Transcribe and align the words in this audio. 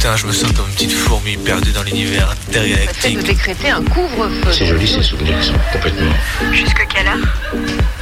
Putain, 0.00 0.16
je 0.16 0.26
me 0.26 0.32
sens 0.32 0.50
comme 0.52 0.66
une 0.66 0.72
petite 0.72 0.92
fourmi 0.92 1.36
perdue 1.36 1.72
dans 1.72 1.82
l'univers 1.82 2.30
intergalactique. 2.30 3.18
de 3.18 3.22
décréter 3.22 3.68
un 3.68 3.82
couvre-feu. 3.82 4.50
C'est 4.50 4.64
joli 4.64 4.88
ces 4.88 5.02
souvenirs 5.02 5.38
qui 5.38 5.48
sont 5.48 5.52
complètement. 5.74 6.10
Jusque 6.52 6.86
quelle 6.88 7.06
heure? 7.06 7.18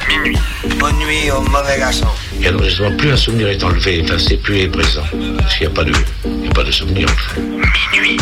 Minuit. 0.07 0.37
Bonne 0.79 0.95
nuit 0.95 1.29
au 1.29 1.41
mauvais 1.41 1.77
garçon. 1.77 2.07
Et 2.41 2.47
alors 2.47 2.63
justement, 2.63 2.95
plus 2.95 3.11
un 3.11 3.17
souvenir 3.17 3.49
est 3.49 3.61
enlevé, 3.61 4.01
enfin, 4.05 4.17
c'est 4.17 4.37
plus 4.37 4.59
est 4.59 4.69
présent. 4.69 5.03
Parce 5.39 5.57
qu'il 5.57 5.67
n'y 5.67 5.73
a 5.73 5.75
pas 5.75 5.83
de, 5.83 5.91
il 6.23 6.45
y 6.45 6.47
a 6.47 6.51
pas 6.51 6.63
de 6.63 6.71
souvenir 6.71 7.09
en 7.09 7.17
fait. 7.17 7.41
Minuit. 7.91 8.17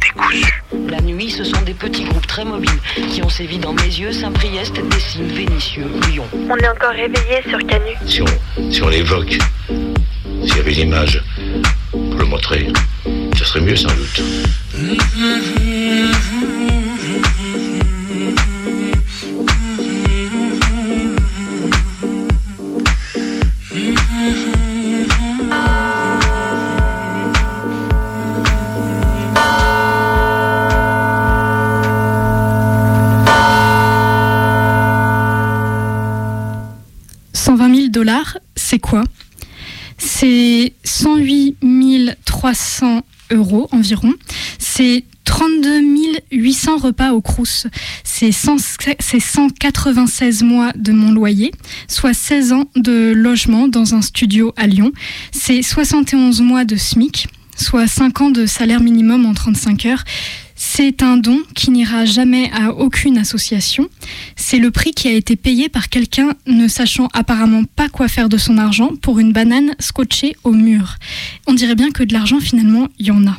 Décousu. 0.00 0.62
La 0.88 1.00
nuit, 1.00 1.30
ce 1.32 1.42
sont 1.42 1.62
des 1.62 1.74
petits 1.74 2.04
groupes 2.04 2.28
très 2.28 2.44
mobiles 2.44 2.78
qui 3.12 3.24
ont 3.24 3.28
sévi 3.28 3.58
dans 3.58 3.72
mes 3.72 3.82
yeux, 3.82 4.12
Saint-Priest, 4.12 4.74
Dessines, 4.88 5.26
Vénitieux, 5.34 5.90
Lyon. 6.08 6.28
On 6.32 6.56
est 6.56 6.68
encore 6.68 6.92
réveillé 6.92 7.42
sur 7.48 7.58
Canu. 7.66 7.90
Si 8.06 8.22
on, 8.22 8.70
si 8.70 8.80
on 8.84 8.88
l'évoque, 8.88 9.36
s'il 10.46 10.56
y 10.56 10.60
avait 10.60 10.74
une 10.74 10.88
image 10.90 11.20
pour 11.90 12.14
le 12.14 12.24
montrer, 12.24 12.68
serait 13.50 13.62
mieux 13.62 13.74
sans 13.74 13.88
doute. 13.88 14.22
C'est 44.58 45.04
32 45.24 45.80
800 46.32 46.78
repas 46.78 47.12
au 47.12 47.20
Crous. 47.20 47.66
C'est 48.04 48.32
196 48.32 50.42
mois 50.42 50.72
de 50.76 50.92
mon 50.92 51.12
loyer, 51.12 51.52
soit 51.88 52.14
16 52.14 52.52
ans 52.52 52.64
de 52.76 53.12
logement 53.14 53.68
dans 53.68 53.94
un 53.94 54.02
studio 54.02 54.52
à 54.56 54.66
Lyon. 54.66 54.92
C'est 55.30 55.62
71 55.62 56.40
mois 56.40 56.64
de 56.64 56.74
SMIC, 56.76 57.28
soit 57.56 57.86
5 57.86 58.20
ans 58.20 58.30
de 58.30 58.46
salaire 58.46 58.80
minimum 58.80 59.24
en 59.24 59.34
35 59.34 59.86
heures. 59.86 60.04
C'est 60.56 61.02
un 61.02 61.16
don 61.16 61.40
qui 61.54 61.70
n'ira 61.70 62.04
jamais 62.04 62.50
à 62.52 62.72
aucune 62.72 63.16
association. 63.16 63.88
C'est 64.36 64.58
le 64.58 64.70
prix 64.70 64.90
qui 64.90 65.08
a 65.08 65.12
été 65.12 65.34
payé 65.34 65.70
par 65.70 65.88
quelqu'un 65.88 66.34
ne 66.46 66.68
sachant 66.68 67.08
apparemment 67.14 67.64
pas 67.64 67.88
quoi 67.88 68.08
faire 68.08 68.28
de 68.28 68.36
son 68.36 68.58
argent 68.58 68.90
pour 69.00 69.20
une 69.20 69.32
banane 69.32 69.74
scotchée 69.78 70.36
au 70.44 70.52
mur. 70.52 70.96
On 71.46 71.54
dirait 71.54 71.76
bien 71.76 71.92
que 71.92 72.02
de 72.02 72.12
l'argent 72.12 72.40
finalement, 72.40 72.88
il 72.98 73.06
y 73.06 73.10
en 73.10 73.26
a. 73.26 73.38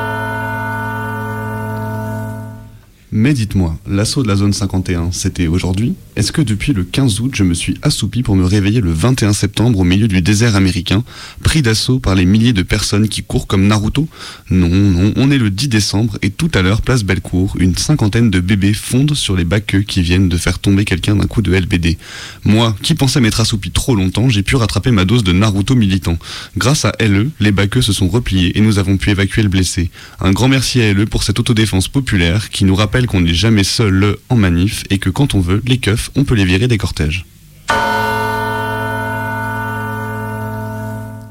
Mais 3.13 3.33
dites-moi, 3.33 3.77
l'assaut 3.89 4.23
de 4.23 4.29
la 4.29 4.37
zone 4.37 4.53
51, 4.53 5.11
c'était 5.11 5.47
aujourd'hui? 5.47 5.95
Est-ce 6.15 6.31
que 6.31 6.41
depuis 6.41 6.71
le 6.71 6.85
15 6.85 7.19
août, 7.19 7.31
je 7.35 7.43
me 7.43 7.53
suis 7.53 7.75
assoupi 7.81 8.23
pour 8.23 8.37
me 8.37 8.45
réveiller 8.45 8.79
le 8.79 8.93
21 8.93 9.33
septembre 9.33 9.79
au 9.79 9.83
milieu 9.83 10.07
du 10.07 10.21
désert 10.21 10.55
américain, 10.55 11.03
pris 11.43 11.61
d'assaut 11.61 11.99
par 11.99 12.15
les 12.15 12.23
milliers 12.23 12.53
de 12.53 12.61
personnes 12.61 13.09
qui 13.09 13.21
courent 13.21 13.47
comme 13.47 13.67
Naruto? 13.67 14.07
Non, 14.49 14.69
non, 14.69 15.11
on 15.17 15.29
est 15.29 15.37
le 15.37 15.49
10 15.49 15.67
décembre 15.67 16.17
et 16.21 16.29
tout 16.29 16.49
à 16.53 16.61
l'heure, 16.61 16.81
place 16.81 17.03
Bellecour, 17.03 17.57
une 17.59 17.75
cinquantaine 17.75 18.29
de 18.29 18.39
bébés 18.39 18.73
fondent 18.73 19.13
sur 19.13 19.35
les 19.35 19.43
baqueux 19.43 19.81
qui 19.81 20.01
viennent 20.01 20.29
de 20.29 20.37
faire 20.37 20.59
tomber 20.59 20.85
quelqu'un 20.85 21.17
d'un 21.17 21.27
coup 21.27 21.41
de 21.41 21.53
LBD. 21.53 21.97
Moi, 22.45 22.77
qui 22.81 22.95
pensais 22.95 23.19
m'être 23.19 23.41
assoupi 23.41 23.71
trop 23.71 23.95
longtemps, 23.95 24.29
j'ai 24.29 24.43
pu 24.43 24.55
rattraper 24.55 24.91
ma 24.91 25.03
dose 25.03 25.25
de 25.25 25.33
Naruto 25.33 25.75
militant. 25.75 26.17
Grâce 26.55 26.85
à 26.85 26.93
LE, 27.01 27.29
les 27.41 27.51
baqueux 27.51 27.81
se 27.81 27.91
sont 27.91 28.07
repliés 28.07 28.57
et 28.57 28.61
nous 28.61 28.79
avons 28.79 28.95
pu 28.95 29.09
évacuer 29.09 29.43
le 29.43 29.49
blessé. 29.49 29.89
Un 30.21 30.31
grand 30.31 30.47
merci 30.47 30.81
à 30.81 30.93
LE 30.93 31.05
pour 31.07 31.23
cette 31.23 31.39
autodéfense 31.39 31.89
populaire 31.89 32.49
qui 32.49 32.63
nous 32.63 32.75
rappelle 32.75 33.00
qu'on 33.07 33.21
n'est 33.21 33.33
jamais 33.33 33.63
seul 33.63 34.17
en 34.29 34.35
manif 34.35 34.83
et 34.89 34.99
que 34.99 35.09
quand 35.09 35.35
on 35.35 35.39
veut, 35.39 35.61
les 35.65 35.77
keufs, 35.77 36.11
on 36.15 36.23
peut 36.23 36.35
les 36.35 36.45
virer 36.45 36.67
des 36.67 36.77
cortèges. 36.77 37.25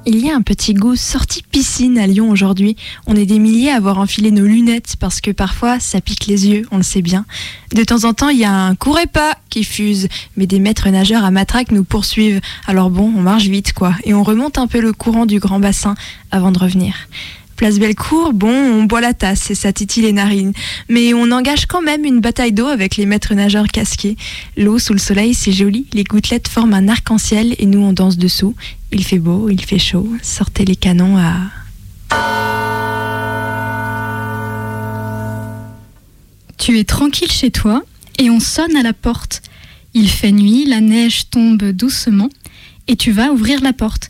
Il 0.06 0.18
y 0.24 0.30
a 0.30 0.34
un 0.34 0.40
petit 0.40 0.72
goût 0.72 0.96
sorti 0.96 1.42
piscine 1.42 1.98
à 1.98 2.06
Lyon 2.06 2.30
aujourd'hui. 2.30 2.74
On 3.06 3.14
est 3.14 3.26
des 3.26 3.38
milliers 3.38 3.70
à 3.70 3.76
avoir 3.76 3.98
enfilé 3.98 4.30
nos 4.30 4.46
lunettes 4.46 4.96
parce 4.98 5.20
que 5.20 5.30
parfois 5.30 5.78
ça 5.78 6.00
pique 6.00 6.26
les 6.26 6.48
yeux, 6.48 6.66
on 6.70 6.78
le 6.78 6.82
sait 6.82 7.02
bien. 7.02 7.26
De 7.74 7.84
temps 7.84 8.04
en 8.04 8.14
temps, 8.14 8.30
il 8.30 8.38
y 8.38 8.44
a 8.44 8.52
un 8.52 8.74
courez 8.74 9.06
pas 9.06 9.36
qui 9.50 9.62
fuse, 9.62 10.08
mais 10.36 10.46
des 10.46 10.58
maîtres 10.58 10.88
nageurs 10.88 11.24
à 11.24 11.30
matraque 11.30 11.70
nous 11.70 11.84
poursuivent. 11.84 12.40
Alors 12.66 12.88
bon, 12.88 13.12
on 13.14 13.20
marche 13.20 13.46
vite 13.46 13.74
quoi, 13.74 13.94
et 14.04 14.14
on 14.14 14.22
remonte 14.22 14.58
un 14.58 14.66
peu 14.66 14.80
le 14.80 14.92
courant 14.94 15.26
du 15.26 15.38
grand 15.38 15.60
bassin 15.60 15.94
avant 16.30 16.50
de 16.50 16.58
revenir. 16.58 16.94
Place 17.60 17.78
Bellecour, 17.78 18.32
bon, 18.32 18.48
on 18.48 18.84
boit 18.84 19.02
la 19.02 19.12
tasse 19.12 19.50
et 19.50 19.54
ça 19.54 19.70
titille 19.70 20.04
les 20.04 20.14
narines. 20.14 20.54
Mais 20.88 21.12
on 21.12 21.30
engage 21.30 21.66
quand 21.66 21.82
même 21.82 22.06
une 22.06 22.22
bataille 22.22 22.52
d'eau 22.52 22.68
avec 22.68 22.96
les 22.96 23.04
maîtres 23.04 23.34
nageurs 23.34 23.66
casqués. 23.66 24.16
L'eau 24.56 24.78
sous 24.78 24.94
le 24.94 24.98
soleil, 24.98 25.34
c'est 25.34 25.52
joli. 25.52 25.86
Les 25.92 26.04
gouttelettes 26.04 26.48
forment 26.48 26.72
un 26.72 26.88
arc-en-ciel 26.88 27.54
et 27.58 27.66
nous 27.66 27.80
on 27.80 27.92
danse 27.92 28.16
dessous. 28.16 28.54
Il 28.92 29.04
fait 29.04 29.18
beau, 29.18 29.50
il 29.50 29.62
fait 29.62 29.78
chaud. 29.78 30.08
Sortez 30.22 30.64
les 30.64 30.74
canons 30.74 31.18
à. 31.18 31.34
Tu 36.56 36.78
es 36.78 36.84
tranquille 36.84 37.30
chez 37.30 37.50
toi 37.50 37.82
et 38.18 38.30
on 38.30 38.40
sonne 38.40 38.74
à 38.74 38.82
la 38.82 38.94
porte. 38.94 39.42
Il 39.92 40.08
fait 40.08 40.32
nuit, 40.32 40.64
la 40.64 40.80
neige 40.80 41.28
tombe 41.28 41.62
doucement 41.72 42.30
et 42.88 42.96
tu 42.96 43.12
vas 43.12 43.30
ouvrir 43.30 43.60
la 43.60 43.74
porte. 43.74 44.08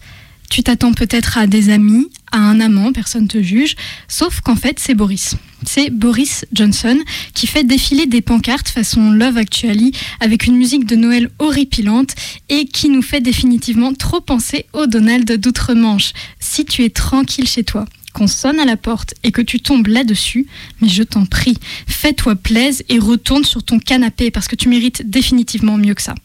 Tu 0.50 0.64
t'attends 0.64 0.92
peut-être 0.92 1.38
à 1.38 1.46
des 1.46 1.70
amis, 1.70 2.10
à 2.32 2.38
un 2.38 2.58
amant, 2.60 2.92
personne 2.92 3.28
te 3.28 3.40
juge, 3.40 3.76
sauf 4.08 4.40
qu'en 4.40 4.56
fait 4.56 4.80
c'est 4.80 4.94
Boris. 4.94 5.36
C'est 5.64 5.90
Boris 5.90 6.44
Johnson 6.52 6.98
qui 7.34 7.46
fait 7.46 7.62
défiler 7.62 8.06
des 8.06 8.20
pancartes 8.20 8.68
façon 8.68 9.12
Love 9.12 9.36
Actually 9.36 9.92
avec 10.18 10.46
une 10.46 10.56
musique 10.56 10.86
de 10.86 10.96
Noël 10.96 11.30
horripilante 11.38 12.16
et 12.48 12.66
qui 12.66 12.88
nous 12.88 13.02
fait 13.02 13.20
définitivement 13.20 13.94
trop 13.94 14.20
penser 14.20 14.66
au 14.72 14.86
Donald 14.86 15.30
d'outre-Manche. 15.30 16.12
Si 16.40 16.64
tu 16.64 16.82
es 16.82 16.90
tranquille 16.90 17.46
chez 17.46 17.62
toi, 17.62 17.84
qu'on 18.12 18.26
sonne 18.26 18.58
à 18.58 18.64
la 18.64 18.76
porte 18.76 19.14
et 19.22 19.30
que 19.30 19.42
tu 19.42 19.60
tombes 19.60 19.86
là-dessus, 19.86 20.48
mais 20.80 20.88
je 20.88 21.04
t'en 21.04 21.26
prie, 21.26 21.58
fais-toi 21.86 22.34
plaise 22.34 22.82
et 22.88 22.98
retourne 22.98 23.44
sur 23.44 23.62
ton 23.62 23.78
canapé 23.78 24.32
parce 24.32 24.48
que 24.48 24.56
tu 24.56 24.68
mérites 24.68 25.08
définitivement 25.08 25.76
mieux 25.76 25.94
que 25.94 26.02
ça. 26.02 26.16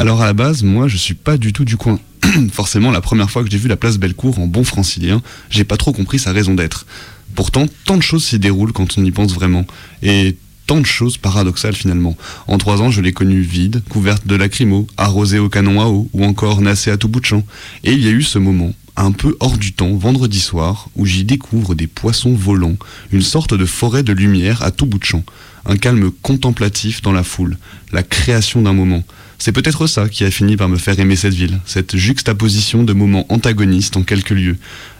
Alors 0.00 0.22
à 0.22 0.24
la 0.24 0.32
base, 0.32 0.62
moi 0.62 0.88
je 0.88 0.96
suis 0.96 1.12
pas 1.12 1.36
du 1.36 1.52
tout 1.52 1.66
du 1.66 1.76
coin. 1.76 2.00
Forcément, 2.52 2.90
la 2.90 3.02
première 3.02 3.30
fois 3.30 3.44
que 3.44 3.50
j'ai 3.50 3.58
vu 3.58 3.68
la 3.68 3.76
place 3.76 3.98
Bellecour 3.98 4.38
en 4.38 4.46
bon 4.46 4.64
francilien, 4.64 5.20
j'ai 5.50 5.64
pas 5.64 5.76
trop 5.76 5.92
compris 5.92 6.18
sa 6.18 6.32
raison 6.32 6.54
d'être. 6.54 6.86
Pourtant, 7.34 7.66
tant 7.84 7.98
de 7.98 8.02
choses 8.02 8.24
s'y 8.24 8.38
déroulent 8.38 8.72
quand 8.72 8.96
on 8.96 9.04
y 9.04 9.10
pense 9.10 9.34
vraiment. 9.34 9.66
Et 10.02 10.38
tant 10.66 10.80
de 10.80 10.86
choses 10.86 11.18
paradoxales 11.18 11.76
finalement. 11.76 12.16
En 12.46 12.56
trois 12.56 12.80
ans, 12.80 12.90
je 12.90 13.02
l'ai 13.02 13.12
connue 13.12 13.42
vide, 13.42 13.82
couverte 13.90 14.26
de 14.26 14.36
lacrymos, 14.36 14.86
arrosée 14.96 15.38
au 15.38 15.50
canon 15.50 15.82
à 15.82 15.84
eau, 15.84 16.08
ou 16.14 16.24
encore 16.24 16.62
nassée 16.62 16.90
à 16.90 16.96
tout 16.96 17.08
bout 17.08 17.20
de 17.20 17.26
champ. 17.26 17.44
Et 17.84 17.92
il 17.92 18.02
y 18.02 18.08
a 18.08 18.12
eu 18.12 18.22
ce 18.22 18.38
moment, 18.38 18.72
un 18.96 19.12
peu 19.12 19.36
hors 19.38 19.58
du 19.58 19.74
temps, 19.74 19.94
vendredi 19.96 20.40
soir, 20.40 20.88
où 20.96 21.04
j'y 21.04 21.24
découvre 21.24 21.74
des 21.74 21.88
poissons 21.88 22.32
volants, 22.32 22.78
une 23.12 23.20
sorte 23.20 23.52
de 23.52 23.66
forêt 23.66 24.02
de 24.02 24.14
lumière 24.14 24.62
à 24.62 24.70
tout 24.70 24.86
bout 24.86 24.98
de 24.98 25.04
champ, 25.04 25.24
un 25.66 25.76
calme 25.76 26.10
contemplatif 26.10 27.02
dans 27.02 27.12
la 27.12 27.22
foule, 27.22 27.58
la 27.92 28.02
création 28.02 28.62
d'un 28.62 28.72
moment. 28.72 29.04
C'est 29.42 29.52
peut-être 29.52 29.86
ça 29.86 30.10
qui 30.10 30.24
a 30.24 30.30
fini 30.30 30.58
par 30.58 30.68
me 30.68 30.76
faire 30.76 31.00
aimer 31.00 31.16
cette 31.16 31.32
ville, 31.32 31.60
cette 31.64 31.96
juxtaposition 31.96 32.82
de 32.82 32.92
moments 32.92 33.24
antagonistes 33.30 33.96
en 33.96 34.02
quelques 34.02 34.30
lieux. 34.30 34.58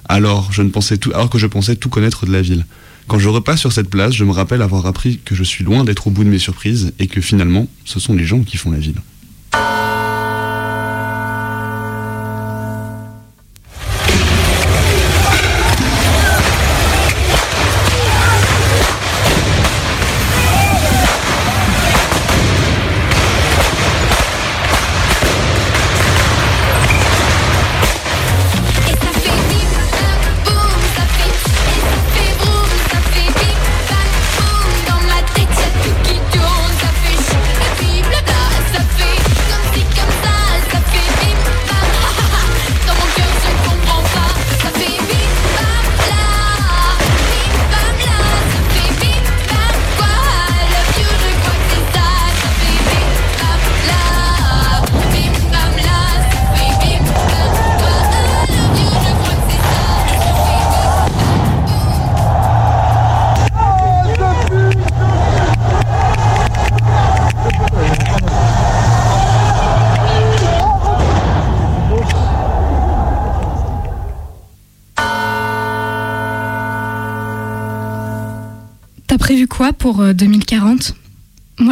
Alors, 0.09 0.51
je 0.51 0.63
ne 0.63 0.71
pensais 0.71 0.99
alors 1.13 1.29
que 1.29 1.37
je 1.37 1.47
pensais 1.47 1.77
tout 1.77 1.91
connaître 1.91 2.25
de 2.25 2.33
la 2.33 2.41
ville. 2.41 2.65
Quand 3.07 3.19
je 3.19 3.29
repasse 3.29 3.61
sur 3.61 3.71
cette 3.71 3.91
place, 3.91 4.15
je 4.15 4.25
me 4.25 4.31
rappelle 4.33 4.63
avoir 4.63 4.87
appris 4.87 5.21
que 5.23 5.35
je 5.35 5.45
suis 5.45 5.63
loin 5.63 5.85
d'être 5.85 6.07
au 6.07 6.11
bout 6.11 6.25
de 6.25 6.31
mes 6.31 6.39
surprises 6.39 6.95
et 6.99 7.07
que 7.07 7.21
finalement, 7.21 7.69
ce 7.85 8.01
sont 8.01 8.15
les 8.15 8.25
gens 8.25 8.41
qui 8.41 8.57
font 8.57 8.71
la 8.71 8.79
ville. 8.79 9.03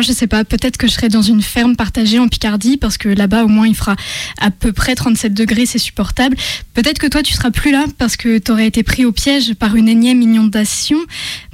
Je 0.09 0.15
sais 0.15 0.27
pas, 0.27 0.43
peut-être 0.43 0.79
que 0.79 0.87
je 0.87 0.93
serai 0.93 1.11
dans 1.11 1.21
une 1.21 1.43
ferme 1.43 1.77
partagée 1.77 2.19
en 2.19 2.29
Picardie 2.29 2.79
parce 2.79 2.97
que 2.97 3.11
là-bas, 3.11 3.45
au 3.45 3.49
moins, 3.49 3.69
il 3.69 3.75
fera 3.75 3.95
à 4.41 4.51
peu 4.51 4.73
près 4.73 4.95
37 4.95 5.35
degrés, 5.35 5.67
c'est 5.67 5.79
supportable. 5.79 6.35
Peut-être 6.73 6.99
que 6.99 7.07
toi, 7.07 7.23
tu 7.23 7.35
seras 7.35 7.51
plus 7.51 7.71
là 7.71 7.85
parce 7.99 8.17
que 8.17 8.39
tu 8.39 8.51
aurais 8.51 8.67
été 8.67 8.83
pris 8.83 9.05
au 9.05 9.13
piège 9.13 9.55
par 9.55 9.77
une 9.77 9.87
énième 9.87 10.23
inondation. 10.23 10.97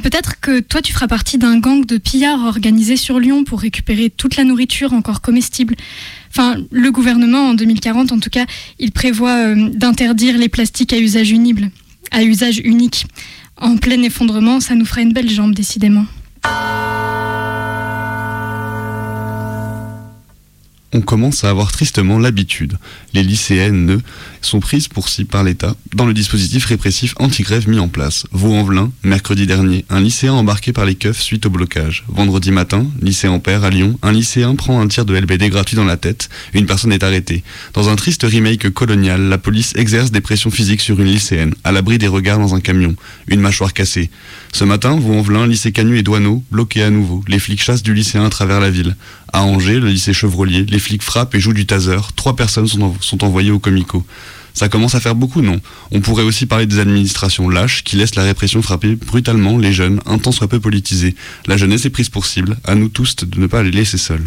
Peut-être 0.03 0.41
que 0.41 0.61
toi, 0.61 0.83
tu 0.83 0.93
feras 0.93 1.09
partie 1.09 1.37
d'un 1.37 1.59
gang 1.59 1.85
de 1.85 1.99
pillards 1.99 2.45
organisé 2.45 2.97
sur 2.97 3.19
Lyon 3.19 3.43
pour 3.43 3.61
récupérer 3.61 4.09
toute 4.09 4.37
la 4.37 4.45
nourriture 4.45 4.93
encore 4.93 5.21
comestible. 5.21 5.75
Enfin, 6.31 6.57
le 6.71 6.93
gouvernement, 6.93 7.49
en 7.49 7.55
2040, 7.55 8.13
en 8.13 8.21
tout 8.21 8.31
cas, 8.31 8.47
il 8.79 8.93
prévoit 8.93 9.49
euh, 9.49 9.69
d'interdire 9.71 10.39
les 10.39 10.49
plastiques 10.49 10.93
à 10.93 10.99
usage 10.99 11.33
unible, 11.33 11.71
à 12.13 12.23
usage 12.23 12.59
unique. 12.59 13.07
En 13.57 13.77
plein 13.77 14.01
effondrement, 14.03 14.61
ça 14.61 14.77
nous 14.77 14.85
fera 14.85 15.01
une 15.01 15.13
belle 15.13 15.31
jambe, 15.31 15.55
décidément. 15.55 16.07
On 20.95 21.01
commence 21.01 21.43
à 21.43 21.51
avoir 21.51 21.73
tristement 21.73 22.19
l'habitude. 22.19 22.79
Les 23.13 23.25
lycéennes 23.25 24.01
sont 24.41 24.61
prises 24.61 24.87
pour 24.87 25.09
ci 25.09 25.25
par 25.25 25.43
l'État 25.43 25.75
dans 25.95 26.07
le 26.07 26.15
dispositif 26.15 26.67
répressif 26.67 27.15
anti-grève 27.19 27.69
mis 27.69 27.81
en 27.81 27.89
place. 27.89 28.27
Vaux-en-Velin, 28.31 28.93
mercredi 29.03 29.47
dernier, 29.47 29.85
un 29.91 30.01
lycéen 30.01 30.33
embarqué 30.33 30.73
par 30.73 30.85
les 30.85 30.95
keufs 30.95 31.21
suite 31.21 31.47
au 31.47 31.51
blocage. 31.51 32.05
Vendredi 32.09 32.53
matin, 32.53 32.87
lycée 33.03 33.27
Ampère 33.27 33.65
à 33.65 33.71
Lyon, 33.71 33.99
un 34.03 34.13
lycéen 34.13 34.55
prend 34.55 34.81
un 34.81 34.87
tir 34.87 35.05
de 35.05 35.17
LBD 35.17 35.51
gratuit 35.51 35.77
dans 35.77 35.85
la 35.85 35.97
tête. 35.97 36.29
Une 36.53 36.67
personne 36.67 36.93
est 36.93 37.03
arrêtée. 37.03 37.43
Dans 37.73 37.89
un 37.89 37.97
triste 37.97 38.23
remake 38.23 38.71
colonial, 38.71 39.21
la 39.23 39.39
police 39.39 39.73
exerce 39.75 40.13
des 40.13 40.21
pressions 40.21 40.51
physiques 40.51 40.81
sur 40.81 41.01
une 41.01 41.07
lycéenne, 41.07 41.55
à 41.65 41.73
l'abri 41.73 41.99
des 41.99 42.07
regards 42.07 42.39
dans 42.39 42.55
un 42.55 42.61
camion. 42.61 42.95
Une 43.27 43.41
mâchoire 43.41 43.73
cassée. 43.73 44.11
Ce 44.53 44.63
matin, 44.63 44.97
Vaux-en-Velin, 44.97 45.49
lycée 45.49 45.73
Canu 45.73 45.99
et 45.99 46.05
Douaneau, 46.05 46.45
bloqués 46.53 46.85
à 46.85 46.91
nouveau. 46.91 47.25
Les 47.27 47.41
flics 47.41 47.63
chassent 47.63 47.83
du 47.83 47.95
lycéen 47.95 48.25
à 48.25 48.31
travers 48.31 48.61
la 48.61 48.71
ville. 48.71 48.95
À 49.33 49.43
Angers, 49.43 49.81
le 49.81 49.89
lycée 49.89 50.13
Chevrolier, 50.13 50.65
les 50.65 50.79
flics 50.79 51.03
frappent 51.03 51.35
et 51.35 51.41
jouent 51.41 51.53
du 51.55 51.67
taser. 51.67 51.97
Trois 52.17 52.37
personnes 52.37 52.69
sont, 52.69 52.83
en- 52.83 52.97
sont 53.01 53.25
envoyées 53.25 53.51
au 53.51 53.59
comico. 53.59 54.05
Ça 54.53 54.69
commence 54.69 54.95
à 54.95 55.01
faire 55.01 55.17
beaucoup, 55.17 55.43
non? 55.43 55.61
On 55.91 56.01
pourrait 56.01 56.23
aussi 56.23 56.47
parler 56.47 56.67
des 56.67 56.79
administrations 56.79 57.49
lâches 57.49 57.83
qui 57.83 57.97
laissent 57.97 58.15
la 58.15 58.23
répression 58.23 58.63
frapper 58.63 58.95
brutalement 58.95 59.59
les 59.59 59.73
jeunes, 59.73 60.01
un 60.07 60.19
temps 60.19 60.31
soit 60.31 60.47
peu 60.47 60.61
politisés. 60.61 61.17
La 61.49 61.57
jeunesse 61.57 61.85
est 61.87 61.91
prise 61.91 62.09
pour 62.09 62.25
cible, 62.27 62.57
à 62.65 62.77
nous 62.77 62.89
tous 62.89 63.17
de 63.17 63.41
ne 63.41 63.49
pas 63.49 63.65
les 63.65 63.73
laisser 63.73 63.99
seuls. 63.99 64.23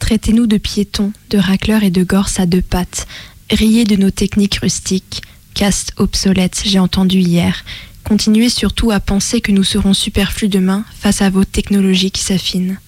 Traitez-nous 0.00 0.46
de 0.46 0.56
piétons, 0.56 1.12
de 1.30 1.38
racleurs 1.38 1.82
et 1.82 1.90
de 1.90 2.02
gorses 2.04 2.38
à 2.40 2.46
deux 2.46 2.62
pattes. 2.62 3.06
Riez 3.50 3.84
de 3.84 3.96
nos 3.96 4.10
techniques 4.10 4.56
rustiques. 4.62 5.22
Castes 5.54 5.92
obsolètes, 5.96 6.62
j'ai 6.64 6.78
entendu 6.78 7.18
hier. 7.18 7.64
Continuez 8.06 8.50
surtout 8.50 8.92
à 8.92 9.00
penser 9.00 9.40
que 9.40 9.50
nous 9.50 9.64
serons 9.64 9.92
superflus 9.92 10.48
demain 10.48 10.84
face 10.96 11.22
à 11.22 11.28
vos 11.28 11.44
technologies 11.44 12.12
qui 12.12 12.22
s'affinent. 12.22 12.78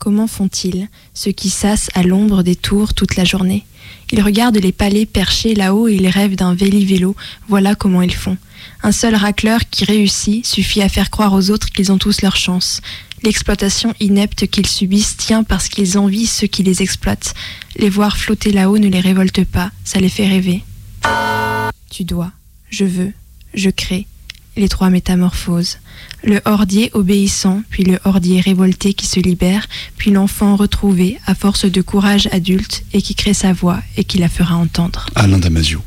Comment 0.00 0.26
font-ils, 0.26 0.88
ceux 1.14 1.30
qui 1.30 1.48
sassent 1.48 1.90
à 1.94 2.02
l'ombre 2.02 2.42
des 2.42 2.56
tours 2.56 2.92
toute 2.92 3.14
la 3.14 3.24
journée? 3.24 3.64
Ils 4.10 4.20
regardent 4.20 4.56
les 4.58 4.72
palais 4.72 5.06
perchés 5.06 5.54
là-haut 5.54 5.86
et 5.86 5.94
ils 5.94 6.08
rêvent 6.08 6.34
d'un 6.34 6.56
véli-vélo. 6.56 7.14
Voilà 7.48 7.76
comment 7.76 8.02
ils 8.02 8.14
font. 8.14 8.36
Un 8.82 8.90
seul 8.90 9.14
racleur 9.14 9.60
qui 9.70 9.84
réussit 9.84 10.44
suffit 10.44 10.82
à 10.82 10.88
faire 10.88 11.10
croire 11.10 11.32
aux 11.32 11.50
autres 11.50 11.70
qu'ils 11.70 11.92
ont 11.92 11.98
tous 11.98 12.20
leur 12.20 12.34
chance. 12.34 12.80
L'exploitation 13.22 13.94
inepte 14.00 14.48
qu'ils 14.48 14.66
subissent 14.66 15.16
tient 15.16 15.44
parce 15.44 15.68
qu'ils 15.68 15.98
envient 15.98 16.26
ceux 16.26 16.48
qui 16.48 16.64
les 16.64 16.82
exploitent. 16.82 17.32
Les 17.76 17.88
voir 17.88 18.16
flotter 18.16 18.50
là-haut 18.50 18.78
ne 18.78 18.88
les 18.88 19.00
révolte 19.00 19.44
pas, 19.44 19.70
ça 19.84 20.00
les 20.00 20.08
fait 20.08 20.26
rêver. 20.26 20.64
Tu 21.90 22.02
dois, 22.02 22.32
je 22.70 22.84
veux, 22.84 23.12
je 23.54 23.70
crée. 23.70 24.08
Les 24.56 24.68
trois 24.68 24.88
métamorphoses. 24.90 25.78
Le 26.24 26.40
hordier 26.46 26.90
obéissant, 26.94 27.62
puis 27.68 27.84
le 27.84 27.98
hordier 28.04 28.40
révolté 28.40 28.94
qui 28.94 29.06
se 29.06 29.20
libère, 29.20 29.66
puis 29.96 30.10
l'enfant 30.10 30.56
retrouvé 30.56 31.18
à 31.26 31.34
force 31.34 31.66
de 31.66 31.82
courage 31.82 32.28
adulte 32.32 32.84
et 32.92 33.02
qui 33.02 33.14
crée 33.14 33.34
sa 33.34 33.52
voix 33.52 33.80
et 33.96 34.04
qui 34.04 34.18
la 34.18 34.28
fera 34.28 34.56
entendre. 34.56 35.06
Alain 35.14 35.38
Damasio. 35.38 35.82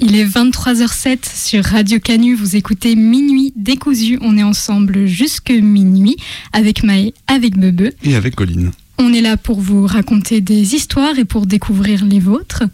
Il 0.00 0.16
est 0.16 0.26
23h07 0.26 1.18
sur 1.34 1.64
Radio 1.64 1.98
Canu. 2.00 2.34
Vous 2.34 2.56
écoutez 2.56 2.96
Minuit 2.96 3.52
décousu. 3.56 4.18
On 4.22 4.36
est 4.36 4.42
ensemble 4.42 5.06
jusque 5.06 5.50
minuit 5.50 6.16
avec 6.52 6.82
Maë, 6.82 7.14
avec 7.26 7.58
Bebe. 7.58 7.90
Et 8.02 8.14
avec 8.14 8.34
Colline. 8.34 8.72
On 8.98 9.12
est 9.12 9.20
là 9.20 9.36
pour 9.36 9.60
vous 9.60 9.86
raconter 9.86 10.40
des 10.40 10.74
histoires 10.74 11.18
et 11.18 11.24
pour 11.24 11.46
découvrir 11.46 12.04
les 12.04 12.20
vôtres. 12.20 12.64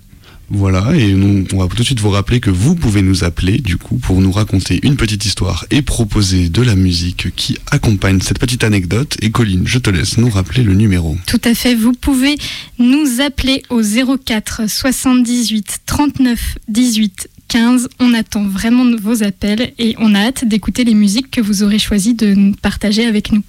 Voilà, 0.52 0.96
et 0.96 1.12
nous, 1.12 1.46
on 1.52 1.58
va 1.58 1.68
tout 1.68 1.76
de 1.76 1.82
suite 1.84 2.00
vous 2.00 2.10
rappeler 2.10 2.40
que 2.40 2.50
vous 2.50 2.74
pouvez 2.74 3.02
nous 3.02 3.22
appeler, 3.22 3.58
du 3.58 3.76
coup, 3.76 3.98
pour 3.98 4.20
nous 4.20 4.32
raconter 4.32 4.80
une 4.82 4.96
petite 4.96 5.24
histoire 5.24 5.64
et 5.70 5.80
proposer 5.80 6.48
de 6.48 6.60
la 6.62 6.74
musique 6.74 7.34
qui 7.36 7.56
accompagne 7.70 8.20
cette 8.20 8.40
petite 8.40 8.64
anecdote. 8.64 9.16
Et 9.22 9.30
Colline, 9.30 9.62
je 9.64 9.78
te 9.78 9.90
laisse 9.90 10.18
nous 10.18 10.28
rappeler 10.28 10.64
le 10.64 10.74
numéro. 10.74 11.16
Tout 11.28 11.40
à 11.44 11.54
fait. 11.54 11.76
Vous 11.76 11.92
pouvez 11.92 12.36
nous 12.80 13.20
appeler 13.20 13.62
au 13.70 13.80
04 13.80 14.68
78 14.68 15.82
39 15.86 16.58
18 16.68 17.28
15. 17.46 17.88
On 18.00 18.12
attend 18.12 18.44
vraiment 18.44 18.84
vos 19.00 19.22
appels 19.22 19.72
et 19.78 19.94
on 19.98 20.16
a 20.16 20.18
hâte 20.18 20.44
d'écouter 20.44 20.82
les 20.82 20.94
musiques 20.94 21.30
que 21.30 21.40
vous 21.40 21.62
aurez 21.62 21.78
choisi 21.78 22.14
de 22.14 22.52
partager 22.60 23.06
avec 23.06 23.30
nous. 23.30 23.42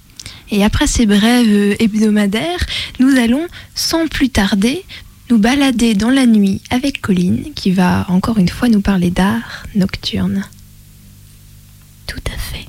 Et 0.52 0.62
après 0.62 0.86
ces 0.86 1.06
brèves 1.06 1.76
hebdomadaires, 1.80 2.64
nous 3.00 3.16
allons 3.16 3.46
sans 3.74 4.06
plus 4.06 4.28
tarder 4.28 4.84
balader 5.38 5.94
dans 5.94 6.10
la 6.10 6.26
nuit 6.26 6.60
avec 6.70 7.00
Colline 7.00 7.52
qui 7.54 7.70
va 7.70 8.06
encore 8.08 8.38
une 8.38 8.48
fois 8.48 8.68
nous 8.68 8.80
parler 8.80 9.10
d'art 9.10 9.64
nocturne. 9.74 10.44
Tout 12.06 12.20
à 12.26 12.38
fait. 12.38 12.66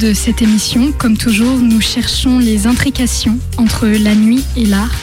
De 0.00 0.14
cette 0.14 0.40
émission, 0.40 0.92
comme 0.96 1.18
toujours, 1.18 1.58
nous 1.58 1.80
cherchons 1.80 2.38
les 2.38 2.66
intrications 2.66 3.38
entre 3.58 3.86
la 3.86 4.14
nuit 4.14 4.42
et 4.56 4.64
l'art, 4.64 4.94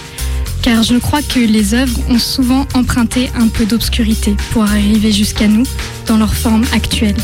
car 0.64 0.82
je 0.82 0.96
crois 0.96 1.22
que 1.22 1.40
les 1.40 1.76
œuvres 1.76 2.00
ont 2.10 2.18
souvent 2.18 2.66
emprunté 2.74 3.30
un 3.36 3.48
peu 3.48 3.66
d'obscurité 3.66 4.36
pour 4.52 4.64
arriver 4.64 5.12
jusqu'à 5.12 5.48
nous 5.48 5.66
dans 6.08 6.18
leur 6.18 6.34
forme 6.34 6.66
actuelle. 6.74 7.16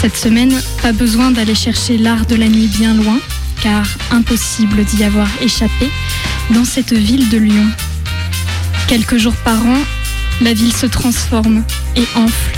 Cette 0.00 0.16
semaine, 0.16 0.54
pas 0.80 0.92
besoin 0.92 1.30
d'aller 1.30 1.54
chercher 1.54 1.98
l'art 1.98 2.24
de 2.24 2.36
la 2.36 2.48
nuit 2.48 2.68
bien 2.68 2.94
loin, 2.94 3.18
car 3.62 3.86
impossible 4.10 4.84
d'y 4.84 5.04
avoir 5.04 5.28
échappé 5.42 5.90
dans 6.54 6.64
cette 6.64 6.94
ville 6.94 7.28
de 7.28 7.36
Lyon. 7.36 7.66
Quelques 8.88 9.18
jours 9.18 9.36
par 9.44 9.60
an, 9.66 9.78
la 10.40 10.54
ville 10.54 10.74
se 10.74 10.86
transforme 10.86 11.64
et 11.96 12.06
enfle. 12.16 12.57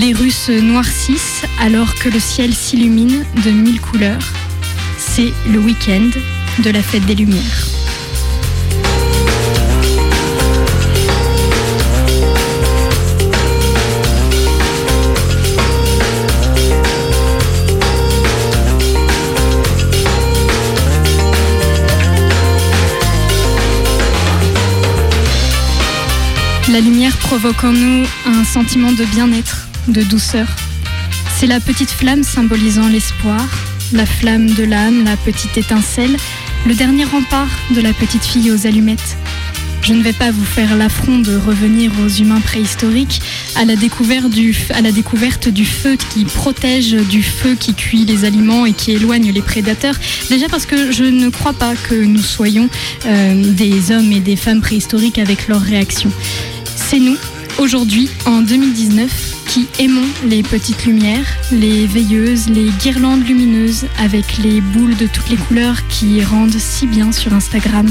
Les 0.00 0.12
rues 0.12 0.30
se 0.30 0.52
noircissent 0.52 1.44
alors 1.60 1.92
que 1.96 2.08
le 2.08 2.20
ciel 2.20 2.54
s'illumine 2.54 3.24
de 3.44 3.50
mille 3.50 3.80
couleurs. 3.80 4.32
C'est 4.96 5.32
le 5.50 5.58
week-end 5.58 6.10
de 6.62 6.70
la 6.70 6.82
fête 6.82 7.04
des 7.04 7.16
Lumières. 7.16 7.42
La 26.70 26.80
lumière 26.80 27.16
provoque 27.16 27.64
en 27.64 27.72
nous 27.72 28.06
un 28.26 28.44
sentiment 28.44 28.92
de 28.92 29.04
bien-être, 29.06 29.67
de 29.92 30.02
douceur. 30.02 30.46
C'est 31.38 31.46
la 31.46 31.60
petite 31.60 31.90
flamme 31.90 32.22
symbolisant 32.22 32.88
l'espoir, 32.88 33.46
la 33.92 34.06
flamme 34.06 34.50
de 34.50 34.64
l'âme, 34.64 35.04
la 35.04 35.16
petite 35.16 35.56
étincelle, 35.56 36.16
le 36.66 36.74
dernier 36.74 37.04
rempart 37.04 37.48
de 37.74 37.80
la 37.80 37.92
petite 37.92 38.24
fille 38.24 38.50
aux 38.50 38.66
allumettes. 38.66 39.16
Je 39.82 39.94
ne 39.94 40.02
vais 40.02 40.12
pas 40.12 40.30
vous 40.30 40.44
faire 40.44 40.76
l'affront 40.76 41.18
de 41.18 41.36
revenir 41.36 41.90
aux 42.04 42.08
humains 42.08 42.40
préhistoriques, 42.40 43.22
à 43.56 43.64
la, 43.64 43.76
découverte 43.76 44.28
du, 44.28 44.52
feu 45.64 45.96
qui 46.10 46.24
protège, 46.24 46.92
du 46.92 47.22
feu 47.22 47.56
qui 47.58 47.74
cuit 47.74 48.04
les 48.04 48.24
aliments 48.24 48.66
et 48.66 48.72
qui 48.72 48.92
éloigne 48.92 49.32
les 49.32 49.40
prédateurs. 49.40 49.94
Déjà 50.28 50.48
parce 50.48 50.66
que 50.66 50.92
je 50.92 51.04
ne 51.04 51.30
crois 51.30 51.54
pas 51.54 51.74
que 51.74 51.94
nous 51.94 52.22
soyons 52.22 52.68
euh, 53.06 53.52
des 53.52 53.92
hommes 53.92 54.12
et 54.12 54.20
des 54.20 54.36
femmes 54.36 54.60
préhistoriques 54.60 55.18
avec 55.18 55.48
leurs 55.48 55.62
réactions. 55.62 56.12
C'est 56.76 57.00
nous, 57.00 57.16
aujourd'hui, 57.58 58.10
en 58.26 58.42
2019, 58.42 59.27
qui 59.48 59.66
aimons 59.78 60.06
les 60.24 60.42
petites 60.42 60.84
lumières, 60.84 61.26
les 61.50 61.86
veilleuses, 61.86 62.48
les 62.50 62.68
guirlandes 62.82 63.26
lumineuses 63.26 63.86
avec 63.98 64.36
les 64.38 64.60
boules 64.60 64.96
de 64.96 65.06
toutes 65.06 65.30
les 65.30 65.36
couleurs 65.36 65.86
qui 65.88 66.22
rendent 66.22 66.58
si 66.58 66.86
bien 66.86 67.12
sur 67.12 67.32
Instagram. 67.32 67.90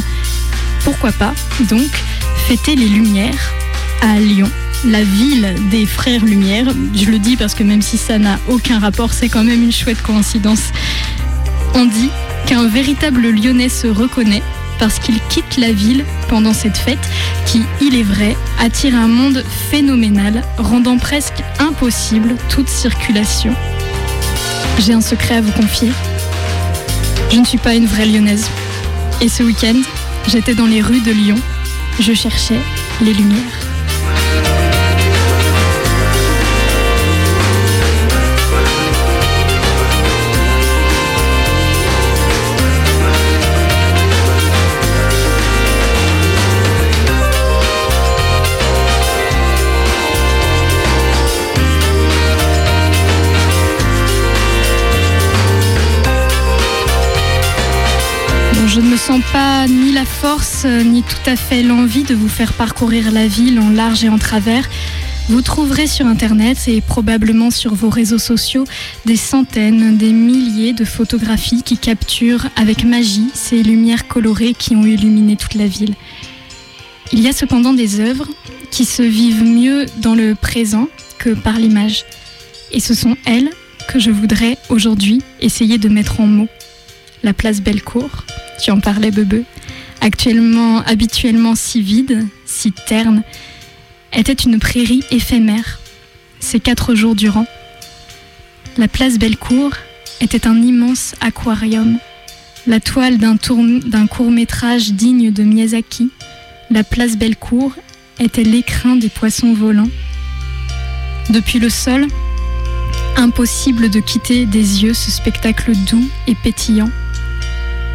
Pourquoi 0.83 1.11
pas, 1.11 1.33
donc, 1.67 1.89
fêter 2.47 2.75
les 2.75 2.87
lumières 2.87 3.53
à 4.01 4.19
Lyon, 4.19 4.49
la 4.85 5.03
ville 5.03 5.55
des 5.71 5.87
frères 5.87 6.23
Lumière. 6.23 6.67
Je 6.93 7.05
le 7.09 7.17
dis 7.17 7.35
parce 7.35 7.55
que 7.55 7.63
même 7.63 7.81
si 7.81 7.97
ça 7.97 8.19
n'a 8.19 8.39
aucun 8.47 8.79
rapport, 8.79 9.11
c'est 9.11 9.27
quand 9.27 9.43
même 9.43 9.63
une 9.63 9.71
chouette 9.71 10.01
coïncidence. 10.03 10.71
On 11.73 11.85
dit 11.85 12.09
qu'un 12.45 12.67
véritable 12.67 13.29
Lyonnais 13.29 13.69
se 13.69 13.87
reconnaît 13.87 14.43
parce 14.79 14.99
qu'il 14.99 15.19
quitte 15.29 15.57
la 15.57 15.71
ville 15.71 16.05
pendant 16.29 16.53
cette 16.53 16.77
fête 16.77 16.99
qui, 17.45 17.63
il 17.81 17.95
est 17.95 18.03
vrai, 18.03 18.35
attire 18.59 18.95
un 18.95 19.07
monde 19.07 19.43
phénoménal, 19.69 20.43
rendant 20.57 20.97
presque 20.97 21.43
impossible 21.59 22.35
toute 22.49 22.69
circulation. 22.69 23.53
J'ai 24.79 24.93
un 24.93 25.01
secret 25.01 25.37
à 25.37 25.41
vous 25.41 25.51
confier. 25.51 25.91
Je 27.31 27.37
ne 27.37 27.45
suis 27.45 27.57
pas 27.57 27.75
une 27.75 27.85
vraie 27.85 28.05
lyonnaise. 28.05 28.47
Et 29.21 29.29
ce 29.29 29.43
week-end, 29.43 29.81
j'étais 30.27 30.53
dans 30.53 30.67
les 30.67 30.81
rues 30.81 31.01
de 31.01 31.11
Lyon. 31.11 31.37
Je 31.99 32.13
cherchais 32.13 32.59
les 33.01 33.13
lumières. 33.13 33.66
Je 58.77 58.81
ne 58.83 58.89
me 58.89 58.97
sens 58.97 59.21
pas 59.33 59.67
ni 59.67 59.91
la 59.91 60.05
force 60.05 60.61
euh, 60.65 60.83
ni 60.83 61.01
tout 61.01 61.27
à 61.27 61.35
fait 61.35 61.63
l'envie 61.63 62.03
de 62.03 62.13
vous 62.13 62.27
faire 62.27 62.53
parcourir 62.53 63.11
la 63.11 63.25
ville 63.25 63.59
en 63.59 63.71
large 63.71 64.03
et 64.03 64.09
en 64.09 64.19
travers. 64.19 64.69
Vous 65.29 65.41
trouverez 65.41 65.87
sur 65.87 66.05
Internet 66.05 66.59
et 66.67 66.81
probablement 66.81 67.49
sur 67.49 67.73
vos 67.73 67.89
réseaux 67.89 68.19
sociaux 68.19 68.65
des 69.05 69.15
centaines, 69.15 69.97
des 69.97 70.11
milliers 70.11 70.73
de 70.73 70.85
photographies 70.85 71.63
qui 71.63 71.79
capturent 71.79 72.49
avec 72.55 72.83
magie 72.83 73.29
ces 73.33 73.63
lumières 73.63 74.07
colorées 74.07 74.53
qui 74.53 74.75
ont 74.75 74.85
illuminé 74.85 75.37
toute 75.37 75.55
la 75.55 75.65
ville. 75.65 75.95
Il 77.11 77.19
y 77.19 77.27
a 77.27 77.33
cependant 77.33 77.73
des 77.73 77.99
œuvres 77.99 78.29
qui 78.69 78.85
se 78.85 79.01
vivent 79.01 79.43
mieux 79.43 79.87
dans 80.03 80.13
le 80.13 80.35
présent 80.35 80.87
que 81.17 81.31
par 81.31 81.57
l'image. 81.57 82.05
Et 82.71 82.79
ce 82.79 82.93
sont 82.93 83.17
elles 83.25 83.49
que 83.87 83.97
je 83.97 84.11
voudrais 84.11 84.59
aujourd'hui 84.69 85.23
essayer 85.41 85.79
de 85.79 85.89
mettre 85.89 86.19
en 86.19 86.27
mots. 86.27 86.49
La 87.23 87.33
place 87.33 87.59
Bellecour, 87.59 88.11
tu 88.61 88.71
en 88.71 88.79
parlais 88.79 89.11
Bebe, 89.11 89.43
actuellement 90.01 90.79
habituellement 90.81 91.55
si 91.55 91.81
vide, 91.81 92.25
si 92.45 92.71
terne, 92.71 93.23
était 94.13 94.33
une 94.33 94.59
prairie 94.59 95.03
éphémère, 95.11 95.79
ces 96.39 96.59
quatre 96.59 96.95
jours 96.95 97.15
durant. 97.15 97.45
La 98.77 98.87
place 98.87 99.17
Bellecour 99.17 99.71
était 100.21 100.47
un 100.47 100.61
immense 100.61 101.15
aquarium, 101.21 101.97
la 102.65 102.79
toile 102.79 103.17
d'un 103.17 104.07
court-métrage 104.07 104.91
digne 104.91 105.31
de 105.31 105.43
Miyazaki. 105.43 106.09
La 106.69 106.83
place 106.83 107.15
Bellecour 107.15 107.73
était 108.19 108.43
l'écrin 108.43 108.95
des 108.95 109.09
poissons 109.09 109.53
volants. 109.53 109.89
Depuis 111.29 111.59
le 111.59 111.69
sol, 111.69 112.07
impossible 113.15 113.89
de 113.89 113.99
quitter 113.99 114.45
des 114.45 114.83
yeux 114.83 114.93
ce 114.93 115.11
spectacle 115.11 115.73
doux 115.89 116.09
et 116.27 116.35
pétillant. 116.35 116.89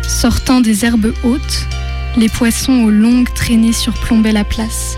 Sortant 0.07 0.61
des 0.61 0.85
herbes 0.85 1.13
hautes, 1.25 1.67
les 2.17 2.29
poissons 2.29 2.85
aux 2.85 2.91
longues 2.91 3.33
traînées 3.33 3.73
surplombaient 3.73 4.33
la 4.33 4.45
place. 4.45 4.97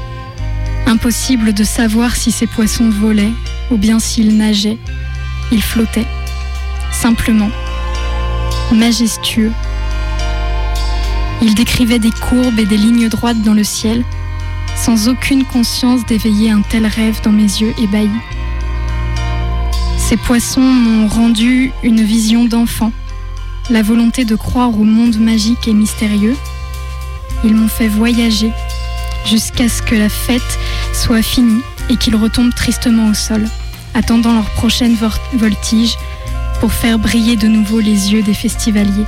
Impossible 0.87 1.53
de 1.53 1.65
savoir 1.65 2.17
si 2.17 2.33
ces 2.33 2.47
poissons 2.47 2.91
volaient 2.91 3.33
ou 3.71 3.77
bien 3.77 3.99
s'ils 3.99 4.37
nageaient. 4.37 4.79
Ils 5.53 5.63
flottaient, 5.63 6.07
simplement, 6.93 7.51
majestueux. 8.73 9.53
Ils 11.43 11.55
décrivaient 11.55 11.99
des 11.99 12.11
courbes 12.11 12.59
et 12.59 12.67
des 12.67 12.77
lignes 12.77 13.09
droites 13.09 13.43
dans 13.43 13.55
le 13.55 13.65
ciel, 13.65 14.05
sans 14.77 15.09
aucune 15.09 15.45
conscience 15.45 16.05
d'éveiller 16.07 16.51
un 16.51 16.63
tel 16.63 16.87
rêve 16.87 17.21
dans 17.23 17.33
mes 17.33 17.43
yeux 17.43 17.75
ébahis. 17.79 18.11
Ces 19.99 20.17
poissons 20.17 20.61
m'ont 20.61 21.09
rendu 21.09 21.73
une 21.83 22.03
vision 22.03 22.45
d'enfant, 22.45 22.93
la 23.71 23.83
volonté 23.83 24.25
de 24.25 24.37
croire 24.37 24.79
au 24.79 24.85
monde 24.85 25.19
magique 25.19 25.69
et 25.69 25.73
mystérieux. 25.73 26.37
Ils 27.45 27.55
m'ont 27.55 27.69
fait 27.69 27.89
voyager 27.89 28.53
jusqu'à 29.27 29.69
ce 29.69 29.83
que 29.83 29.95
la 29.95 30.09
fête 30.09 30.59
soit 30.93 31.23
finie 31.23 31.63
et 31.89 31.97
qu'ils 31.97 32.17
retombent 32.17 32.55
tristement 32.55 33.09
au 33.09 33.15
sol, 33.15 33.47
attendant 33.95 34.35
leur 34.35 34.51
prochaine 34.51 34.97
voltige 35.35 35.97
pour 36.61 36.73
faire 36.73 36.99
briller 36.99 37.37
de 37.37 37.49
nouveau 37.49 37.81
les 37.81 38.13
yeux 38.13 38.23
des 38.23 38.35
festivaliers. 38.35 39.07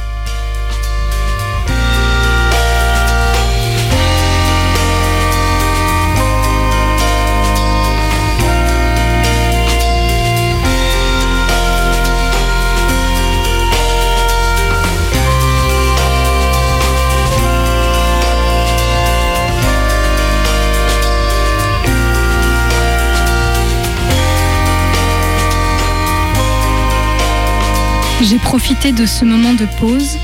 J'ai 28.28 28.38
profité 28.38 28.90
de 28.90 29.06
ce 29.06 29.24
moment 29.24 29.54
de 29.54 29.68
pause 29.78 30.18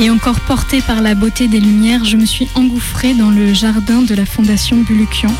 et 0.00 0.10
encore 0.10 0.40
portée 0.40 0.80
par 0.80 1.00
la 1.02 1.14
beauté 1.14 1.46
des 1.46 1.60
lumières, 1.60 2.04
je 2.04 2.16
me 2.16 2.26
suis 2.26 2.48
engouffrée 2.56 3.14
dans 3.14 3.30
le 3.30 3.54
jardin 3.54 4.02
de 4.02 4.12
la 4.16 4.26
Fondation 4.26 4.78
Bulukian. 4.78 5.32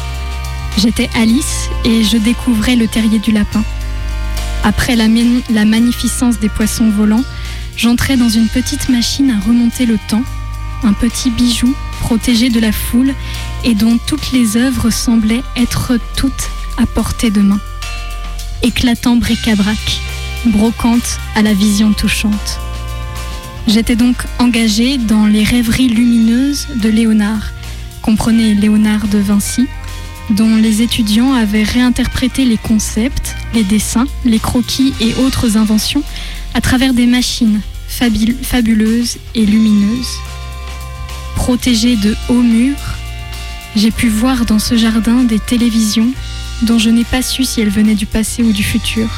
J'étais 0.77 1.11
Alice 1.17 1.69
et 1.85 2.05
je 2.05 2.17
découvrais 2.17 2.77
le 2.77 2.87
terrier 2.87 3.19
du 3.19 3.33
lapin. 3.33 3.65
Après 4.63 4.95
la, 4.95 5.07
la 5.51 5.65
magnificence 5.65 6.39
des 6.39 6.49
poissons 6.49 6.89
volants, 6.89 7.25
j'entrais 7.77 8.17
dans 8.17 8.29
une 8.29 8.47
petite 8.47 8.89
machine 8.91 9.33
à 9.33 9.45
remonter 9.45 9.85
le 9.85 9.99
temps, 10.09 10.23
un 10.85 10.93
petit 10.93 11.31
bijou 11.31 11.75
protégé 11.99 12.49
de 12.49 12.61
la 12.61 12.71
foule 12.71 13.13
et 13.65 13.75
dont 13.75 13.99
toutes 14.07 14.31
les 14.31 14.57
œuvres 14.57 14.91
semblaient 14.91 15.43
être 15.57 15.99
toutes 16.17 16.49
à 16.77 16.87
portée 16.87 17.33
de 17.33 17.41
main. 17.41 17.59
Éclatant 18.63 19.17
bric-à-brac, 19.17 20.01
brocante 20.47 21.19
à 21.35 21.43
la 21.43 21.53
vision 21.53 21.93
touchante. 21.93 22.59
J'étais 23.67 23.97
donc 23.97 24.17
engagée 24.39 24.97
dans 24.97 25.27
les 25.27 25.43
rêveries 25.43 25.89
lumineuses 25.89 26.67
de 26.77 26.89
Léonard, 26.89 27.53
comprenez 28.03 28.55
Léonard 28.55 29.09
de 29.09 29.19
Vinci, 29.19 29.67
dont 30.31 30.57
les 30.57 30.83
étudiants 30.83 31.33
avaient 31.33 31.65
réinterprété 31.65 32.45
les 32.45 32.57
concepts, 32.57 33.37
les 33.55 33.65
dessins, 33.65 34.07
les 34.25 34.39
croquis 34.39 34.95
et 35.01 35.15
autres 35.17 35.57
inventions 35.57 36.03
à 36.55 36.61
travers 36.61 36.95
des 36.95 37.07
machines 37.07 37.61
fabuleuses 37.89 39.19
et 39.35 39.45
lumineuses. 39.45 40.17
Protégée 41.35 41.97
de 41.97 42.17
hauts 42.29 42.43
murs, 42.43 42.77
j'ai 43.77 43.91
pu 43.91 44.09
voir 44.09 44.45
dans 44.45 44.59
ce 44.59 44.77
jardin 44.77 45.25
des 45.25 45.39
télévisions 45.39 46.09
dont 46.63 46.79
je 46.79 46.91
n'ai 46.91 47.05
pas 47.05 47.23
su 47.23 47.45
si 47.45 47.61
elles 47.61 47.69
venaient 47.69 47.95
du 47.95 48.07
passé 48.07 48.43
ou 48.43 48.53
du 48.53 48.63
futur. 48.63 49.09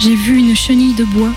J'ai 0.00 0.14
vu 0.14 0.38
une 0.38 0.54
chenille 0.54 0.94
de 0.94 1.04
bois 1.04 1.32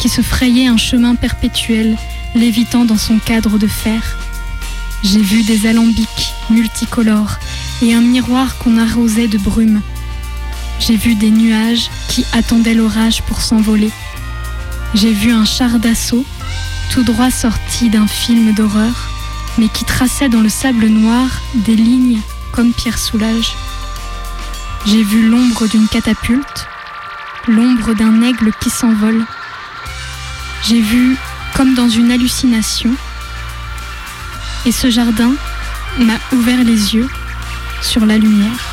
qui 0.00 0.08
se 0.08 0.20
frayait 0.20 0.66
un 0.66 0.76
chemin 0.76 1.14
perpétuel, 1.14 1.96
lévitant 2.34 2.84
dans 2.84 2.98
son 2.98 3.18
cadre 3.18 3.56
de 3.56 3.68
fer. 3.68 4.16
J'ai 5.04 5.20
vu 5.20 5.44
des 5.44 5.66
alambics 5.66 6.34
multicolores 6.50 7.38
et 7.82 7.94
un 7.94 8.00
miroir 8.00 8.58
qu'on 8.58 8.78
arrosait 8.78 9.28
de 9.28 9.38
brume. 9.38 9.80
J'ai 10.80 10.96
vu 10.96 11.14
des 11.14 11.30
nuages 11.30 11.88
qui 12.08 12.24
attendaient 12.32 12.74
l'orage 12.74 13.22
pour 13.22 13.40
s'envoler. 13.40 13.90
J'ai 14.94 15.12
vu 15.12 15.30
un 15.30 15.44
char 15.44 15.78
d'assaut, 15.78 16.24
tout 16.90 17.04
droit 17.04 17.30
sorti 17.30 17.90
d'un 17.90 18.08
film 18.08 18.54
d'horreur, 18.54 19.10
mais 19.56 19.68
qui 19.68 19.84
traçait 19.84 20.28
dans 20.28 20.40
le 20.40 20.48
sable 20.48 20.86
noir 20.86 21.28
des 21.54 21.76
lignes 21.76 22.20
comme 22.50 22.72
Pierre 22.72 22.98
Soulages. 22.98 23.54
J'ai 24.86 25.04
vu 25.04 25.28
l'ombre 25.28 25.68
d'une 25.68 25.86
catapulte, 25.86 26.66
l'ombre 27.48 27.94
d'un 27.94 28.22
aigle 28.22 28.52
qui 28.60 28.70
s'envole. 28.70 29.24
J'ai 30.66 30.80
vu 30.80 31.16
comme 31.54 31.74
dans 31.74 31.88
une 31.88 32.10
hallucination. 32.10 32.90
Et 34.66 34.72
ce 34.72 34.90
jardin 34.90 35.32
m'a 35.98 36.18
ouvert 36.32 36.62
les 36.64 36.94
yeux 36.94 37.08
sur 37.82 38.04
la 38.06 38.18
lumière. 38.18 38.69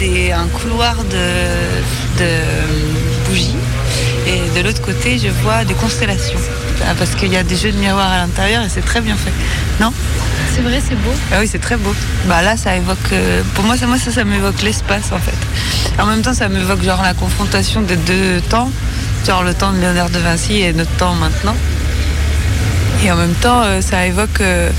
Des, 0.00 0.32
un 0.32 0.46
couloir 0.48 0.96
de, 1.04 1.26
de 2.18 2.30
bougies 3.28 3.54
et 4.26 4.58
de 4.58 4.64
l'autre 4.66 4.82
côté, 4.82 5.18
je 5.18 5.28
vois 5.42 5.64
des 5.64 5.74
constellations. 5.74 6.38
Ah, 6.88 6.94
Parce 6.98 7.14
qu'il 7.14 7.30
y 7.32 7.36
a 7.36 7.42
des 7.42 7.56
jeux 7.56 7.70
de 7.72 7.78
miroirs 7.78 8.10
à 8.10 8.18
l'intérieur 8.18 8.62
et 8.64 8.68
c'est 8.68 8.84
très 8.84 9.00
bien 9.00 9.14
fait. 9.16 9.32
Non? 9.80 9.92
C'est 10.54 10.62
vrai, 10.62 10.80
c'est 10.86 10.94
beau. 10.96 11.12
Ah 11.32 11.36
oui, 11.40 11.48
c'est 11.50 11.58
très 11.60 11.76
beau. 11.76 11.94
Bah 12.26 12.42
là, 12.42 12.56
ça 12.56 12.74
évoque. 12.76 12.98
euh, 13.12 13.42
pour 13.54 13.64
moi, 13.64 13.76
ça, 13.76 13.86
moi, 13.86 13.98
ça, 13.98 14.10
ça 14.10 14.24
m'évoque 14.24 14.62
l'espace 14.62 15.12
en 15.12 15.18
fait. 15.18 16.00
En 16.02 16.06
même 16.06 16.22
temps, 16.22 16.34
ça 16.34 16.48
m'évoque 16.48 16.82
genre 16.82 17.02
la 17.02 17.14
confrontation 17.14 17.82
des 17.82 17.96
deux 17.96 18.40
temps, 18.48 18.70
genre 19.26 19.42
le 19.44 19.54
temps 19.54 19.72
de 19.72 19.78
Léonard 19.80 20.10
de 20.10 20.18
Vinci 20.18 20.60
et 20.62 20.72
notre 20.72 20.92
temps 20.96 21.14
maintenant. 21.14 21.56
Et 23.04 23.10
en 23.12 23.16
même 23.16 23.34
temps, 23.34 23.62
euh, 23.64 23.80
ça 23.80 24.06
évoque 24.06 24.40
euh, 24.40 24.70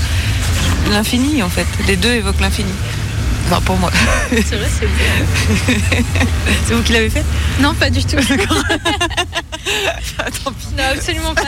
l'infini 0.92 1.42
en 1.42 1.48
fait. 1.48 1.66
Les 1.86 1.96
deux 1.96 2.12
évoquent 2.12 2.40
l'infini. 2.40 2.72
Enfin, 3.52 3.60
pour 3.66 3.76
moi. 3.76 3.90
C'est 4.30 4.56
vrai, 4.56 4.68
c'est 4.80 4.86
beau. 4.86 5.72
c'est 6.66 6.74
vous 6.74 6.82
qui 6.82 6.92
l'avez 6.92 7.10
fait? 7.10 7.24
Non, 7.60 7.74
pas 7.74 7.90
du 7.90 8.02
tout. 8.04 8.16
Ah, 10.18 10.24
Tant 10.44 10.50
pis. 10.52 10.66
Non, 10.76 10.84
absolument 10.92 11.34
pas. 11.34 11.42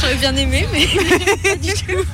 J'aurais 0.00 0.14
bien 0.14 0.34
aimé, 0.36 0.66
mais 0.72 0.86
pas 1.50 1.56
du 1.56 1.72
tout. 1.74 2.04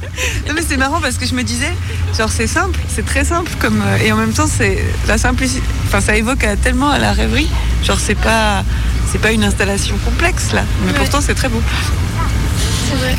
Non 0.49 0.55
mais 0.55 0.62
c'est 0.66 0.76
marrant 0.76 1.00
parce 1.00 1.16
que 1.19 1.26
je 1.26 1.35
me 1.35 1.43
disais, 1.43 1.73
genre 2.19 2.31
c'est 2.31 2.47
simple, 2.49 2.78
c'est 2.88 3.05
très 3.07 3.25
simple 3.25 3.50
comme 3.61 3.81
euh, 3.81 3.97
et 4.05 4.11
en 4.12 4.16
même 4.16 4.33
temps 4.33 4.47
c'est 4.49 4.85
la 5.07 5.19
simplicité. 5.19 5.62
Enfin 5.87 6.00
ça 6.00 6.17
évoque 6.17 6.43
à- 6.45 6.56
tellement 6.56 6.91
à 6.91 6.99
la 6.99 7.13
rêverie. 7.13 7.49
Genre 7.84 7.99
c'est 8.00 8.17
pas 8.17 8.65
c'est 9.13 9.21
pas 9.21 9.30
une 9.32 9.45
installation 9.45 9.97
complexe 10.04 10.52
là, 10.52 10.65
mais 10.84 10.93
Ouais. 10.93 10.99
pourtant 10.99 11.21
c'est 11.21 11.34
très 11.34 11.49
beau. 11.49 11.63
C'est 12.91 12.97
vrai. 12.97 13.15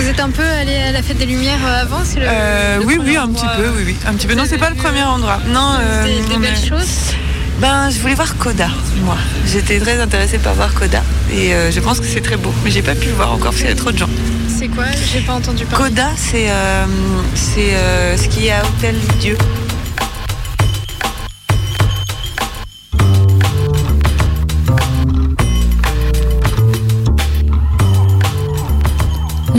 Vous 0.00 0.08
êtes 0.08 0.20
un 0.20 0.30
peu 0.30 0.42
allé 0.44 0.76
à 0.76 0.92
la 0.92 1.02
fête 1.02 1.18
des 1.18 1.26
Lumières 1.26 1.58
euh, 1.66 1.82
avant 1.82 2.00
c'est 2.04 2.20
le, 2.20 2.26
Euh, 2.28 2.78
le 2.78 2.84
oui 2.86 2.98
oui 3.04 3.16
un 3.16 3.28
petit 3.28 3.44
peu, 3.56 3.62
euh, 3.64 3.72
oui 3.76 3.82
oui 3.86 3.96
un 4.06 4.14
petit 4.14 4.26
peu. 4.26 4.32
vous 4.34 4.38
Non 4.38 4.44
c'est 4.48 4.58
pas 4.58 4.70
le 4.70 4.76
premier 4.76 5.00
euh, 5.02 5.06
endroit. 5.06 5.38
Non. 5.48 5.74
euh, 5.80 6.04
Des, 6.04 6.20
des 6.28 6.34
non, 6.34 6.40
belles 6.40 6.56
choses. 6.56 7.14
Ben 7.60 7.90
je 7.90 7.98
voulais 8.00 8.14
voir 8.14 8.36
Coda 8.36 8.68
moi. 9.04 9.16
J'étais 9.46 9.78
très 9.80 10.00
intéressée 10.00 10.38
par 10.38 10.54
voir 10.54 10.72
Coda 10.74 11.02
et 11.32 11.52
euh, 11.54 11.70
je 11.72 11.80
pense 11.80 11.98
que 12.00 12.06
c'est 12.06 12.20
très 12.20 12.36
beau, 12.36 12.52
mais 12.64 12.70
j'ai 12.70 12.82
pas 12.82 12.94
pu 12.94 13.08
le 13.08 13.14
voir 13.14 13.32
encore 13.32 13.50
parce 13.50 13.56
qu'il 13.58 13.68
y 13.68 13.72
a 13.72 13.74
trop 13.74 13.90
de 13.90 13.98
gens. 13.98 14.08
C'est 14.48 14.68
quoi? 14.68 14.84
J'ai 15.12 15.20
pas 15.20 15.34
entendu 15.34 15.64
parler. 15.66 15.90
Coda 15.90 16.08
c'est 16.16 16.46
euh, 16.48 16.84
c'est 17.34 17.74
euh, 17.74 18.16
ce 18.16 18.28
qui 18.28 18.46
est 18.46 18.52
à 18.52 18.62
Hôtel 18.62 18.94
Dieu. 19.20 19.36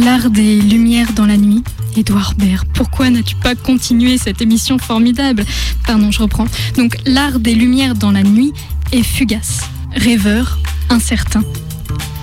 L'art 0.03 0.29
des 0.29 0.61
lumières 0.61 1.11
dans 1.13 1.25
la 1.25 1.35
nuit. 1.35 1.61
Édouard 1.97 2.33
Baird, 2.37 2.65
pourquoi 2.73 3.09
n'as-tu 3.09 3.35
pas 3.35 3.55
continué 3.55 4.17
cette 4.17 4.41
émission 4.41 4.77
formidable? 4.77 5.43
Pardon, 5.85 6.09
je 6.09 6.21
reprends. 6.21 6.45
Donc, 6.77 6.97
l'art 7.05 7.39
des 7.39 7.53
lumières 7.53 7.95
dans 7.95 8.11
la 8.11 8.23
nuit 8.23 8.53
est 8.93 9.03
fugace, 9.03 9.61
rêveur, 9.93 10.59
incertain. 10.89 11.43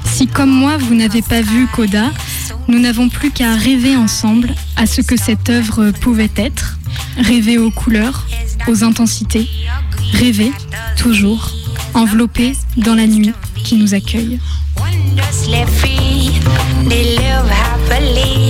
Si, 0.07 0.27
comme 0.27 0.51
moi, 0.51 0.79
vous 0.79 0.95
n'avez 0.95 1.21
pas 1.21 1.43
vu 1.43 1.67
Coda, 1.67 2.11
nous 2.69 2.79
n'avons 2.79 3.11
plus 3.11 3.31
qu'à 3.31 3.55
rêver 3.55 3.95
ensemble 3.97 4.55
à 4.77 4.87
ce 4.87 5.03
que 5.03 5.19
cette 5.19 5.51
œuvre 5.51 5.91
pouvait 5.91 6.31
être, 6.37 6.79
rêver 7.19 7.59
aux 7.59 7.71
couleurs, 7.71 8.27
aux 8.69 8.85
intensités, 8.85 9.49
rêver, 10.13 10.53
toujours, 10.97 11.51
enveloppé 11.93 12.55
dans 12.79 12.95
la 12.95 13.07
nuit 13.07 13.33
qui 13.65 13.77
nous 13.77 13.93
accueille. 13.93 14.41
They 16.89 17.17
live 17.17 17.49
happily. 17.49 18.46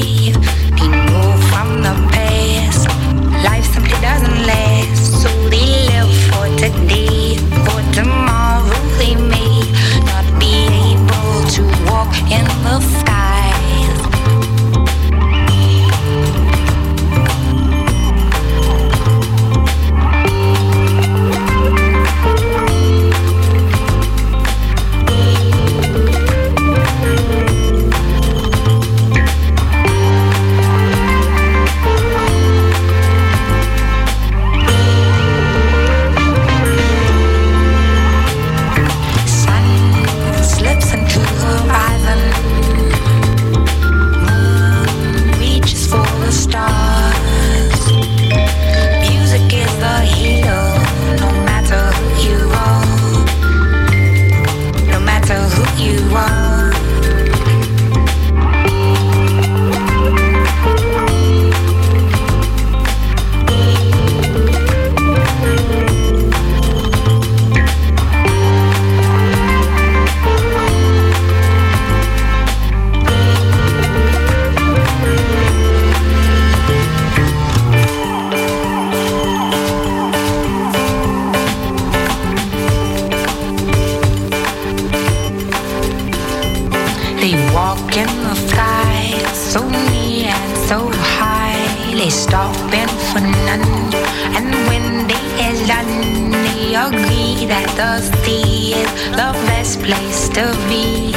In 87.96 88.08
the 88.24 88.34
sky, 88.34 89.08
so 89.32 89.60
near 89.68 90.28
and 90.28 90.56
so 90.68 90.90
high. 90.92 91.64
They 91.96 92.10
stop 92.10 92.54
in 92.74 92.88
for 93.08 93.20
none, 93.20 93.94
and 94.36 94.52
when 94.68 95.08
they 95.08 95.26
are 95.46 95.58
done, 95.66 96.30
they 96.44 96.74
agree 96.76 97.46
that 97.46 97.68
the 97.80 98.04
sea 98.20 98.74
is 98.74 98.92
the 99.16 99.32
best 99.48 99.80
place 99.80 100.28
to 100.36 100.44
be. 100.68 101.16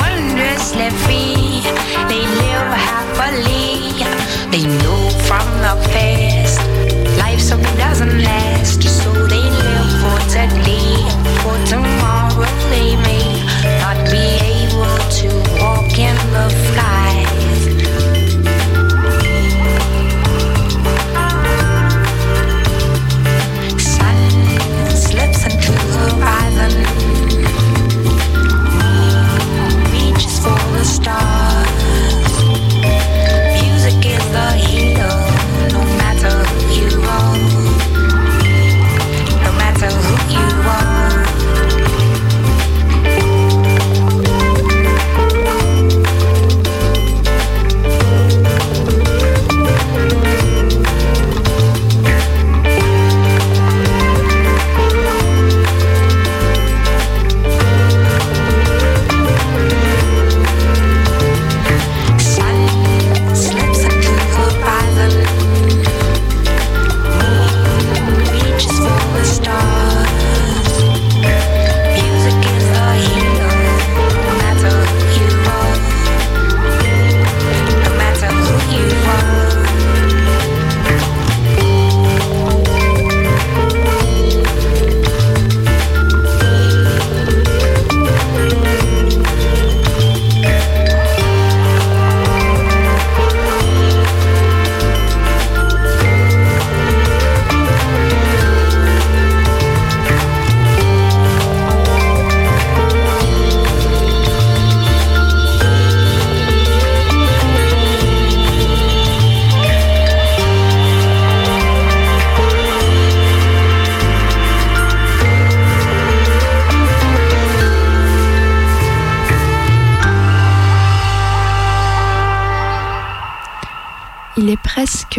Wondrously 0.00 0.88
free, 1.04 1.60
they 2.08 2.24
live 2.40 2.72
happily. 2.88 4.00
They 4.50 4.64
know 4.80 5.10
from 5.28 5.46
the 5.60 5.76
past, 5.92 6.58
life 7.18 7.40
so 7.40 7.60
doesn't 7.76 8.22
last, 8.22 8.82
so 8.82 9.12
they 9.12 9.44
live 9.44 9.90
for 10.00 10.18
today. 10.32 11.04
For 11.44 11.56
tomorrow, 11.68 12.48
they 12.72 12.96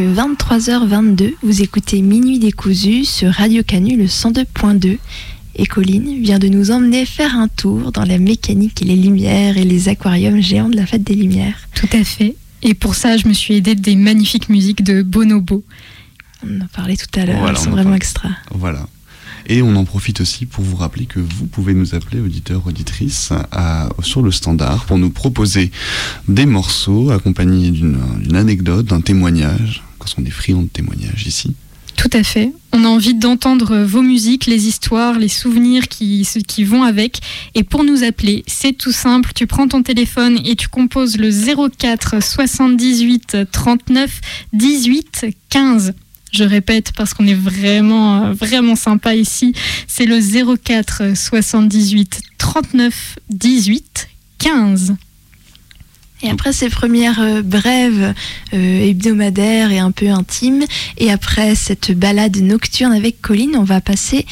23h22. 0.07 1.33
Vous 1.43 1.61
écoutez 1.61 2.01
Minuit 2.01 2.39
décousu 2.39 3.03
sur 3.05 3.31
Radio 3.33 3.63
Canu 3.63 3.97
le 3.97 4.05
102.2. 4.05 4.97
Et 5.55 5.65
Colline 5.65 6.21
vient 6.21 6.39
de 6.39 6.47
nous 6.47 6.71
emmener 6.71 7.05
faire 7.05 7.35
un 7.35 7.47
tour 7.49 7.91
dans 7.91 8.05
la 8.05 8.17
mécanique 8.17 8.81
et 8.81 8.85
les 8.85 8.95
lumières 8.95 9.57
et 9.57 9.65
les 9.65 9.89
aquariums 9.89 10.41
géants 10.41 10.69
de 10.69 10.75
la 10.77 10.85
fête 10.85 11.03
des 11.03 11.15
Lumières. 11.15 11.55
Tout 11.75 11.89
à 11.91 12.03
fait. 12.03 12.35
Et 12.61 12.73
pour 12.73 12.95
ça, 12.95 13.17
je 13.17 13.27
me 13.27 13.33
suis 13.33 13.55
aidée 13.55 13.75
des 13.75 13.95
magnifiques 13.95 14.47
musiques 14.49 14.83
de 14.83 15.01
Bonobo. 15.01 15.63
On 16.47 16.61
en 16.61 16.67
parlait 16.73 16.95
tout 16.95 17.19
à 17.19 17.25
l'heure, 17.25 17.39
Voilà, 17.39 17.51
elles 17.53 17.59
on 17.59 17.63
sont 17.63 17.69
en 17.71 17.75
vraiment 17.75 17.95
extra. 17.95 18.29
Voilà. 18.51 18.87
Et 19.47 19.61
on 19.61 19.75
en 19.75 19.83
profite 19.83 20.21
aussi 20.21 20.45
pour 20.45 20.63
vous 20.63 20.75
rappeler 20.77 21.05
que 21.07 21.19
vous 21.19 21.47
pouvez 21.47 21.73
nous 21.73 21.95
appeler, 21.95 22.21
auditeurs, 22.21 22.65
auditrices, 22.67 23.31
à- 23.51 23.89
sur 24.03 24.21
le 24.21 24.31
standard 24.31 24.85
pour 24.85 24.97
nous 24.97 25.09
proposer 25.09 25.71
des 26.29 26.45
morceaux 26.45 27.09
accompagnés 27.11 27.71
d'une 27.71 27.97
anecdote, 28.35 28.85
d'un 28.85 29.01
témoignage, 29.01 29.83
parce 29.99 30.13
qu'on 30.15 30.25
est 30.25 30.31
friand 30.31 30.63
de 30.63 30.67
témoignages 30.67 31.27
ici. 31.27 31.53
Tout 31.99 32.09
à 32.13 32.23
fait. 32.23 32.53
On 32.71 32.85
a 32.85 32.87
envie 32.87 33.13
d'entendre 33.13 33.79
vos 33.79 34.01
musiques, 34.01 34.45
les 34.45 34.67
histoires, 34.67 35.19
les 35.19 35.27
souvenirs 35.27 35.89
qui, 35.89 36.25
qui 36.47 36.63
vont 36.63 36.83
avec. 36.83 37.19
Et 37.55 37.63
pour 37.63 37.83
nous 37.83 38.03
appeler, 38.03 38.45
c'est 38.47 38.71
tout 38.71 38.93
simple. 38.93 39.31
Tu 39.35 39.47
prends 39.47 39.67
ton 39.67 39.83
téléphone 39.83 40.39
et 40.45 40.55
tu 40.55 40.69
composes 40.69 41.17
le 41.17 41.29
04 41.29 42.23
78 42.23 43.37
39 43.51 44.21
18 44.53 45.25
15. 45.49 45.93
Je 46.31 46.43
répète 46.45 46.93
parce 46.95 47.13
qu'on 47.13 47.27
est 47.27 47.33
vraiment, 47.33 48.31
vraiment 48.33 48.77
sympa 48.77 49.15
ici. 49.15 49.53
C'est 49.87 50.05
le 50.05 50.21
04 50.55 51.17
78 51.17 52.21
39 52.37 53.19
18 53.29 54.07
15. 54.37 54.95
Et 56.21 56.29
après 56.29 56.51
ces 56.51 56.69
premières 56.69 57.21
euh, 57.21 57.41
brèves 57.41 58.13
euh, 58.53 58.87
hebdomadaires 58.89 59.71
et 59.71 59.79
un 59.79 59.91
peu 59.91 60.09
intimes, 60.09 60.65
et 60.97 61.11
après 61.11 61.55
cette 61.55 61.97
balade 61.97 62.37
nocturne 62.37 62.91
avec 62.93 63.21
Colline, 63.21 63.55
on 63.55 63.63
va 63.63 63.81
passer 63.81 64.25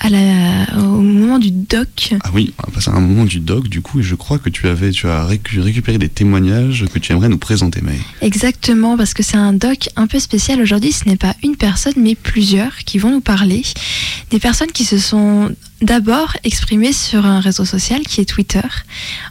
à 0.00 0.10
la, 0.10 0.78
au 0.78 1.00
moment 1.00 1.40
du 1.40 1.50
doc. 1.50 2.14
Ah 2.22 2.30
oui, 2.32 2.54
on 2.58 2.70
va 2.70 2.74
passer 2.76 2.88
à 2.88 2.94
un 2.94 3.00
moment 3.00 3.24
du 3.24 3.40
doc, 3.40 3.68
du 3.68 3.80
coup, 3.82 3.98
et 3.98 4.02
je 4.04 4.14
crois 4.14 4.38
que 4.38 4.48
tu 4.48 4.68
avais, 4.68 4.92
tu 4.92 5.08
as 5.08 5.26
récu- 5.26 5.60
récupéré 5.60 5.98
des 5.98 6.08
témoignages 6.08 6.84
que 6.92 7.00
tu 7.00 7.10
aimerais 7.10 7.28
nous 7.28 7.36
présenter, 7.38 7.80
May. 7.80 7.98
Exactement, 8.22 8.96
parce 8.96 9.12
que 9.12 9.24
c'est 9.24 9.36
un 9.36 9.52
doc 9.52 9.88
un 9.96 10.06
peu 10.06 10.20
spécial 10.20 10.62
aujourd'hui. 10.62 10.92
Ce 10.92 11.08
n'est 11.08 11.16
pas 11.16 11.34
une 11.42 11.56
personne, 11.56 11.94
mais 11.96 12.14
plusieurs 12.14 12.76
qui 12.86 12.98
vont 12.98 13.10
nous 13.10 13.20
parler. 13.20 13.62
Des 14.30 14.38
personnes 14.38 14.70
qui 14.70 14.84
se 14.84 14.98
sont 14.98 15.50
d'abord 15.82 16.36
exprimées 16.44 16.92
sur 16.92 17.26
un 17.26 17.40
réseau 17.40 17.64
social 17.64 18.02
qui 18.02 18.20
est 18.20 18.24
Twitter, 18.24 18.60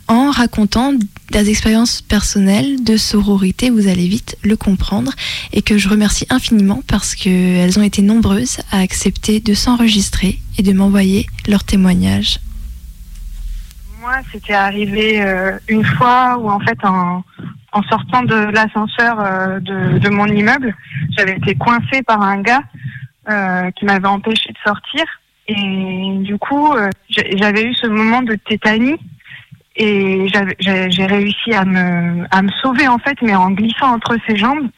en 0.10 0.32
racontant 0.32 0.92
des 1.32 1.50
expériences 1.50 2.02
personnelles 2.02 2.84
de 2.84 2.98
sororité. 2.98 3.70
Vous 3.70 3.88
allez 3.88 4.08
vite 4.08 4.38
le 4.44 4.56
comprendre. 4.56 5.12
Et 5.54 5.62
que 5.62 5.78
je 5.78 5.90
remercie 5.90 6.26
infiniment 6.30 6.82
parce 6.88 7.16
qu'elles 7.16 7.78
ont 7.80 7.84
été 7.84 8.02
nombreuses 8.02 8.58
à 8.72 8.80
accepter 8.80 9.40
de 9.40 9.54
s'enregistrer 9.54 10.40
et 10.58 10.64
de 10.64 10.74
m'envoyer 10.74 11.28
leurs 11.48 11.64
témoignages. 11.64 12.40
Moi, 14.02 14.16
c'était 14.32 14.54
arrivé 14.54 15.22
euh, 15.22 15.58
une 15.68 15.84
fois 15.84 16.38
où, 16.38 16.50
en 16.50 16.60
fait, 16.60 16.78
en, 16.84 17.24
sortant 17.90 18.24
de 18.24 18.36
l'ascenseur 18.36 19.20
euh, 19.20 19.60
de, 19.60 20.10
mon 20.10 20.26
immeuble, 20.26 20.76
j'avais 21.16 21.36
été 21.38 21.56
coincée 21.56 22.02
par 22.04 22.22
un 22.22 22.42
gars 22.42 22.64
euh, 23.30 23.70
qui 23.72 23.86
m'avait 23.86 24.08
empêché 24.08 24.50
de 24.50 24.58
sortir. 24.66 25.04
Et 25.50 26.18
du 26.24 26.38
coup, 26.38 26.74
j'avais 27.10 27.64
eu 27.64 27.74
ce 27.74 27.88
moment 27.88 28.22
de 28.22 28.36
tétanie 28.36 28.98
et 29.78 30.28
j'ai 30.60 31.06
réussi 31.06 31.54
à 31.54 31.64
me, 31.64 32.26
à 32.32 32.42
me 32.42 32.50
sauver, 32.62 32.88
en 32.88 32.98
fait, 32.98 33.18
mais 33.22 33.36
en 33.36 33.52
glissant 33.52 33.94
entre 33.94 34.18
ses 34.28 34.36
jambes. 34.36 34.70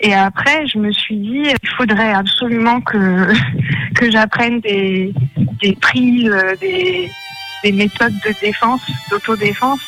Et 0.00 0.14
après, 0.14 0.66
je 0.66 0.78
me 0.78 0.92
suis 0.92 1.16
dit, 1.16 1.44
il 1.62 1.68
faudrait 1.76 2.12
absolument 2.12 2.80
que, 2.80 3.32
que 3.96 4.10
j'apprenne 4.10 4.60
des, 4.60 5.12
des 5.60 5.74
prises, 5.80 6.30
euh, 6.30 6.54
des, 6.60 7.10
des 7.64 7.72
méthodes 7.72 8.14
de 8.24 8.34
défense, 8.40 8.82
d'autodéfense, 9.10 9.80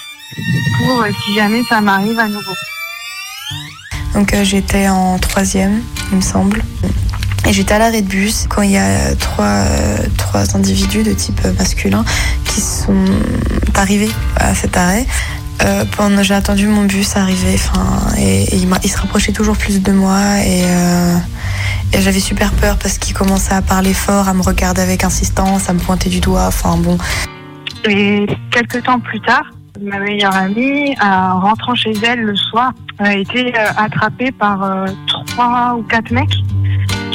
pour 0.78 1.02
euh, 1.02 1.10
si 1.24 1.34
jamais 1.34 1.62
ça 1.64 1.80
m'arrive 1.80 2.18
à 2.18 2.26
nouveau. 2.26 2.54
Donc 4.14 4.32
euh, 4.32 4.42
j'étais 4.42 4.88
en 4.88 5.18
troisième, 5.18 5.82
il 6.10 6.16
me 6.16 6.22
semble. 6.22 6.62
Et 7.46 7.52
j'étais 7.52 7.74
à 7.74 7.78
l'arrêt 7.78 8.02
de 8.02 8.08
bus 8.08 8.46
quand 8.48 8.62
il 8.62 8.72
y 8.72 8.76
a 8.76 9.14
trois, 9.16 9.44
euh, 9.44 9.98
trois 10.16 10.56
individus 10.56 11.02
de 11.02 11.12
type 11.12 11.40
euh, 11.44 11.52
masculin 11.58 12.04
qui 12.44 12.60
sont 12.60 13.04
arrivés 13.74 14.10
à 14.36 14.54
cet 14.54 14.76
arrêt. 14.76 15.06
Euh, 15.62 15.84
j'ai 16.22 16.34
attendu 16.34 16.66
mon 16.68 16.84
bus 16.84 17.16
arriver, 17.16 17.54
enfin, 17.54 18.16
et, 18.18 18.44
il, 18.54 18.90
se 18.90 18.98
rapprochait 18.98 19.32
toujours 19.32 19.56
plus 19.56 19.82
de 19.82 19.92
moi 19.92 20.38
et, 20.44 20.62
euh, 20.64 21.16
et 21.92 22.00
j'avais 22.00 22.20
super 22.20 22.52
peur 22.52 22.76
parce 22.78 22.98
qu'il 22.98 23.14
commençait 23.14 23.54
à 23.54 23.62
parler 23.62 23.94
fort, 23.94 24.28
à 24.28 24.34
me 24.34 24.42
regarder 24.42 24.82
avec 24.82 25.04
insistance, 25.04 25.68
à 25.68 25.72
me 25.72 25.80
pointer 25.80 26.10
du 26.10 26.20
doigt. 26.20 26.46
Enfin 26.46 26.76
bon, 26.76 26.96
Et 27.88 28.26
quelques 28.50 28.84
temps 28.84 29.00
plus 29.00 29.20
tard, 29.20 29.44
ma 29.80 29.98
meilleure 29.98 30.34
amie, 30.34 30.94
en 31.00 31.40
rentrant 31.40 31.74
chez 31.74 31.92
elle 32.02 32.20
le 32.20 32.36
soir, 32.36 32.72
a 32.98 33.14
été 33.14 33.54
euh, 33.56 33.66
attrapée 33.76 34.32
par 34.32 34.62
euh, 34.62 34.86
trois 35.06 35.76
ou 35.78 35.82
quatre 35.82 36.10
mecs 36.10 36.34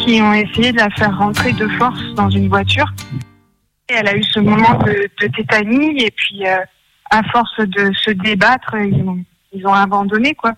qui 0.03 0.21
ont 0.21 0.33
essayé 0.33 0.71
de 0.71 0.77
la 0.77 0.89
faire 0.91 1.17
rentrer 1.17 1.53
de 1.53 1.67
force 1.79 2.01
dans 2.15 2.29
une 2.29 2.49
voiture. 2.49 2.91
Elle 3.87 4.07
a 4.07 4.15
eu 4.15 4.23
ce 4.23 4.39
moment 4.39 4.77
de, 4.79 5.07
tétanie 5.27 6.03
et 6.03 6.11
puis 6.11 6.45
euh, 6.45 6.57
à 7.09 7.21
force 7.31 7.59
de 7.59 7.91
se 7.93 8.11
débattre, 8.11 8.75
ils 9.53 9.67
ont, 9.67 9.73
abandonné 9.73 10.33
quoi. 10.33 10.53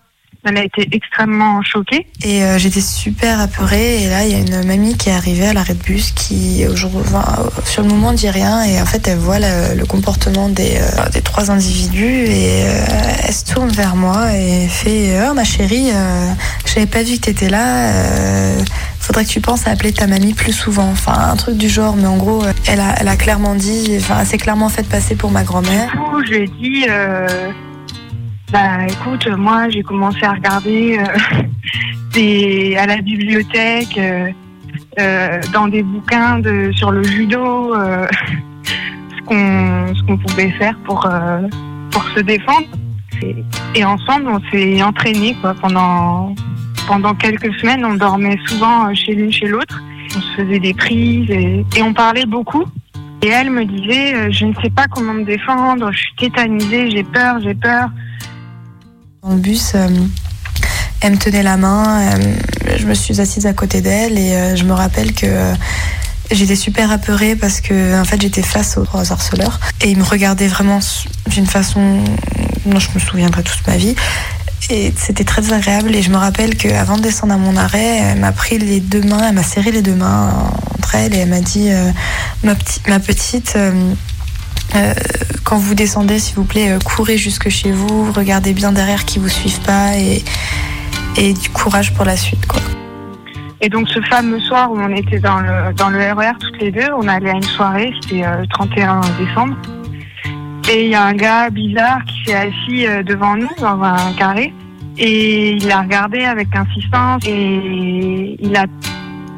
Elle 0.48 0.58
a 0.58 0.64
été 0.64 0.88
extrêmement 0.92 1.60
choquée. 1.62 2.06
Et 2.22 2.44
euh, 2.44 2.56
j'étais 2.56 2.80
super 2.80 3.40
apeurée. 3.40 4.04
Et 4.04 4.08
là, 4.08 4.24
il 4.24 4.30
y 4.30 4.34
a 4.34 4.38
une 4.38 4.64
mamie 4.64 4.96
qui 4.96 5.08
est 5.08 5.12
arrivée 5.12 5.48
à 5.48 5.52
l'arrêt 5.52 5.74
de 5.74 5.82
bus 5.82 6.12
qui, 6.12 6.64
enfin, 6.72 7.50
sur 7.64 7.82
le 7.82 7.88
moment, 7.88 8.12
dit 8.12 8.30
rien. 8.30 8.62
Et 8.62 8.80
en 8.80 8.86
fait, 8.86 9.08
elle 9.08 9.18
voit 9.18 9.40
le, 9.40 9.84
comportement 9.86 10.48
des, 10.48 10.76
euh, 10.76 11.20
trois 11.24 11.50
individus. 11.50 12.26
Et 12.26 12.62
euh, 12.64 12.84
elle 13.26 13.34
se 13.34 13.52
tourne 13.52 13.70
vers 13.70 13.96
moi 13.96 14.32
et 14.36 14.68
fait 14.68 15.18
Oh, 15.28 15.34
ma 15.34 15.42
chérie, 15.42 15.90
euh, 15.92 16.32
je 16.64 16.74
n'avais 16.76 16.86
pas 16.86 17.02
vu 17.02 17.16
que 17.16 17.22
tu 17.22 17.30
étais 17.30 17.48
là. 17.48 17.92
Faudrait 19.06 19.24
que 19.24 19.30
tu 19.30 19.40
penses 19.40 19.68
à 19.68 19.70
appeler 19.70 19.92
ta 19.92 20.06
mamie 20.08 20.34
plus 20.34 20.52
souvent. 20.52 20.90
Enfin, 20.90 21.12
un 21.30 21.36
truc 21.36 21.56
du 21.56 21.68
genre. 21.68 21.96
Mais 21.96 22.06
en 22.06 22.16
gros, 22.16 22.42
euh, 22.44 22.52
elle 22.66 22.80
a, 22.80 22.94
elle 23.00 23.08
a 23.08 23.16
clairement 23.16 23.54
dit, 23.54 23.96
enfin, 23.98 24.16
elle 24.20 24.26
s'est 24.26 24.38
clairement 24.38 24.68
fait 24.68 24.88
passer 24.88 25.14
pour 25.14 25.30
ma 25.30 25.44
grand-mère. 25.44 25.90
Du 25.92 25.98
coup, 25.98 26.24
je 26.24 26.44
dit, 26.60 26.86
euh, 26.88 27.52
bah 28.52 28.86
écoute, 28.88 29.28
moi 29.36 29.68
j'ai 29.68 29.82
commencé 29.82 30.18
à 30.22 30.32
regarder 30.32 30.98
euh, 30.98 32.78
à 32.82 32.86
la 32.86 32.96
bibliothèque, 32.96 34.00
dans 35.52 35.68
des 35.68 35.82
bouquins 35.82 36.38
de, 36.38 36.72
sur 36.74 36.90
le 36.90 37.04
judo, 37.04 37.74
ce 37.74 39.22
qu'on 39.24 39.94
qu'on 40.06 40.18
pouvait 40.18 40.50
faire 40.52 40.76
pour, 40.84 41.08
pour 41.90 42.04
se 42.16 42.20
défendre. 42.20 42.66
Et, 43.74 43.84
ensemble, 43.84 44.28
on 44.28 44.40
s'est 44.50 44.82
entraînés 44.82 45.36
quoi, 45.40 45.54
pendant, 45.60 46.34
pendant 46.86 47.14
quelques 47.14 47.52
semaines. 47.60 47.84
On 47.84 47.94
dormait 47.94 48.38
souvent 48.46 48.88
euh, 48.88 48.94
chez 48.94 49.14
l'une 49.14 49.32
chez 49.32 49.46
l'autre. 49.46 49.82
On 50.16 50.20
se 50.20 50.42
faisait 50.42 50.58
des 50.58 50.74
prises 50.74 51.30
et, 51.30 51.82
on 51.82 51.92
parlait 51.92 52.26
beaucoup. 52.26 52.64
Et 53.22 53.28
elle 53.28 53.50
me 53.50 53.64
disait, 53.64 54.14
euh, 54.14 54.28
je 54.30 54.46
ne 54.46 54.54
sais 54.62 54.70
pas 54.70 54.86
comment 54.90 55.14
me 55.14 55.24
défendre, 55.24 55.90
je 55.92 55.98
suis 55.98 56.14
tétanisée, 56.18 56.90
j'ai 56.90 57.04
peur, 57.04 57.40
j'ai 57.42 57.54
peur. 57.54 57.90
Dans 59.22 59.34
le 59.34 59.40
bus, 59.40 59.72
euh, 59.74 59.88
elle 61.00 61.12
me 61.12 61.18
tenait 61.18 61.42
la 61.42 61.56
main, 61.56 62.10
je 62.76 62.86
me 62.86 62.94
suis 62.94 63.20
assise 63.20 63.46
à 63.46 63.52
côté 63.52 63.80
d'elle 63.80 64.18
et 64.18 64.56
je 64.56 64.64
me 64.64 64.72
rappelle 64.72 65.12
que 65.12 65.26
j'étais 66.30 66.56
super 66.56 66.90
apeurée 66.90 67.36
parce 67.36 67.60
que 67.60 68.00
en 68.00 68.04
fait 68.04 68.20
j'étais 68.20 68.42
face 68.42 68.76
aux 68.78 68.84
trois 68.84 69.12
harceleurs 69.12 69.60
et 69.82 69.90
ils 69.90 69.98
me 69.98 70.04
regardaient 70.04 70.48
vraiment 70.48 70.80
d'une 71.28 71.46
façon 71.46 72.02
dont 72.64 72.78
je 72.78 72.88
me 72.94 72.98
souviendrai 72.98 73.42
toute 73.42 73.66
ma 73.66 73.76
vie. 73.76 73.94
Et 74.68 74.92
c'était 74.96 75.24
très 75.24 75.52
agréable 75.52 75.94
et 75.94 76.02
je 76.02 76.10
me 76.10 76.16
rappelle 76.16 76.56
qu'avant 76.56 76.96
de 76.96 77.02
descendre 77.02 77.34
à 77.34 77.36
mon 77.36 77.56
arrêt, 77.56 77.98
elle 77.98 78.18
m'a 78.18 78.32
pris 78.32 78.58
les 78.58 78.80
deux 78.80 79.02
mains, 79.02 79.28
elle 79.28 79.34
m'a 79.34 79.44
serré 79.44 79.70
les 79.70 79.82
deux 79.82 79.94
mains 79.94 80.32
entre 80.74 80.96
elles 80.96 81.14
et 81.14 81.18
elle 81.18 81.28
m'a 81.28 81.40
dit 81.40 81.70
euh, 81.70 81.90
ma, 82.42 82.98
petite, 82.98 83.54
euh, 83.56 83.92
euh, 84.74 84.92
quand 85.44 85.56
vous 85.56 85.74
descendez, 85.76 86.18
s'il 86.18 86.34
vous 86.34 86.44
plaît, 86.44 86.78
courez 86.84 87.16
jusque 87.16 87.48
chez 87.48 87.70
vous, 87.70 88.10
regardez 88.10 88.54
bien 88.54 88.72
derrière 88.72 89.04
qui 89.04 89.20
vous 89.20 89.28
suivent 89.28 89.60
pas 89.60 89.96
et, 89.96 90.24
et 91.16 91.32
du 91.32 91.48
courage 91.50 91.94
pour 91.94 92.04
la 92.04 92.16
suite. 92.16 92.46
Quoi. 92.46 92.60
Et 93.60 93.68
donc 93.68 93.88
ce 93.88 94.00
fameux 94.02 94.40
soir 94.40 94.72
où 94.72 94.78
on 94.78 94.94
était 94.94 95.20
dans 95.20 95.38
le, 95.38 95.72
dans 95.74 95.90
le 95.90 95.98
RER 96.12 96.32
toutes 96.40 96.60
les 96.60 96.72
deux, 96.72 96.88
on 96.98 97.06
allait 97.06 97.30
à 97.30 97.34
une 97.34 97.42
soirée, 97.42 97.92
c'était 98.02 98.22
le 98.22 98.46
31 98.48 99.00
décembre. 99.18 99.56
Et 100.68 100.86
il 100.86 100.90
y 100.90 100.94
a 100.96 101.04
un 101.04 101.14
gars 101.14 101.48
bizarre 101.48 102.04
qui 102.04 102.24
s'est 102.24 102.34
assis 102.34 102.86
euh, 102.86 103.04
devant 103.04 103.36
nous 103.36 103.48
dans 103.60 103.80
un 103.82 104.12
carré. 104.14 104.52
Et 104.98 105.52
il 105.52 105.70
a 105.70 105.82
regardé 105.82 106.24
avec 106.24 106.48
insistance 106.56 107.22
et 107.26 108.36
il 108.40 108.56
a 108.56 108.64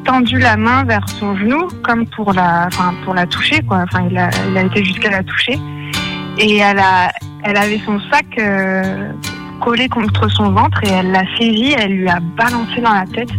tendu 0.04 0.38
la 0.38 0.56
main 0.56 0.84
vers 0.84 1.06
son 1.08 1.36
genou 1.36 1.68
comme 1.82 2.06
pour 2.06 2.32
la, 2.32 2.68
enfin, 2.68 2.94
pour 3.04 3.12
la 3.12 3.26
toucher 3.26 3.60
quoi. 3.62 3.84
Enfin, 3.84 4.06
il 4.10 4.16
a, 4.16 4.30
il 4.48 4.56
a 4.56 4.62
été 4.62 4.82
jusqu'à 4.82 5.10
la 5.10 5.22
toucher. 5.22 5.58
Et 6.38 6.58
elle 6.58 6.78
a, 6.78 7.10
elle 7.44 7.56
avait 7.58 7.80
son 7.84 8.00
sac 8.10 8.26
euh, 8.38 9.12
collé 9.60 9.88
contre 9.88 10.30
son 10.30 10.50
ventre 10.52 10.82
et 10.84 10.88
elle 10.88 11.10
l'a 11.10 11.24
saisi, 11.36 11.74
elle 11.76 11.92
lui 11.92 12.08
a 12.08 12.20
balancé 12.20 12.80
dans 12.80 12.94
la 12.94 13.04
tête. 13.04 13.30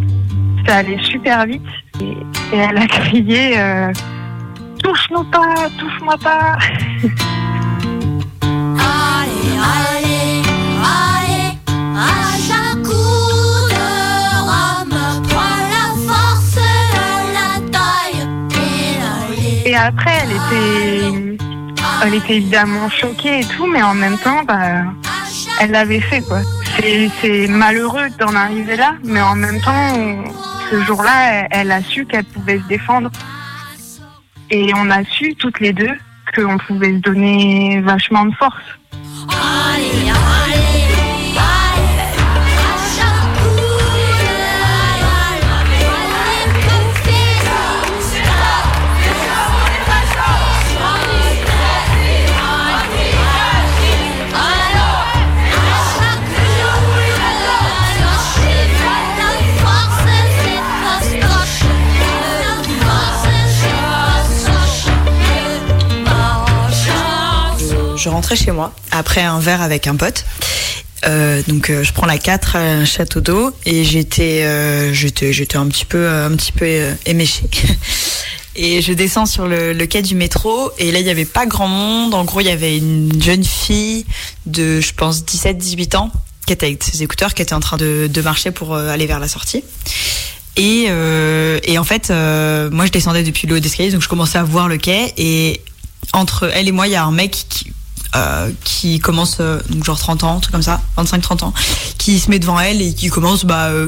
Ça 0.67 0.77
allait 0.77 1.01
super 1.01 1.45
vite 1.47 1.61
et, 2.01 2.17
elle 2.53 2.77
a 2.77 2.85
crié 2.85 3.57
euh, 3.57 3.91
Touche-nous 4.83 5.23
pas, 5.25 5.55
touche-moi 5.79 6.15
pas 6.21 6.57
après, 19.79 20.11
elle 20.23 20.31
était, 20.31 21.37
elle 22.03 22.13
était 22.15 22.35
évidemment 22.37 22.89
choquée 22.89 23.39
et 23.39 23.45
tout, 23.45 23.65
mais 23.65 23.81
en 23.81 23.93
même 23.93 24.17
temps, 24.17 24.43
bah, 24.43 24.83
elle 25.59 25.71
l'avait 25.71 26.01
fait 26.01 26.21
quoi. 26.21 26.41
C'est- 27.21 27.47
malheureux 27.47 28.07
d'en 28.19 28.35
arriver 28.35 28.75
là, 28.75 28.93
mais 29.03 29.21
en 29.21 29.35
même 29.35 29.59
temps, 29.61 29.93
ce 30.69 30.81
jour-là, 30.83 31.31
elle, 31.31 31.47
elle 31.51 31.71
a 31.71 31.81
su 31.81 32.05
qu'elle 32.05 32.25
pouvait 32.25 32.59
se 32.59 32.67
défendre. 32.67 33.09
Et 34.51 34.71
on 34.75 34.89
a 34.89 35.03
su 35.03 35.35
toutes 35.35 35.59
les 35.59 35.73
deux 35.73 35.95
qu'on 36.43 36.57
pouvait 36.57 36.93
se 36.93 36.99
donner 36.99 37.81
vachement 37.81 38.25
de 38.25 38.35
force. 38.35 38.55
Allez, 39.29 40.11
je 68.09 68.13
rentrais 68.15 68.35
chez 68.35 68.51
moi 68.51 68.73
après 68.89 69.21
un 69.21 69.39
verre 69.39 69.61
avec 69.61 69.85
un 69.85 69.95
pote. 69.95 70.25
Euh, 71.05 71.43
donc 71.47 71.69
euh, 71.69 71.83
je 71.83 71.93
prends 71.93 72.07
la 72.07 72.17
4 72.17 72.55
à 72.55 72.59
un 72.59 72.85
château 72.85 73.21
d'eau 73.21 73.51
et 73.65 73.85
j'étais 73.85 74.43
euh, 74.43 74.91
j'étais 74.93 75.31
j'étais 75.31 75.55
un 75.55 75.67
petit 75.67 75.85
peu 75.85 76.09
un 76.09 76.31
petit 76.35 76.51
peu 76.51 76.65
éméchée. 77.05 77.45
Et 78.55 78.81
je 78.81 78.91
descends 78.91 79.25
sur 79.25 79.47
le, 79.47 79.73
quai 79.85 80.01
du 80.01 80.15
métro 80.15 80.71
et 80.79 80.91
là 80.91 80.99
il 80.99 81.05
y 81.05 81.09
avait 81.09 81.23
pas 81.23 81.45
grand 81.45 81.69
monde. 81.69 82.13
En 82.13 82.25
gros, 82.25 82.41
il 82.41 82.47
y 82.47 82.49
avait 82.49 82.77
une 82.77 83.21
jeune 83.21 83.43
fille 83.43 84.05
de 84.47 84.81
je 84.81 84.93
pense 84.93 85.23
17 85.23 85.57
18 85.57 85.95
ans 85.95 86.11
qui 86.45 86.51
était 86.51 86.65
avec 86.65 86.83
ses 86.83 87.01
écouteurs 87.03 87.33
qui 87.35 87.41
était 87.41 87.53
en 87.53 87.61
train 87.61 87.77
de, 87.77 88.09
de 88.11 88.21
marcher 88.21 88.51
pour 88.51 88.75
aller 88.75 89.05
vers 89.05 89.19
la 89.19 89.29
sortie. 89.29 89.63
Et, 90.57 90.87
et 91.63 91.77
en 91.77 91.83
fait, 91.85 92.09
moi 92.09 92.85
je 92.85 92.91
descendais 92.91 93.23
depuis 93.23 93.47
le 93.47 93.55
haut 93.55 93.59
d'escalier, 93.59 93.91
donc 93.91 94.01
je 94.01 94.09
commençais 94.09 94.39
à 94.39 94.43
voir 94.43 94.67
le 94.67 94.77
quai. 94.77 95.13
Et 95.15 95.61
entre 96.11 96.51
elle 96.53 96.67
et 96.67 96.71
moi, 96.71 96.87
il 96.87 96.91
y 96.91 96.95
a 96.95 97.03
un 97.03 97.11
mec 97.11 97.31
qui, 97.31 97.71
euh, 98.15 98.49
qui 98.63 98.99
commence, 98.99 99.37
euh, 99.39 99.59
donc 99.69 99.83
genre 99.83 99.99
30 99.99 100.23
ans, 100.23 100.39
truc 100.39 100.51
comme 100.51 100.63
ça, 100.63 100.81
25-30 100.97 101.43
ans, 101.43 101.53
qui 101.99 102.19
se 102.19 102.31
met 102.31 102.39
devant 102.39 102.59
elle 102.59 102.81
et 102.81 102.95
qui 102.95 103.09
commence, 103.09 103.45
bah, 103.45 103.67
euh, 103.67 103.87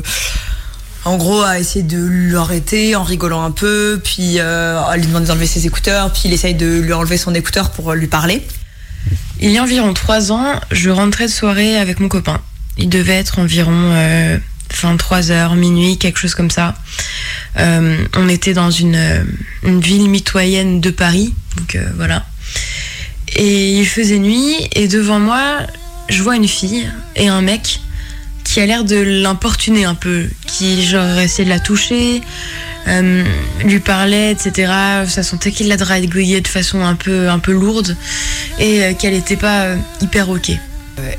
en 1.06 1.18
gros, 1.18 1.42
à 1.42 1.58
essayer 1.58 1.82
de 1.82 2.32
l'arrêter 2.32 2.96
en 2.96 3.02
rigolant 3.02 3.44
un 3.44 3.50
peu, 3.50 4.00
puis 4.04 4.40
à 4.40 4.96
lui 4.96 5.08
demander 5.08 5.26
d'enlever 5.26 5.48
ses 5.48 5.66
écouteurs, 5.66 6.14
puis 6.14 6.24
il 6.26 6.34
essaye 6.34 6.54
de 6.54 6.68
lui 6.68 6.94
enlever 6.94 7.18
son 7.18 7.34
écouteur 7.34 7.72
pour 7.72 7.94
lui 7.94 8.06
parler. 8.06 8.46
Il 9.40 9.50
y 9.50 9.58
a 9.58 9.64
environ 9.64 9.92
trois 9.96 10.32
ans, 10.32 10.54
je 10.70 10.92
rentrais 10.92 11.26
de 11.26 11.32
soirée 11.32 11.78
avec 11.78 12.00
mon 12.00 12.08
copain. 12.08 12.40
Il 12.78 12.90
devait 12.90 13.14
être 13.14 13.40
environ 13.40 13.74
euh, 13.74 14.38
23h, 14.72 15.56
minuit, 15.56 15.98
quelque 15.98 16.20
chose 16.20 16.36
comme 16.36 16.52
ça. 16.52 16.76
On 17.58 18.30
était 18.30 18.54
dans 18.54 18.70
une, 18.70 19.26
une 19.64 19.82
ville 19.82 20.08
mitoyenne 20.08 20.80
de 20.80 20.92
Paris, 20.92 21.34
donc 21.58 21.76
voilà. 21.96 22.24
Et 23.36 23.80
il 23.80 23.88
faisait 23.88 24.20
nuit, 24.20 24.56
et 24.74 24.88
devant 24.88 25.20
moi, 25.20 25.60
je 26.10 26.22
vois 26.22 26.36
une 26.36 26.48
fille 26.48 26.90
et 27.16 27.28
un 27.30 27.42
mec 27.42 27.80
qui 28.44 28.60
a 28.60 28.66
l'air 28.66 28.84
de 28.84 28.98
l'importuner 28.98 29.86
un 29.86 29.96
peu, 29.96 30.26
qui 30.46 30.84
genre 30.84 31.18
essayait 31.20 31.46
de 31.46 31.50
la 31.50 31.60
toucher, 31.60 32.22
euh, 32.88 33.24
lui 33.64 33.80
parlait, 33.80 34.32
etc. 34.32 34.72
Ça 35.08 35.24
sentait 35.24 35.52
qu'il 35.52 35.68
la 35.68 35.78
draguillait 35.78 36.42
de 36.42 36.48
façon 36.48 36.84
un 36.84 36.96
peu, 36.96 37.30
un 37.30 37.40
peu 37.40 37.54
lourde 37.54 37.96
et 38.60 38.84
euh, 38.84 38.94
qu'elle 38.94 39.14
n'était 39.14 39.38
pas 39.38 39.64
euh, 39.64 39.78
hyper 40.02 40.30
ok. 40.30 40.52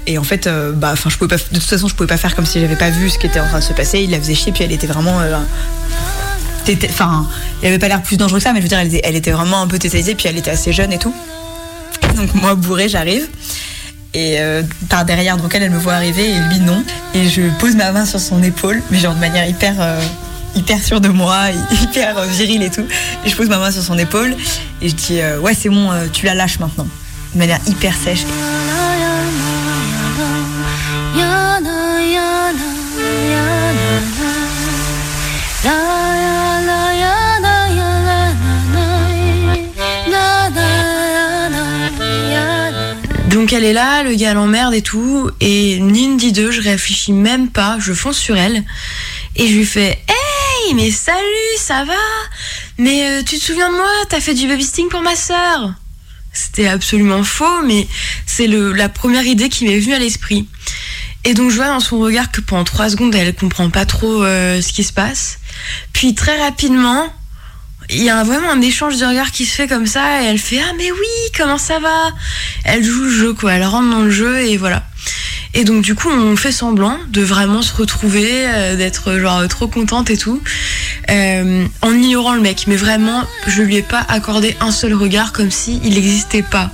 Et 0.07 0.17
en 0.17 0.23
fait, 0.23 0.49
bah, 0.77 0.95
je 0.95 1.19
de 1.19 1.37
toute 1.37 1.63
façon, 1.63 1.89
je 1.89 1.95
pouvais 1.95 2.07
pas 2.07 2.17
faire 2.17 2.37
comme 2.37 2.47
si 2.47 2.61
j'avais 2.61 2.77
pas 2.77 2.91
vu 2.91 3.11
ce 3.11 3.19
qui 3.19 3.27
était 3.27 3.41
en 3.41 3.49
train 3.49 3.59
de 3.59 3.65
se 3.65 3.73
passer. 3.73 4.01
Il 4.01 4.11
la 4.11 4.21
faisait 4.21 4.35
chier, 4.35 4.53
puis 4.53 4.63
elle 4.63 4.71
était 4.71 4.87
vraiment. 4.87 5.21
Enfin, 6.89 7.27
il 7.63 7.67
avait 7.67 7.81
pas 7.81 7.89
l'air 7.89 8.01
plus 8.01 8.17
dangereux 8.17 8.39
que 8.39 8.45
ça, 8.45 8.53
mais 8.53 8.61
je 8.61 8.65
veux 8.65 8.69
dire, 8.69 8.79
elle 8.79 8.87
était, 8.89 9.01
elle 9.03 9.17
était 9.17 9.33
vraiment 9.33 9.61
un 9.61 9.67
peu 9.67 9.81
tétanisée, 9.81 10.15
puis 10.15 10.29
elle 10.29 10.39
était 10.39 10.53
assez 10.53 10.73
jeune 10.73 10.93
et 10.93 10.99
tout. 10.99 11.13
Donc 12.17 12.35
moi, 12.35 12.55
bourré, 12.55 12.89
j'arrive. 12.89 13.29
Et 14.15 14.37
euh, 14.41 14.63
par 14.91 15.05
derrière, 15.07 15.39
donc 15.39 15.55
elle, 15.55 15.71
me 15.71 15.79
voit 15.79 15.95
arriver 15.95 16.29
et 16.29 16.39
lui 16.39 16.61
non. 16.61 16.85
Et 17.15 17.29
je 17.29 17.43
pose 17.59 17.75
ma 17.77 17.93
main 17.93 18.05
sur 18.05 18.21
son 18.21 18.43
épaule, 18.43 18.83
mais 18.91 18.99
genre 18.99 19.15
de 19.15 19.21
manière 19.21 19.49
hyper, 19.49 19.75
euh, 19.81 19.99
hyper 20.55 20.83
sûre 20.83 21.01
de 21.01 21.09
moi, 21.09 21.47
hyper 21.83 22.19
euh, 22.19 22.27
virile 22.27 22.63
et 22.63 22.71
tout. 22.71 22.85
Et 23.25 23.31
je 23.31 23.37
pose 23.37 23.49
ma 23.49 23.57
main 23.57 23.71
sur 23.71 23.83
son 23.83 23.97
épaule 23.97 24.37
et 24.83 24.91
je 24.91 24.95
dis 24.95 25.21
ouais 25.41 25.55
c'est 25.55 25.71
bon, 25.71 25.91
tu 26.13 26.27
la 26.27 26.35
lâches 26.35 26.59
maintenant. 26.59 26.87
De 27.33 27.39
manière 27.39 27.61
hyper 27.67 27.95
sèche. 27.97 28.25
Donc 43.43 43.53
elle 43.53 43.65
est 43.65 43.73
là, 43.73 44.05
le 44.05 44.15
gars 44.15 44.35
l'emmerde 44.35 44.73
et 44.73 44.83
tout, 44.83 45.29
et 45.41 45.81
ni 45.81 46.05
une 46.05 46.17
ni 46.17 46.31
deux, 46.31 46.53
je 46.53 46.61
réfléchis 46.61 47.13
même 47.13 47.49
pas, 47.49 47.77
je 47.81 47.93
fonce 47.93 48.17
sur 48.17 48.37
elle. 48.37 48.63
Et 49.35 49.49
je 49.49 49.57
lui 49.57 49.67
fais 49.67 49.99
Hey, 50.09 50.75
mais 50.75 50.93
salut, 50.93 51.57
ça 51.59 51.85
va? 51.85 51.93
Mais 52.79 53.05
euh, 53.05 53.23
tu 53.25 53.41
te 53.41 53.45
souviens 53.45 53.69
de 53.69 53.75
moi? 53.75 53.91
T'as 54.09 54.21
fait 54.21 54.35
du 54.35 54.47
babysitting 54.47 54.89
pour 54.91 55.03
ma 55.03 55.17
sœur? 55.17 55.75
C'était 56.33 56.69
absolument 56.69 57.25
faux, 57.25 57.63
mais 57.65 57.89
c'est 58.27 58.47
la 58.47 58.89
première 58.89 59.27
idée 59.27 59.49
qui 59.49 59.65
m'est 59.65 59.81
venue 59.81 59.95
à 59.95 59.99
l'esprit. 59.99 60.47
Et 61.25 61.35
donc 61.35 61.51
je 61.51 61.57
vois 61.57 61.67
dans 61.67 61.81
son 61.81 61.99
regard 61.99 62.31
que 62.31 62.43
pendant 62.43 62.63
trois 62.63 62.91
secondes 62.91 63.13
elle 63.13 63.35
comprend 63.35 63.71
pas 63.71 63.87
trop 63.87 64.23
euh, 64.23 64.63
ce 64.63 64.73
qui 64.73 64.85
se 64.85 64.93
passe. 64.93 65.41
Puis 65.93 66.15
très 66.15 66.41
rapidement, 66.41 67.13
il 67.93 68.03
y 68.03 68.11
a 68.11 68.23
vraiment 68.25 68.51
un 68.51 68.61
échange 68.61 68.97
de 68.99 69.05
regards 69.05 69.31
qui 69.31 69.45
se 69.45 69.55
fait 69.55 69.69
comme 69.69 69.87
ça 69.87 70.23
et 70.23 70.27
elle 70.27 70.39
fait 70.39 70.61
ah 70.61 70.73
mais 70.77 70.91
oui 70.91 71.31
comment 71.37 71.59
ça 71.59 71.79
va? 71.79 72.11
Elle 72.65 72.83
joue 72.83 73.05
le 73.05 73.11
jeu 73.11 73.33
quoi. 73.35 73.53
Elle 73.53 73.65
rentre 73.65 73.91
dans 73.91 74.03
le 74.03 74.11
jeu 74.11 74.41
et 74.41 74.57
voilà. 74.57 74.83
Et 75.55 75.65
donc 75.65 75.83
du 75.83 75.95
coup 75.95 76.09
on 76.09 76.35
fait 76.37 76.53
semblant 76.53 76.99
de 77.09 77.21
vraiment 77.21 77.61
se 77.61 77.75
retrouver 77.75 78.47
euh, 78.47 78.77
d'être 78.77 79.19
genre 79.19 79.47
trop 79.49 79.69
contente 79.69 80.09
et 80.09 80.17
tout 80.17 80.41
euh, 81.11 81.67
en 81.83 81.93
ignorant 81.93 82.35
le 82.35 82.41
mec. 82.41 82.65
Mais 82.67 82.77
vraiment 82.77 83.25
je 83.47 83.63
lui 83.63 83.77
ai 83.77 83.83
pas 83.83 84.05
accordé 84.09 84.57
un 84.61 84.73
seul 84.73 84.95
regard 84.95 85.33
comme 85.33 85.51
si 85.51 85.81
il 85.85 85.95
n'existait 85.95 86.43
pas. 86.43 86.71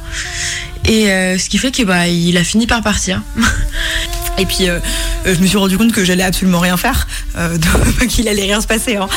Et 0.84 1.10
euh, 1.10 1.36
ce 1.36 1.48
qui 1.48 1.58
fait 1.58 1.72
que 1.72 1.82
bah 1.82 2.06
il 2.06 2.36
a 2.38 2.44
fini 2.44 2.66
par 2.66 2.82
partir 2.82 3.22
Et 4.38 4.46
puis 4.46 4.68
euh, 4.68 4.78
euh, 5.26 5.34
je 5.34 5.40
me 5.40 5.46
suis 5.46 5.56
rendu 5.56 5.76
compte 5.76 5.92
que 5.92 6.04
j'allais 6.04 6.22
absolument 6.22 6.60
rien 6.60 6.76
faire, 6.76 7.06
euh, 7.36 7.56
qu'il 8.08 8.28
allait 8.28 8.42
rien 8.42 8.60
se 8.60 8.66
passer. 8.66 8.96
hein. 8.96 9.08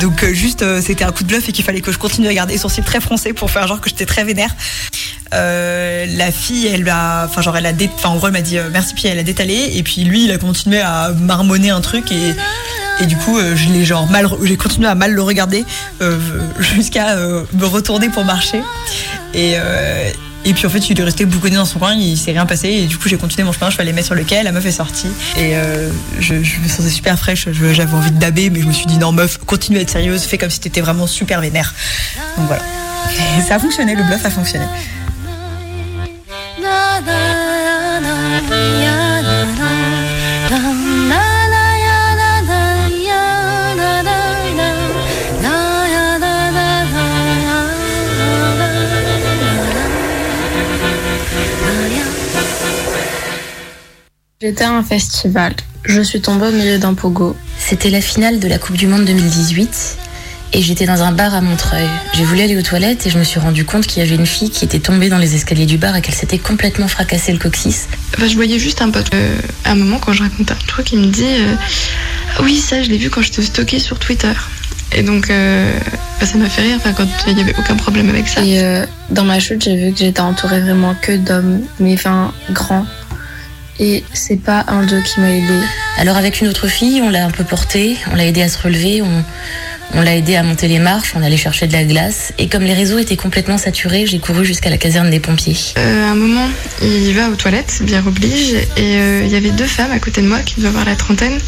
Donc 0.00 0.24
juste 0.32 0.64
c'était 0.80 1.04
un 1.04 1.12
coup 1.12 1.24
de 1.24 1.28
bluff 1.28 1.48
et 1.48 1.52
qu'il 1.52 1.64
fallait 1.64 1.80
que 1.80 1.92
je 1.92 1.98
continue 1.98 2.28
à 2.28 2.34
garder 2.34 2.54
les 2.54 2.58
sourcils 2.58 2.82
très 2.82 3.00
froncés 3.00 3.32
pour 3.32 3.50
faire 3.50 3.66
genre 3.66 3.80
que 3.80 3.90
j'étais 3.90 4.06
très 4.06 4.24
vénère. 4.24 4.54
La 5.32 6.30
fille, 6.30 6.66
elle 6.66 6.88
a, 6.88 7.24
enfin 7.26 7.42
genre 7.42 7.56
elle 7.56 7.66
a, 7.66 7.72
en 8.04 8.16
gros 8.16 8.28
elle 8.28 8.32
m'a 8.32 8.40
dit 8.40 8.58
merci 8.72 8.94
puis 8.94 9.08
elle 9.08 9.18
a 9.18 9.22
détalé 9.22 9.72
et 9.74 9.82
puis 9.82 10.04
lui 10.04 10.24
il 10.24 10.32
a 10.32 10.38
continué 10.38 10.80
à 10.80 11.10
marmonner 11.10 11.70
un 11.70 11.80
truc 11.80 12.10
et 12.12 12.34
et 12.98 13.04
du 13.04 13.16
coup 13.16 13.38
je 13.38 13.68
l'ai 13.72 13.84
genre 13.84 14.06
mal, 14.08 14.28
j'ai 14.42 14.56
continué 14.56 14.88
à 14.88 14.94
mal 14.94 15.12
le 15.12 15.22
regarder 15.22 15.64
jusqu'à 16.58 17.16
me 17.16 17.66
retourner 17.66 18.08
pour 18.08 18.24
marcher 18.24 18.62
et 19.34 19.56
et 20.46 20.54
puis 20.54 20.64
en 20.64 20.70
fait, 20.70 20.88
il 20.88 21.00
est 21.00 21.02
resté 21.02 21.24
bougonné 21.24 21.56
dans 21.56 21.64
son 21.64 21.80
coin, 21.80 21.94
il 21.94 22.16
s'est 22.16 22.30
rien 22.30 22.46
passé. 22.46 22.68
Et 22.68 22.86
du 22.86 22.98
coup, 22.98 23.08
j'ai 23.08 23.16
continué 23.16 23.42
mon 23.42 23.50
chemin, 23.50 23.68
je 23.68 23.74
suis 23.74 23.82
allée 23.82 23.92
mettre 23.92 24.06
sur 24.06 24.14
le 24.14 24.22
quai, 24.22 24.44
la 24.44 24.52
meuf 24.52 24.64
est 24.64 24.70
sortie. 24.70 25.08
Et 25.36 25.56
euh, 25.56 25.90
je, 26.20 26.34
me 26.34 26.68
sentais 26.68 26.88
super 26.88 27.18
fraîche, 27.18 27.48
j'avais 27.50 27.94
envie 27.94 28.12
de 28.12 28.18
daber, 28.18 28.50
mais 28.50 28.60
je 28.60 28.66
me 28.66 28.72
suis 28.72 28.86
dit 28.86 28.96
non, 28.96 29.10
meuf, 29.10 29.38
continue 29.38 29.78
à 29.78 29.80
être 29.80 29.90
sérieuse, 29.90 30.22
fais 30.22 30.38
comme 30.38 30.50
si 30.50 30.60
t'étais 30.60 30.80
vraiment 30.80 31.08
super 31.08 31.40
vénère. 31.40 31.74
Donc 32.36 32.46
voilà. 32.46 32.62
Et 33.38 33.42
ça 33.42 33.56
a 33.56 33.58
fonctionné, 33.58 33.96
le 33.96 34.04
bluff 34.04 34.24
a 34.24 34.30
fonctionné. 34.30 34.66
J'étais 54.46 54.62
à 54.62 54.74
un 54.74 54.84
festival. 54.84 55.54
Je 55.82 56.00
suis 56.00 56.20
tombée 56.20 56.46
au 56.46 56.52
milieu 56.52 56.78
d'un 56.78 56.94
pogo. 56.94 57.34
C'était 57.58 57.90
la 57.90 58.00
finale 58.00 58.38
de 58.38 58.46
la 58.46 58.58
Coupe 58.58 58.76
du 58.76 58.86
Monde 58.86 59.04
2018 59.04 59.96
et 60.52 60.62
j'étais 60.62 60.86
dans 60.86 61.02
un 61.02 61.10
bar 61.10 61.34
à 61.34 61.40
Montreuil. 61.40 61.88
J'ai 62.14 62.22
voulu 62.22 62.42
aller 62.42 62.56
aux 62.56 62.62
toilettes 62.62 63.08
et 63.08 63.10
je 63.10 63.18
me 63.18 63.24
suis 63.24 63.40
rendu 63.40 63.64
compte 63.64 63.88
qu'il 63.88 64.04
y 64.04 64.06
avait 64.06 64.14
une 64.14 64.24
fille 64.24 64.50
qui 64.50 64.64
était 64.64 64.78
tombée 64.78 65.08
dans 65.08 65.18
les 65.18 65.34
escaliers 65.34 65.66
du 65.66 65.78
bar 65.78 65.96
et 65.96 66.00
qu'elle 66.00 66.14
s'était 66.14 66.38
complètement 66.38 66.86
fracassé 66.86 67.32
le 67.32 67.38
coccyx. 67.38 67.88
Bah, 68.20 68.28
je 68.28 68.36
voyais 68.36 68.60
juste 68.60 68.82
un 68.82 68.90
pote. 68.90 69.12
Euh, 69.14 69.36
à 69.64 69.72
un 69.72 69.74
moment, 69.74 69.98
quand 69.98 70.12
je 70.12 70.22
racontais 70.22 70.52
un 70.52 70.66
truc, 70.68 70.92
il 70.92 71.00
me 71.00 71.06
dit 71.06 71.24
euh, 71.24 71.56
Oui, 72.44 72.54
ça, 72.54 72.84
je 72.84 72.88
l'ai 72.88 72.98
vu 72.98 73.10
quand 73.10 73.22
je 73.22 73.32
te 73.32 73.40
stockais 73.40 73.80
sur 73.80 73.98
Twitter. 73.98 74.30
Et 74.94 75.02
donc, 75.02 75.30
euh, 75.30 75.76
bah, 76.20 76.26
ça 76.26 76.38
m'a 76.38 76.48
fait 76.48 76.62
rire 76.62 76.76
enfin, 76.76 76.92
quand 76.92 77.08
il 77.26 77.34
n'y 77.34 77.42
avait 77.42 77.58
aucun 77.58 77.74
problème 77.74 78.08
avec 78.08 78.28
ça. 78.28 78.42
Et 78.42 78.62
euh, 78.62 78.86
dans 79.10 79.24
ma 79.24 79.40
chute, 79.40 79.64
j'ai 79.64 79.76
vu 79.76 79.92
que 79.92 79.98
j'étais 79.98 80.20
entourée 80.20 80.60
vraiment 80.60 80.94
que 81.00 81.16
d'hommes, 81.16 81.62
mais 81.80 81.94
enfin 81.94 82.32
grands. 82.50 82.86
Et 83.78 84.04
c'est 84.14 84.40
pas 84.40 84.64
un 84.68 84.84
d'eux 84.84 85.02
qui 85.02 85.20
m'a 85.20 85.30
aidée. 85.30 85.60
Alors 85.98 86.16
avec 86.16 86.40
une 86.40 86.48
autre 86.48 86.66
fille, 86.66 87.02
on 87.02 87.10
l'a 87.10 87.26
un 87.26 87.30
peu 87.30 87.44
portée, 87.44 87.96
on 88.10 88.16
l'a 88.16 88.24
aidée 88.24 88.42
à 88.42 88.48
se 88.48 88.60
relever, 88.62 89.02
on, 89.02 89.24
on 89.94 90.02
l'a 90.02 90.16
aidée 90.16 90.36
à 90.36 90.42
monter 90.42 90.68
les 90.68 90.78
marches, 90.78 91.12
on 91.16 91.22
allait 91.22 91.36
chercher 91.36 91.66
de 91.66 91.72
la 91.72 91.84
glace. 91.84 92.32
Et 92.38 92.48
comme 92.48 92.62
les 92.62 92.74
réseaux 92.74 92.98
étaient 92.98 93.16
complètement 93.16 93.58
saturés, 93.58 94.06
j'ai 94.06 94.18
couru 94.18 94.44
jusqu'à 94.44 94.70
la 94.70 94.78
caserne 94.78 95.10
des 95.10 95.20
pompiers. 95.20 95.56
Euh, 95.78 96.06
à 96.06 96.10
un 96.10 96.14
moment, 96.14 96.48
il 96.82 97.12
va 97.14 97.30
aux 97.30 97.36
toilettes, 97.36 97.80
bien 97.82 98.04
oblige, 98.06 98.54
et 98.54 98.96
euh, 98.96 99.22
il 99.24 99.30
y 99.30 99.36
avait 99.36 99.50
deux 99.50 99.66
femmes 99.66 99.92
à 99.92 99.98
côté 99.98 100.22
de 100.22 100.28
moi 100.28 100.40
qui 100.40 100.56
devaient 100.56 100.68
avoir 100.68 100.84
la 100.84 100.96
trentaine, 100.96 101.38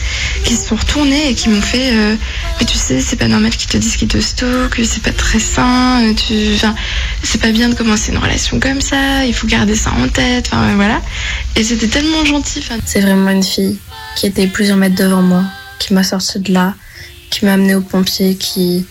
qui 0.44 0.54
se 0.54 0.68
sont 0.68 0.76
retournées 0.76 1.30
et 1.30 1.34
qui 1.34 1.48
m'ont 1.48 1.60
fait 1.60 1.90
euh, 1.92 2.14
Mais 2.60 2.66
tu 2.66 2.76
sais, 2.76 3.00
c'est 3.00 3.16
pas 3.16 3.28
normal 3.28 3.50
qu'ils 3.50 3.68
te 3.68 3.76
disent 3.76 3.96
qu'ils 3.96 4.08
te 4.08 4.20
stockent, 4.20 4.80
c'est 4.84 5.02
pas 5.02 5.12
très 5.12 5.40
sain, 5.40 6.14
tu... 6.14 6.34
enfin, 6.54 6.74
c'est 7.22 7.40
pas 7.40 7.50
bien 7.50 7.68
de 7.68 7.74
commencer 7.74 8.12
une 8.12 8.18
relation 8.18 8.60
comme 8.60 8.80
ça, 8.80 9.24
il 9.26 9.34
faut 9.34 9.46
garder 9.46 9.74
ça 9.74 9.90
en 9.92 10.08
tête, 10.08 10.50
enfin 10.52 10.74
voilà. 10.76 11.00
Et 11.56 11.64
c'était 11.64 11.88
tellement 11.88 12.24
gentil. 12.24 12.64
C'est 12.84 13.00
vraiment 13.00 13.30
une 13.30 13.42
fille 13.42 13.78
qui 14.16 14.26
était 14.26 14.46
plusieurs 14.46 14.76
mètres 14.76 14.96
devant 14.96 15.22
moi, 15.22 15.42
qui 15.78 15.94
m'a 15.94 16.02
sorti 16.02 16.38
de 16.38 16.52
là, 16.52 16.74
qui 17.30 17.44
m'a 17.44 17.54
amené 17.54 17.74
aux 17.74 17.80
pompiers, 17.80 18.36
qui 18.36 18.86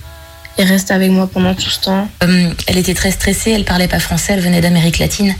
est 0.57 0.63
restée 0.63 0.93
avec 0.93 1.11
moi 1.11 1.27
pendant 1.27 1.53
tout 1.53 1.69
ce 1.69 1.79
temps. 1.79 2.09
Euh, 2.23 2.51
elle 2.67 2.77
était 2.77 2.93
très 2.93 3.11
stressée, 3.11 3.51
elle 3.51 3.63
parlait 3.63 3.87
pas 3.87 3.99
français, 3.99 4.33
elle 4.33 4.39
venait 4.39 4.61
d'Amérique 4.61 4.99
latine. 4.99 5.35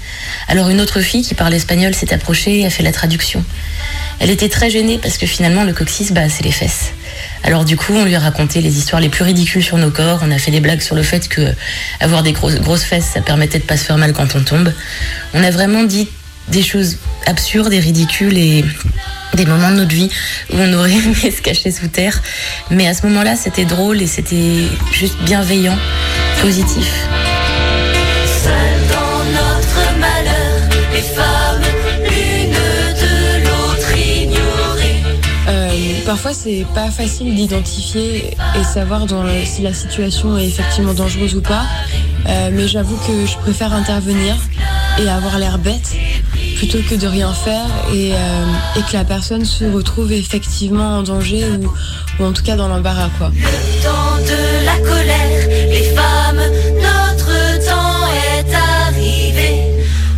Alors 0.48 0.70
une 0.70 0.80
autre 0.80 1.02
fille 1.02 1.24
qui 1.24 1.34
parlait 1.34 1.58
espagnol 1.58 1.94
s'est 1.96 2.14
approchée 2.14 2.60
et 2.60 2.66
a 2.66 2.70
fait 2.70 2.84
la 2.84 2.92
traduction. 2.92 3.44
Elle 4.20 4.30
était 4.30 4.50
très 4.50 4.70
gênée 4.70 5.00
parce 5.02 5.18
que 5.18 5.26
finalement 5.26 5.64
le 5.64 5.74
coccyx, 5.74 6.12
bah, 6.12 6.30
c'est 6.30 6.44
les 6.44 6.52
fesses. 6.52 6.92
Alors 7.44 7.66
du 7.66 7.78
coup, 7.78 7.94
on 7.94 8.06
lui 8.06 8.16
a 8.16 8.20
raconté 8.20 8.62
les 8.62 8.78
histoires 8.78 9.02
les 9.02 9.10
plus 9.10 9.24
ridicules 9.24 9.64
sur 9.64 9.78
nos 9.78 9.92
corps. 9.92 10.20
On 10.24 10.32
a 10.32 10.38
fait 10.38 10.52
des 10.52 10.60
blagues 10.60 10.82
sur 10.82 10.96
le 10.96 11.04
fait 11.04 11.28
que 11.28 11.54
avoir 12.00 12.24
des 12.24 12.32
grosses, 12.32 12.56
grosses 12.56 12.84
fesses, 12.84 13.12
ça 13.14 13.22
permettait 13.22 13.60
de 13.60 13.64
pas 13.64 13.78
se 13.78 13.86
faire 13.86 13.98
mal 13.98 14.14
quand 14.14 14.36
on 14.36 14.44
tombe. 14.44 14.72
On 15.34 15.44
a 15.44 15.52
vraiment 15.52 15.84
dit 15.84 16.08
des 16.50 16.64
choses 16.64 16.98
absurdes 17.26 17.74
et 17.74 17.80
ridicules 17.80 18.38
et 18.38 18.64
des 19.34 19.46
moments 19.46 19.72
de 19.72 19.78
notre 19.78 19.94
vie 19.94 20.10
où 20.52 20.56
on 20.58 20.74
aurait 20.74 20.92
aimé 21.06 21.32
se 21.32 21.42
cacher 21.42 21.72
sous 21.72 21.88
terre. 21.88 22.22
Mais 22.72 22.88
à 22.88 22.94
ce 22.94 23.06
moment-là, 23.08 23.36
c'était 23.36 23.66
drôle 23.66 24.02
et 24.02 24.08
c'était 24.08 24.64
juste 24.92 25.18
bienveillant, 25.24 25.78
positif. 26.42 26.88
Seules 28.44 28.88
dans 28.90 29.24
notre 29.26 30.00
malheur, 30.00 30.70
les 30.94 31.02
femmes, 31.02 31.62
l'une 32.04 32.52
de 32.52 33.46
l'autre 33.46 33.98
ignorées. 33.98 35.04
Euh, 35.48 35.70
parfois, 36.06 36.34
c'est 36.34 36.66
pas 36.74 36.90
facile 36.92 37.36
d'identifier 37.36 38.32
et 38.60 38.64
savoir 38.64 39.06
dans 39.06 39.24
le- 39.24 39.46
si 39.46 39.62
la 39.62 39.74
situation 39.74 40.38
est 40.38 40.46
effectivement 40.48 40.94
dangereuse 40.94 41.36
ou 41.36 41.42
pas. 41.42 41.66
Euh, 42.28 42.50
mais 42.52 42.68
j'avoue 42.68 42.98
que 42.98 43.26
je 43.26 43.38
préfère 43.38 43.74
intervenir 43.74 44.36
et 45.00 45.08
avoir 45.10 45.38
l'air 45.40 45.60
bête 45.60 45.94
plutôt 46.58 46.80
que 46.90 46.96
de 46.96 47.08
rien 47.08 47.32
faire 47.34 47.68
et, 47.94 48.14
euh, 48.14 48.46
et 48.76 48.82
que 48.82 48.94
la 48.94 49.06
personne 49.06 49.46
se 49.46 49.64
retrouve 49.64 50.12
effectivement 50.12 50.98
en 50.98 51.04
danger 51.04 51.46
ou, 51.46 51.72
ou 52.20 52.26
en 52.26 52.34
tout 52.34 52.42
cas 52.42 52.56
dans 52.56 52.68
l'embarras 52.68 53.10
quoi. 53.20 53.32
Dans 53.84 54.18
de 54.26 54.66
la 54.66 54.78
colère, 54.78 55.48
les 55.70 55.84
femmes, 55.96 56.42
notre 56.82 57.66
temps 57.66 58.08
est 58.34 58.54
arrivé. 58.56 59.68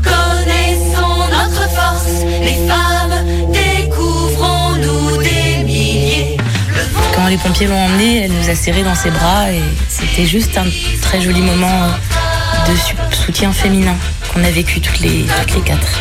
Connaissons 0.02 1.18
notre 1.30 1.70
force, 1.70 2.24
les 2.42 2.68
femmes, 2.68 3.52
découvrons-nous 3.52 5.22
des 5.22 5.64
milliers. 5.66 6.38
Quand 7.16 7.28
les 7.28 7.38
pompiers 7.38 7.68
l'ont 7.68 7.84
emmenée, 7.84 8.24
elle 8.24 8.32
nous 8.32 8.50
a 8.50 8.56
serrés 8.56 8.84
dans 8.84 8.96
ses 8.96 9.12
bras 9.12 9.52
et 9.52 9.62
c'était 9.90 10.26
juste 10.26 10.58
un 10.58 10.68
très 11.02 11.22
joli 11.22 11.42
moment 11.42 11.90
de 12.66 13.16
soutien 13.16 13.52
féminin 13.52 13.96
qu'on 14.34 14.44
a 14.44 14.52
vécu 14.52 14.80
toutes 14.80 15.02
les, 15.02 15.26
toutes 15.42 15.56
les 15.56 15.62
quatre. 15.62 16.00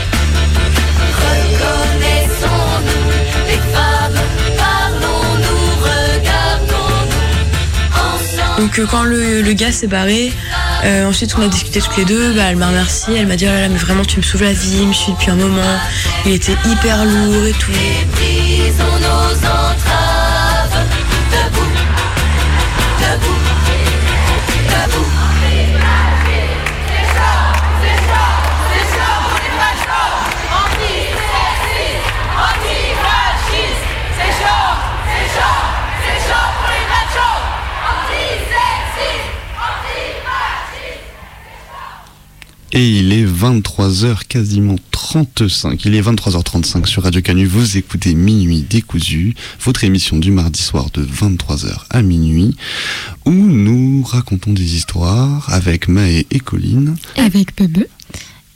Donc 8.58 8.78
euh, 8.78 8.86
quand 8.90 9.04
le, 9.04 9.52
gars 9.52 9.70
s'est 9.70 9.86
barré, 9.86 10.32
euh, 10.84 11.08
ensuite 11.08 11.34
on 11.38 11.42
a 11.42 11.48
discuté 11.48 11.80
toutes 11.80 11.96
les 11.96 12.04
deux, 12.04 12.32
bah, 12.34 12.42
elle 12.50 12.56
m'a 12.56 12.68
remercié, 12.68 13.16
elle 13.16 13.28
m'a 13.28 13.36
dit 13.36 13.46
oh 13.46 13.52
là 13.52 13.60
là 13.62 13.68
mais 13.68 13.78
vraiment 13.78 14.04
tu 14.04 14.18
me 14.18 14.22
sauves 14.22 14.42
la 14.42 14.52
vie, 14.52 14.78
il 14.82 14.88
me 14.88 14.92
suis 14.92 15.12
depuis 15.12 15.30
un 15.30 15.36
moment, 15.36 15.78
il 16.26 16.32
était 16.32 16.56
hyper 16.66 17.04
lourd 17.04 17.46
et 17.46 17.52
tout. 17.52 17.70
Et 42.80 43.00
il 43.00 43.12
est 43.12 43.26
23h 43.26 44.28
quasiment 44.28 44.76
35. 44.92 45.84
Il 45.84 45.96
est 45.96 46.00
23h35 46.00 46.86
sur 46.86 47.02
Radio 47.02 47.20
Canu. 47.20 47.44
Vous 47.44 47.76
écoutez 47.76 48.14
Minuit 48.14 48.64
décousu, 48.70 49.34
votre 49.60 49.82
émission 49.82 50.16
du 50.16 50.30
mardi 50.30 50.62
soir 50.62 50.86
de 50.94 51.04
23h 51.04 51.86
à 51.90 52.02
minuit, 52.02 52.56
où 53.24 53.32
nous 53.32 54.04
racontons 54.04 54.52
des 54.52 54.76
histoires 54.76 55.52
avec 55.52 55.88
Maë 55.88 56.24
et 56.30 56.38
Colline. 56.38 56.94
Avec 57.16 57.56
Bebe. 57.56 57.84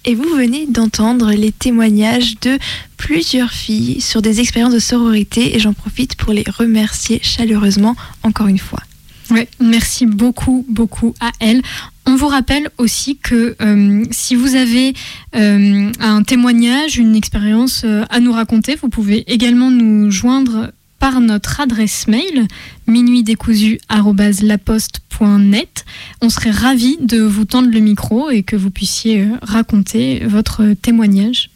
Et 0.05 0.15
vous 0.15 0.37
venez 0.37 0.69
d'entendre 0.69 1.33
les 1.33 1.51
témoignages 1.51 2.39
de 2.43 2.61
plusieurs 2.99 3.51
filles 3.51 4.01
sur 4.01 4.23
des 4.23 4.39
expériences 4.39 4.75
de 4.75 4.79
sororité 4.79 5.57
et 5.57 5.59
j'en 5.59 5.73
profite 5.73 6.15
pour 6.15 6.33
les 6.33 6.45
remercier 6.47 7.19
chaleureusement 7.25 7.97
encore 8.23 8.47
une 8.47 8.61
fois. 8.61 8.85
Ouais, 9.33 9.49
merci 9.61 10.07
beaucoup, 10.07 10.65
beaucoup 10.69 11.15
à 11.19 11.33
elle. 11.41 11.63
On 12.05 12.17
vous 12.17 12.27
rappelle 12.27 12.69
aussi 12.79 13.17
que 13.17 13.55
euh, 13.63 14.03
si 14.11 14.35
vous 14.35 14.57
avez 14.57 14.93
euh, 15.37 15.93
un 16.01 16.25
témoignage, 16.25 16.99
une 16.99 17.15
expérience 17.15 17.83
euh, 17.85 18.03
à 18.11 18.19
nous 18.19 18.33
raconter, 18.33 18.75
vous 18.75 18.89
pouvez 18.89 19.23
également 19.33 19.71
nous 19.71 20.11
joindre 20.11 20.73
par 20.99 21.21
notre 21.21 21.61
adresse 21.61 22.09
mail 22.09 22.49
minuitdécousu@laposte.net. 22.87 25.85
On 26.21 26.29
serait 26.29 26.51
ravis 26.51 26.99
de 27.01 27.21
vous 27.21 27.45
tendre 27.45 27.71
le 27.71 27.79
micro 27.81 28.31
et 28.31 28.43
que 28.43 28.57
vous 28.57 28.71
puissiez 28.71 29.29
raconter 29.43 30.25
votre 30.27 30.73
témoignage. 30.75 31.51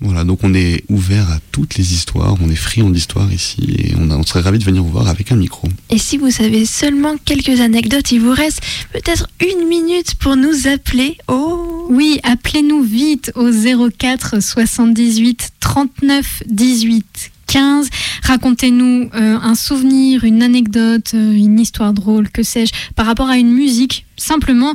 Voilà, 0.00 0.22
donc 0.22 0.44
on 0.44 0.54
est 0.54 0.84
ouvert 0.88 1.28
à 1.28 1.38
toutes 1.50 1.74
les 1.76 1.92
histoires, 1.92 2.36
on 2.40 2.48
est 2.48 2.54
friand 2.54 2.88
d'histoires 2.88 3.32
ici 3.32 3.56
et 3.78 3.94
on, 3.98 4.10
a- 4.10 4.16
on 4.16 4.22
serait 4.22 4.40
ravis 4.42 4.58
de 4.60 4.64
venir 4.64 4.82
vous 4.84 4.90
voir 4.92 5.08
avec 5.08 5.32
un 5.32 5.36
micro. 5.36 5.68
Et 5.90 5.98
si 5.98 6.18
vous 6.18 6.30
avez 6.40 6.64
seulement 6.66 7.16
quelques 7.24 7.60
anecdotes, 7.60 8.12
il 8.12 8.20
vous 8.20 8.30
reste 8.32 8.60
peut-être 8.92 9.26
une 9.40 9.66
minute 9.66 10.14
pour 10.14 10.36
nous 10.36 10.68
appeler. 10.68 11.18
Oh 11.26 11.86
Oui, 11.90 12.20
appelez-nous 12.22 12.82
vite 12.82 13.32
au 13.34 13.50
04 13.90 14.40
78 14.40 15.50
39 15.58 16.44
18 16.48 17.30
15. 17.48 17.88
Racontez-nous 18.24 19.08
euh, 19.14 19.38
un 19.42 19.54
souvenir, 19.54 20.22
une 20.24 20.42
anecdote, 20.42 21.12
euh, 21.14 21.32
une 21.32 21.58
histoire 21.58 21.92
drôle, 21.94 22.28
que 22.28 22.42
sais-je, 22.42 22.72
par 22.94 23.06
rapport 23.06 23.28
à 23.30 23.38
une 23.38 23.50
musique. 23.52 24.04
Simplement, 24.18 24.74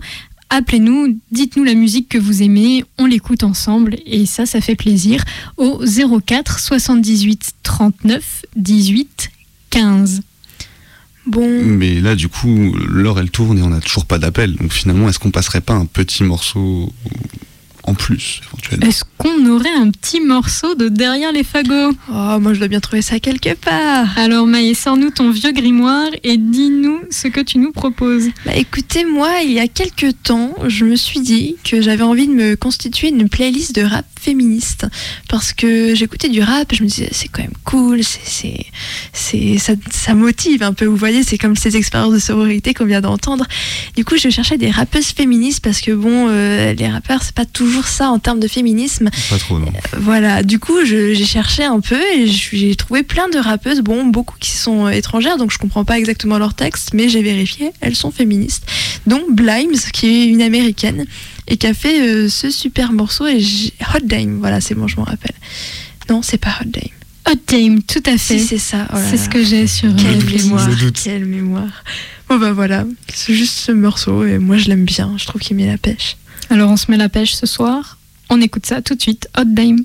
appelez-nous, 0.54 1.20
dites-nous 1.32 1.64
la 1.64 1.74
musique 1.74 2.10
que 2.10 2.18
vous 2.18 2.43
aimez, 2.43 2.86
on 2.97 3.06
l'écoute 3.06 3.43
ensemble 3.43 3.97
et 4.06 4.26
ça, 4.26 4.45
ça 4.45 4.62
fait 4.62 4.76
plaisir. 4.76 5.24
Au 5.58 5.82
04 5.84 6.60
78 6.60 7.54
39 7.64 8.45
18 8.56 9.32
15. 9.72 10.22
Bon, 11.26 11.64
Mais 11.64 12.01
là, 12.01 12.16
du 12.16 12.28
coup, 12.28 12.74
l'heure 12.76 13.18
elle 13.20 13.32
tourne 13.32 13.58
et 13.58 13.62
on 13.62 13.70
n'a 13.70 13.80
toujours 13.80 14.06
pas 14.06 14.20
d'appel. 14.20 14.56
Donc 14.56 14.72
finalement, 14.72 15.10
est-ce 15.10 15.20
qu'on 15.20 15.32
passerait 15.32 15.62
pas 15.62 15.74
un 15.74 15.86
petit 15.86 16.24
morceau 16.24 16.93
en 17.86 17.93
plus, 17.93 18.41
éventuellement 18.47 18.88
Est-ce 18.88 19.03
qu'on 19.17 19.45
aurait 19.47 19.73
un 19.73 19.91
petit 19.91 20.21
morceau 20.21 20.73
de 20.75 20.88
Derrière 20.88 21.31
les 21.31 21.43
fagots 21.43 21.91
Oh, 22.09 22.39
moi 22.39 22.53
je 22.53 22.59
dois 22.59 22.67
bien 22.69 22.79
trouver 22.79 23.01
ça 23.01 23.19
quelque 23.19 23.55
part. 23.55 24.17
Alors 24.17 24.47
Maë, 24.47 24.73
sors-nous 24.73 25.09
ton 25.09 25.31
vieux 25.31 25.51
grimoire 25.51 26.09
et 26.23 26.38
dis-nous 26.38 27.01
ce 27.09 27.27
que 27.27 27.41
tu 27.41 27.57
nous 27.57 27.71
proposes. 27.71 28.27
Bah 28.45 28.55
écoutez, 28.55 29.03
moi, 29.05 29.29
il 29.43 29.51
y 29.51 29.59
a 29.59 29.67
quelques 29.67 30.13
temps, 30.23 30.55
je 30.67 30.86
me 30.86 30.95
suis 30.95 31.19
dit 31.19 31.57
que 31.63 31.81
j'avais 31.81 32.03
envie 32.03 32.27
de 32.27 32.34
me 32.34 32.55
constituer 32.55 33.09
une 33.09 33.27
playlist 33.27 33.75
de 33.75 33.84
rap 33.84 34.05
féministe 34.24 34.86
parce 35.30 35.53
que 35.53 35.93
j'écoutais 35.95 36.30
du 36.30 36.41
rap, 36.41 36.71
et 36.71 36.76
je 36.76 36.84
me 36.84 36.88
disais 36.88 37.09
c'est 37.11 37.28
quand 37.28 37.41
même 37.41 37.53
cool, 37.63 38.01
c'est 38.03 38.65
c'est 39.11 39.57
ça, 39.57 39.74
ça 39.91 40.13
motive 40.13 40.63
un 40.63 40.74
peu. 40.74 40.86
Vous 40.86 40.95
voyez, 40.95 41.24
c'est 41.24 41.38
comme 41.38 41.55
ces 41.55 41.76
expériences 41.78 42.13
de 42.13 42.19
sororité 42.19 42.74
qu'on 42.74 42.86
vient 42.86 43.01
d'entendre. 43.01 43.45
Du 43.95 44.05
coup, 44.05 44.17
je 44.17 44.30
cherchais 44.30 44.57
des 44.57 44.71
rappeuses 44.71 45.07
féministes 45.07 45.61
parce 45.63 45.82
que 45.82 45.91
bon, 45.91 46.28
euh, 46.30 46.74
les 46.74 46.88
rappeurs 46.88 47.21
c'est 47.24 47.36
pas 47.36 47.45
toujours 47.45 47.86
ça 47.86 48.09
en 48.09 48.19
termes 48.19 48.39
de 48.39 48.47
féminisme. 48.47 49.09
Pas 49.30 49.38
trop, 49.38 49.59
non. 49.59 49.71
Voilà, 49.97 50.43
du 50.43 50.59
coup, 50.59 50.84
j'ai 50.86 51.26
cherché 51.26 51.63
un 51.63 51.80
peu 51.80 51.99
et 52.15 52.28
j'ai 52.28 52.76
trouvé 52.76 53.03
plein 53.03 53.30
de 53.30 53.38
rappeuses, 53.38 53.82
bon, 53.82 54.05
beaucoup 54.05 54.36
qui 54.39 54.51
sont 54.51 54.88
euh, 54.88 54.91
étrangères, 54.91 55.38
donc 55.38 55.51
je 55.51 55.57
comprends 55.57 55.86
pas 55.86 55.97
exactement 55.97 56.38
leur 56.38 56.53
texte, 56.53 56.91
mais 56.93 57.09
j'ai 57.09 57.21
vérifié, 57.21 57.71
elles 57.82 57.95
sont 57.95 58.11
féministes. 58.11 58.65
Dont 59.07 59.24
Blimes, 59.30 59.78
qui 59.91 60.07
est 60.07 60.26
une 60.28 60.41
américaine 60.41 61.05
et 61.47 61.57
qui 61.57 61.67
a 61.67 61.73
fait 61.73 62.01
euh, 62.01 62.29
ce 62.29 62.49
super 62.49 62.91
morceau, 62.91 63.27
et 63.27 63.43
Hot 63.95 64.05
Dame, 64.05 64.37
voilà, 64.39 64.61
c'est 64.61 64.75
bon, 64.75 64.87
je 64.87 64.97
m'en 64.97 65.03
rappelle. 65.03 65.35
Non, 66.09 66.21
c'est 66.21 66.37
pas 66.37 66.55
Hot 66.61 66.65
Dame. 66.65 66.83
Hot 67.29 67.39
Dame, 67.47 67.81
tout 67.83 68.03
à 68.05 68.17
fait. 68.17 68.39
Si, 68.39 68.47
c'est 68.47 68.57
ça. 68.57 68.87
oh 68.93 68.97
c'est 69.09 69.17
ce 69.17 69.29
que 69.29 69.43
j'ai 69.43 69.67
sur 69.67 69.89
euh, 69.89 69.95
Quelle 69.97 70.19
le 70.19 70.25
playlist. 70.25 70.45
mémoire, 70.45 70.69
quelle 71.03 71.25
mémoire. 71.25 71.83
Bon 72.29 72.37
bah 72.39 72.51
voilà, 72.53 72.85
c'est 73.13 73.33
juste 73.33 73.53
ce 73.57 73.71
morceau 73.71 74.25
et 74.25 74.39
moi 74.39 74.57
je 74.57 74.67
l'aime 74.67 74.85
bien, 74.85 75.13
je 75.17 75.25
trouve 75.25 75.41
qu'il 75.41 75.55
met 75.55 75.67
la 75.67 75.77
pêche. 75.77 76.17
Alors 76.49 76.69
on 76.71 76.77
se 76.77 76.89
met 76.89 76.97
la 76.97 77.09
pêche 77.09 77.33
ce 77.33 77.45
soir. 77.45 77.97
On 78.29 78.41
écoute 78.41 78.65
ça 78.65 78.81
tout 78.81 78.95
de 78.95 79.01
suite. 79.01 79.27
Hot 79.37 79.45
Dame. 79.45 79.79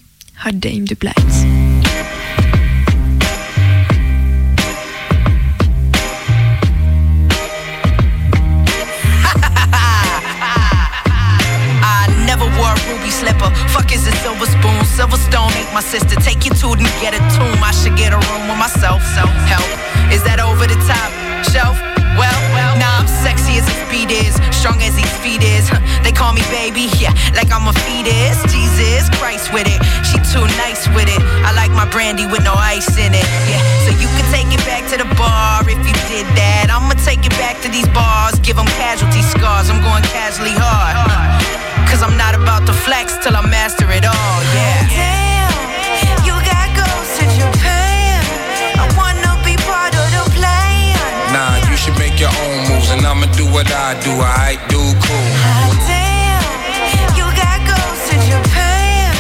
Hot 0.47 0.53
Dame 0.53 0.85
de 0.85 0.95
Blimes. 0.95 1.68
Slipper. 13.19 13.51
Fuck 13.75 13.91
is 13.91 14.07
a 14.07 14.15
silver 14.23 14.47
spoon. 14.47 14.85
Silver 14.87 15.19
stone 15.19 15.51
ain't 15.59 15.73
my 15.75 15.83
sister. 15.83 16.15
Take 16.23 16.47
you 16.47 16.55
to 16.63 16.69
and 16.79 16.93
get 17.03 17.13
a 17.19 17.23
tomb. 17.35 17.59
I 17.63 17.73
should 17.75 17.97
get 17.99 18.15
a 18.15 18.21
room 18.31 18.47
with 18.47 18.59
myself. 18.59 19.03
Self 19.19 19.31
help. 19.51 19.69
Is 20.15 20.23
that 20.23 20.39
over 20.39 20.67
the 20.67 20.79
top? 20.87 21.11
Shelf? 21.51 21.77
Well, 22.19 22.35
nah, 22.83 22.99
I'm 22.99 23.07
sexy 23.07 23.63
as 23.63 23.67
his 23.71 23.79
beat 23.87 24.11
is, 24.11 24.35
strong 24.51 24.83
as 24.83 24.99
his 24.99 25.07
feet 25.23 25.39
is. 25.39 25.71
They 26.03 26.11
call 26.11 26.33
me 26.35 26.43
baby, 26.51 26.91
yeah, 26.99 27.15
like 27.39 27.47
I'm 27.55 27.71
a 27.71 27.75
fetus. 27.87 28.43
Jesus 28.51 29.07
Christ 29.23 29.55
with 29.55 29.71
it, 29.71 29.79
she 30.03 30.19
too 30.27 30.43
nice 30.59 30.83
with 30.99 31.07
it. 31.07 31.23
I 31.47 31.55
like 31.55 31.71
my 31.71 31.87
brandy 31.87 32.27
with 32.27 32.43
no 32.43 32.55
ice 32.59 32.91
in 32.99 33.15
it, 33.15 33.29
yeah. 33.47 33.63
So 33.87 33.95
you 34.03 34.11
can 34.19 34.27
take 34.35 34.51
it 34.51 34.59
back 34.67 34.91
to 34.91 34.99
the 34.99 35.07
bar 35.15 35.63
if 35.63 35.79
you 35.79 35.95
did 36.11 36.27
that. 36.35 36.75
I'ma 36.75 36.99
take 37.07 37.23
it 37.23 37.35
back 37.39 37.63
to 37.63 37.69
these 37.71 37.87
bars, 37.95 38.35
give 38.43 38.57
them 38.57 38.67
casualty 38.83 39.23
scars. 39.23 39.71
I'm 39.71 39.79
going 39.79 40.03
casually 40.11 40.59
hard, 40.59 40.99
huh. 40.99 41.68
Cause 41.89 42.03
I'm 42.03 42.17
not 42.17 42.35
about 42.35 42.67
to 42.67 42.73
flex 42.73 43.17
till 43.25 43.35
I 43.35 43.43
master 43.43 43.91
it 43.91 44.05
all, 44.05 44.41
yeah. 44.55 44.87
Damn, 44.93 46.21
you 46.23 46.35
got 46.45 46.69
ghosts 46.77 47.17
in 47.19 47.31
Japan. 47.41 48.21
I 48.77 48.85
wanna 48.95 49.33
be 49.43 49.57
part 49.65 49.97
of 49.97 50.07
the 50.13 50.25
plan. 50.37 50.95
Nah, 51.33 51.57
you 51.69 51.77
should 51.77 51.99
make 51.99 52.21
your 52.21 52.31
own 52.45 52.69
moves, 52.69 52.91
and 52.91 53.05
I'ma 53.05 53.27
do 53.33 53.47
what 53.51 53.67
I 53.73 53.99
do. 54.05 54.13
I 54.21 54.61
do 54.69 54.81
cool. 55.05 55.31
Damn, 55.89 56.45
you 57.19 57.27
got 57.35 57.59
ghosts 57.67 58.09
in 58.15 58.21
Japan. 58.31 59.11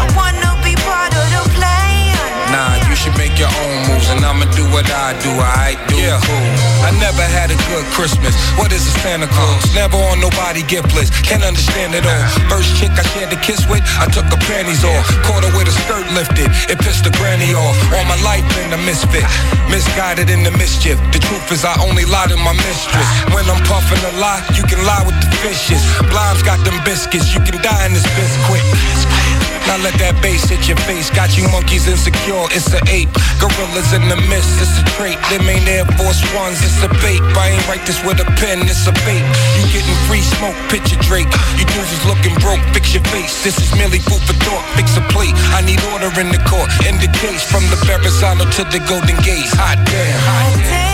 I 0.00 0.04
wanna 0.16 0.56
be 0.64 0.74
part 0.88 1.12
of 1.14 1.26
the 1.36 1.44
plan. 1.54 2.16
Nah, 2.50 2.74
you 2.88 2.96
should 2.96 3.16
make 3.18 3.38
your 3.38 3.52
own 3.62 3.76
moves, 3.88 4.08
and 4.08 4.24
I'ma 4.24 4.46
do 4.56 4.64
what 4.72 4.88
I 4.90 5.12
do. 5.20 5.30
I 5.38 5.76
do 5.86 6.00
cool. 6.26 6.75
I 6.86 6.94
never 7.02 7.26
had 7.26 7.50
a 7.50 7.58
good 7.66 7.82
Christmas. 7.90 8.30
What 8.54 8.70
is 8.70 8.86
a 8.86 8.94
Santa 9.02 9.26
Claus? 9.26 9.74
Never 9.74 9.98
on 10.06 10.22
nobody 10.22 10.62
gift 10.62 10.94
list. 10.94 11.10
Can't 11.26 11.42
understand 11.42 11.98
it 11.98 12.06
all. 12.06 12.26
First 12.46 12.78
chick 12.78 12.94
I 12.94 13.02
shared 13.10 13.34
a 13.34 13.40
kiss 13.42 13.66
with, 13.66 13.82
I 13.98 14.06
took 14.06 14.30
her 14.30 14.38
panties 14.46 14.86
off. 14.86 15.02
Caught 15.26 15.50
her 15.50 15.52
with 15.58 15.66
a 15.66 15.74
skirt 15.82 16.06
lifted. 16.14 16.46
It 16.70 16.78
pissed 16.78 17.02
the 17.02 17.10
granny 17.18 17.50
off. 17.58 17.74
All 17.90 18.06
my 18.06 18.14
life 18.22 18.46
been 18.54 18.70
a 18.70 18.78
misfit. 18.86 19.26
Misguided 19.66 20.30
in 20.30 20.46
the 20.46 20.54
mischief. 20.54 20.94
The 21.10 21.18
truth 21.18 21.50
is 21.50 21.66
I 21.66 21.74
only 21.82 22.06
lie 22.06 22.30
to 22.30 22.38
my 22.38 22.54
mistress. 22.54 23.08
When 23.34 23.42
I'm 23.50 23.58
puffing 23.66 23.98
a 24.06 24.12
lie, 24.22 24.46
you 24.54 24.62
can 24.62 24.78
lie 24.86 25.02
with 25.02 25.18
the 25.18 25.30
fishes. 25.42 25.82
Blimes 26.06 26.46
got 26.46 26.62
them 26.62 26.78
biscuits. 26.86 27.34
You 27.34 27.42
can 27.42 27.58
die 27.66 27.90
in 27.90 27.98
this 27.98 28.06
biscuit. 28.14 28.62
Now 29.66 29.82
let 29.82 29.98
that 29.98 30.14
bass 30.22 30.46
hit 30.46 30.70
your 30.70 30.78
face. 30.86 31.10
Got 31.10 31.34
you 31.34 31.44
monkeys 31.50 31.90
insecure, 31.90 32.46
it's 32.54 32.70
an 32.70 32.86
ape. 32.86 33.10
Gorillas 33.42 33.90
in 33.92 34.06
the 34.06 34.18
mist, 34.30 34.62
it's 34.62 34.78
a 34.78 34.84
trait. 34.94 35.18
Them 35.26 35.50
ain't 35.50 35.66
Air 35.66 35.84
Force 35.98 36.22
Ones, 36.38 36.62
it's 36.62 36.78
a 36.86 36.90
bait. 37.02 37.18
I 37.34 37.58
ain't 37.58 37.66
write 37.66 37.82
this 37.82 37.98
with 38.06 38.22
a 38.22 38.28
pen, 38.38 38.62
it's 38.64 38.86
a 38.86 38.94
bait. 39.02 39.26
You 39.58 39.66
getting 39.74 39.98
free 40.06 40.22
smoke, 40.22 40.56
picture 40.70 40.98
Drake. 41.02 41.28
You 41.58 41.66
dudes 41.66 41.98
looking 42.06 42.38
broke, 42.38 42.62
fix 42.70 42.94
your 42.94 43.02
face. 43.10 43.42
This 43.42 43.58
is 43.58 43.74
merely 43.74 43.98
food 43.98 44.22
for 44.22 44.38
thought, 44.46 44.62
fix 44.78 44.94
a 44.96 45.04
plate. 45.10 45.34
I 45.50 45.66
need 45.66 45.82
order 45.90 46.14
in 46.22 46.30
the 46.30 46.42
court. 46.46 46.70
In 46.86 46.96
the 47.02 47.10
case, 47.18 47.42
from 47.42 47.66
the 47.66 47.78
Verrazano 47.82 48.46
to 48.46 48.62
the 48.70 48.78
Golden 48.86 49.18
Gate. 49.26 49.50
Hot 49.58 49.82
damn. 49.82 50.62
Damn, 50.62 50.85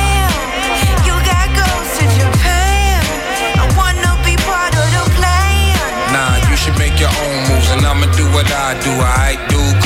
make 6.79 6.99
your 7.01 7.11
own 7.11 7.37
moves, 7.49 7.70
and 7.73 7.85
I'ma 7.85 8.07
do 8.16 8.25
what 8.33 8.51
I 8.51 8.79
do. 8.81 8.93
I 9.01 9.37
do 9.49 9.82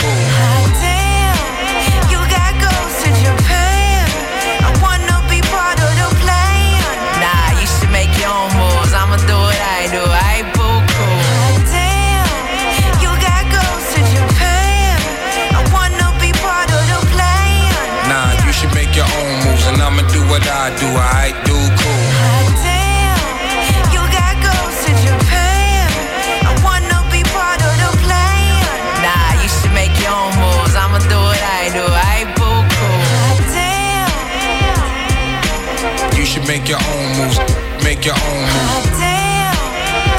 your 38.06 38.14
own 38.14 38.42
moves. 38.54 39.02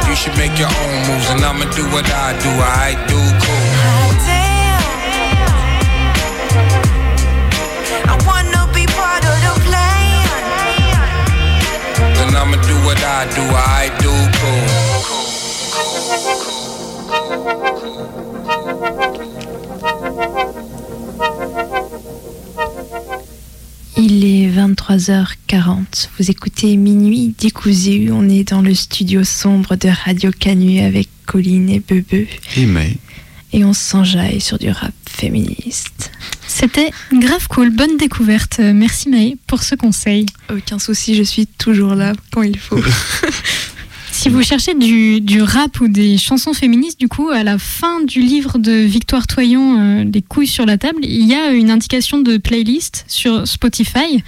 You 0.09 0.15
should 0.15 0.35
make 0.38 0.59
your 0.59 0.67
own 0.67 0.95
moves, 1.07 1.29
and 1.31 1.39
I'ma 1.39 1.65
do 1.71 1.83
what 1.95 2.05
I 2.27 2.35
do. 2.43 2.51
I 2.83 2.89
do 3.07 3.19
cool. 3.43 3.67
I 8.11 8.15
wanna 8.27 8.63
be 8.75 8.83
part 8.99 9.23
of 9.31 9.38
the 9.45 9.53
plan. 9.65 10.27
Then 12.17 12.35
I'ma 12.35 12.57
do 12.71 12.75
what 12.83 13.01
I 13.01 13.21
do. 13.38 13.43
I 13.55 13.83
do 14.03 14.07
Il 24.00 24.24
est 24.26 24.50
23h40. 24.50 26.10
Vous 26.18 26.30
écoutez 26.30 26.78
Minuit 26.78 27.34
décousu. 27.39 28.10
On 28.12 28.30
est 28.30 28.43
dans 28.52 28.62
le 28.62 28.76
studio 28.76 29.24
sombre 29.24 29.76
de 29.76 29.89
Radio 30.06 30.32
Canu 30.32 30.82
avec 30.82 31.10
Colline 31.26 31.70
et 31.70 31.80
Bebe. 31.80 32.28
Et 32.56 32.66
May. 32.66 32.98
Et 33.54 33.64
on 33.64 33.74
s'enjaille 33.74 34.39
sur 34.39 34.60
du 34.60 34.70
rap 34.70 34.93
féministe. 35.10 36.12
C'était 36.48 36.91
grave 37.14 37.48
cool, 37.48 37.70
bonne 37.70 37.98
découverte. 37.98 38.58
Euh, 38.60 38.74
Merci 38.74 39.10
Maë 39.10 39.38
pour 39.48 39.64
ce 39.64 39.76
conseil. 39.76 40.26
Aucun 40.52 40.80
souci, 40.80 41.16
je 41.16 41.24
suis 41.24 41.48
toujours 41.48 41.95
là 41.95 42.14
quand 42.32 42.43
il 42.43 42.58
faut. 42.58 42.80
Si 44.18 44.30
vous 44.30 44.41
cherchez 44.41 44.74
du, 44.74 45.22
du 45.22 45.43
rap 45.43 45.80
ou 45.80 45.88
des 45.88 46.18
chansons 46.18 46.51
féministes, 46.53 46.99
du 46.99 47.07
coup, 47.07 47.30
à 47.30 47.43
la 47.43 47.59
fin 47.59 48.01
du 48.01 48.20
livre 48.20 48.57
de 48.57 48.72
Victoire 48.72 49.28
Toyon, 49.28 49.80
euh, 49.80 50.03
Les 50.11 50.24
couilles 50.24 50.47
sur 50.47 50.65
la 50.65 50.80
table, 50.80 51.01
il 51.03 51.28
y 51.28 51.36
a 51.36 51.51
une 51.51 51.70
indication 51.70 52.18
de 52.18 52.38
playlist 52.38 53.05
sur 53.07 53.47
Spotify. 53.47 54.24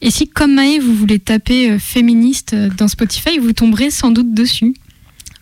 Et 0.00 0.10
si, 0.10 0.26
comme 0.26 0.54
Maë, 0.54 0.80
vous 0.80 0.92
voulez 0.92 1.20
taper 1.20 1.70
euh, 1.70 1.78
féministe 1.78 2.54
euh, 2.54 2.68
dans 2.76 2.88
Spotify, 2.88 3.38
vous 3.38 3.52
tomberez 3.52 3.92
sans 3.92 4.10
doute 4.10 4.34
dessus. 4.34 4.74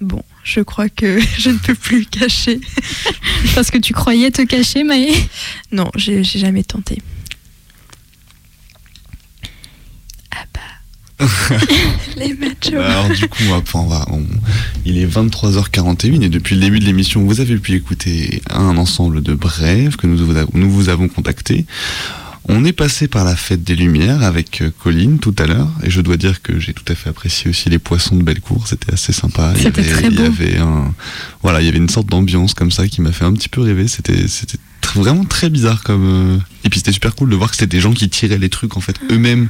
Bon, 0.03 0.23
je 0.45 0.61
crois 0.61 0.91
que 0.91 1.19
je 1.39 1.49
ne 1.49 1.57
peux 1.57 1.75
plus 1.75 2.05
cacher. 2.05 2.61
Parce 3.55 3.71
que 3.71 3.79
tu 3.79 3.95
croyais 3.95 4.31
te 4.31 4.43
cacher, 4.43 4.85
Maë? 4.85 5.15
Non, 5.73 5.91
j'ai 5.97 6.23
jamais 6.23 6.63
tenté. 6.63 6.99
Les 12.17 12.35
machos. 12.35 12.79
Alors 12.81 13.09
du 13.11 13.29
coup, 13.29 13.43
on 13.75 13.87
va- 13.87 14.07
il 14.85 14.99
est 14.99 15.07
23h41 15.07 16.23
et 16.23 16.29
depuis 16.29 16.55
le 16.57 16.61
début 16.61 16.79
de 16.81 16.85
l'émission, 16.85 17.25
vous 17.25 17.41
avez 17.41 17.57
pu 17.57 17.73
écouter 17.75 18.43
un 18.51 18.77
ensemble 18.77 19.23
de 19.23 19.35
brèves 19.35 19.97
que 19.97 20.07
nous 20.07 20.17
vous, 20.25 20.37
avons- 20.37 20.51
nous 20.55 20.71
vous 20.71 20.89
avons 20.89 21.09
contactés. 21.09 21.65
On 22.49 22.65
est 22.65 22.73
passé 22.73 23.07
par 23.07 23.25
la 23.25 23.37
fête 23.37 23.63
des 23.63 23.77
Lumières 23.77 24.23
avec 24.25 24.63
euh, 24.63 24.71
Colline 24.83 25.21
tout 25.21 25.35
à 25.39 25.47
l'heure, 25.47 25.71
et 25.85 25.91
je 25.91 26.01
dois 26.01 26.17
dire 26.17 26.43
que 26.43 26.59
j'ai 26.59 26.73
tout 26.75 26.83
à 26.89 26.97
fait 26.97 27.09
apprécié 27.11 27.49
aussi 27.49 27.71
les 27.71 27.79
poissons 27.79 28.17
de 28.17 28.25
Bellecour. 28.25 28.67
C'était 28.67 28.93
assez 28.93 29.13
sympa. 29.13 29.53
Il 29.55 29.61
y 29.61 29.63
C'était 29.63 29.81
avait- 29.83 29.93
très 29.93 30.09
Il 30.09 30.19
y 30.21 30.23
avait 30.25 30.59
un, 30.59 30.93
voilà, 31.43 31.61
il 31.61 31.67
y 31.67 31.69
avait 31.69 31.79
une 31.79 31.89
sorte 31.89 32.09
d'ambiance 32.09 32.55
comme 32.55 32.73
ça 32.73 32.89
qui 32.89 33.01
m'a 33.01 33.13
fait 33.13 33.25
un 33.25 33.33
petit 33.33 33.49
peu 33.49 33.61
rêver. 33.61 33.87
C'était, 33.87 34.27
c'était 34.27 34.59
vraiment 34.95 35.25
très 35.25 35.51
bizarre 35.51 35.83
comme. 35.83 36.35
euh, 36.37 36.39
Et 36.65 36.69
puis 36.69 36.79
c'était 36.81 36.93
super 36.93 37.15
cool 37.15 37.31
de 37.31 37.37
voir 37.37 37.51
que 37.51 37.57
c'était 37.57 37.75
des 37.77 37.81
gens 37.81 37.93
qui 37.93 38.09
tiraient 38.09 38.39
les 38.39 38.49
trucs 38.49 38.77
en 38.77 38.81
fait 38.81 38.97
eux-mêmes 39.11 39.49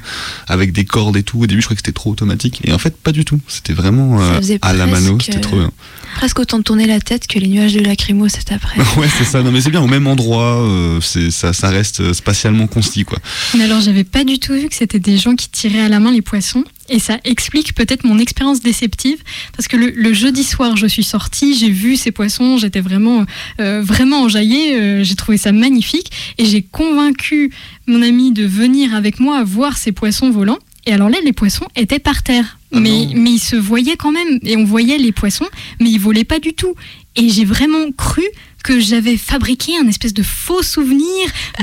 avec 0.49 0.73
des 0.73 0.85
cordes 0.85 1.17
et 1.17 1.23
tout. 1.23 1.41
Au 1.41 1.47
début, 1.47 1.61
je 1.61 1.67
croyais 1.67 1.77
que 1.77 1.83
c'était 1.87 1.93
trop 1.95 2.11
automatique, 2.11 2.61
et 2.65 2.73
en 2.73 2.79
fait, 2.79 2.97
pas 2.97 3.13
du 3.13 3.25
tout. 3.25 3.41
C'était 3.49 3.73
vraiment 3.73 4.21
euh, 4.21 4.41
à 4.63 4.73
la 4.73 4.87
mano. 4.87 5.17
presque, 5.17 5.27
C'était 5.33 5.41
trop 5.41 5.57
bien. 5.57 5.71
Presque 6.17 6.39
autant 6.41 6.59
de 6.59 6.63
tourner 6.63 6.87
la 6.87 7.01
tête 7.01 7.27
que 7.27 7.39
les 7.39 7.49
nuages 7.49 7.73
de 7.75 7.81
lacrymo 7.81 8.29
cet 8.29 8.53
après. 8.53 8.79
ouais, 8.99 9.09
c'est 9.19 9.25
ça. 9.25 9.43
Non, 9.43 9.51
mais 9.51 9.61
c'est 9.61 9.71
bien 9.71 9.81
au 9.83 9.87
même 9.87 10.07
endroit. 10.07 10.63
euh, 10.67 11.01
c'est 11.01 11.31
ça, 11.31 11.53
ça 11.53 11.71
reste 11.71 12.13
spatialement 12.13 12.67
concis 12.67 13.05
quoi. 13.05 13.19
Mais 13.57 13.65
alors, 13.65 13.81
j'avais 13.81 14.05
pas 14.05 14.25
du 14.25 14.39
tout 14.39 14.53
vu 14.55 14.69
que 14.69 14.75
c'était 14.75 14.99
des 15.01 15.17
gens 15.19 15.35
qui 15.37 15.49
tiraient 15.49 15.81
à 15.81 15.89
la 15.89 16.01
main 16.01 16.13
les 16.13 16.23
poissons. 16.23 16.65
Et 16.93 16.99
ça 16.99 17.19
explique 17.25 17.75
peut-être 17.75 18.05
mon 18.05 18.19
expérience 18.19 18.61
déceptive. 18.61 19.17
Parce 19.57 19.67
que 19.67 19.79
le, 19.79 19.91
le 19.91 20.13
jeudi 20.13 20.45
soir, 20.45 20.77
je 20.77 20.87
suis 20.87 21.03
sortie, 21.05 21.55
j'ai 21.57 21.71
vu 21.71 21.97
ces 21.97 22.13
poissons, 22.13 22.59
j'étais 22.59 22.83
vraiment, 22.83 23.25
euh, 23.61 23.81
vraiment 23.83 24.21
enjaillée. 24.21 24.77
euh, 24.77 25.03
j'ai 25.03 25.15
trouvé 25.15 25.39
ça 25.39 25.53
magnifique. 25.53 26.13
Et 26.37 26.45
j'ai 26.45 26.61
convaincu 26.63 27.51
mon 27.87 28.03
ami 28.03 28.31
de 28.33 28.45
venir 28.45 28.95
avec 28.95 29.21
moi 29.21 29.43
voir 29.43 29.79
ces 29.79 29.93
poissons 29.93 30.31
volants. 30.31 30.59
Et 30.85 30.93
alors 30.93 31.09
là, 31.09 31.17
les 31.25 31.33
poissons 31.33 31.67
étaient 31.77 31.99
par 31.99 32.23
terre. 32.23 32.59
mais, 32.73 33.09
mais 33.15 33.31
ils 33.33 33.39
se 33.39 33.57
voyaient 33.57 33.97
quand 33.97 34.13
même. 34.13 34.39
Et 34.43 34.57
on 34.59 34.65
voyait 34.65 34.99
les 34.99 35.13
poissons, 35.13 35.49
mais 35.81 35.89
ils 35.91 35.99
volaient 35.99 36.25
pas 36.25 36.41
du 36.41 36.53
tout. 36.53 36.75
Et 37.17 37.31
j'ai 37.31 37.45
vraiment 37.47 37.91
cru 37.97 38.25
que 38.63 38.81
j'avais 38.81 39.17
fabriqué 39.17 39.73
un 39.83 39.87
espèce 39.89 40.15
de 40.15 40.23
faux 40.23 40.63
souvenir 40.63 41.05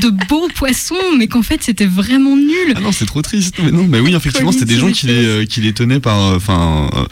de 0.02 0.10
beaux 0.28 0.48
poissons, 0.56 0.96
mais 1.18 1.28
qu'en 1.28 1.42
fait 1.44 1.64
c'était 1.64 1.86
vraiment 1.86 2.36
nul. 2.36 2.74
Ah 2.76 2.80
non, 2.82 2.92
c'est 2.92 3.06
trop 3.06 3.22
triste. 3.22 3.56
Mais 3.64 3.72
non, 3.72 3.86
mais 3.88 4.00
oui, 4.00 4.14
effectivement, 4.16 4.52
c'était 4.52 4.66
des 4.66 4.78
gens 4.78 4.92
qui 4.92 5.08
les, 5.08 5.26
euh, 5.26 5.46
qui 5.46 5.62
les 5.62 5.74
tenaient 5.74 6.00
par. 6.00 6.20
euh, 6.20 6.36
Enfin. 6.38 6.90
euh, 6.96 7.06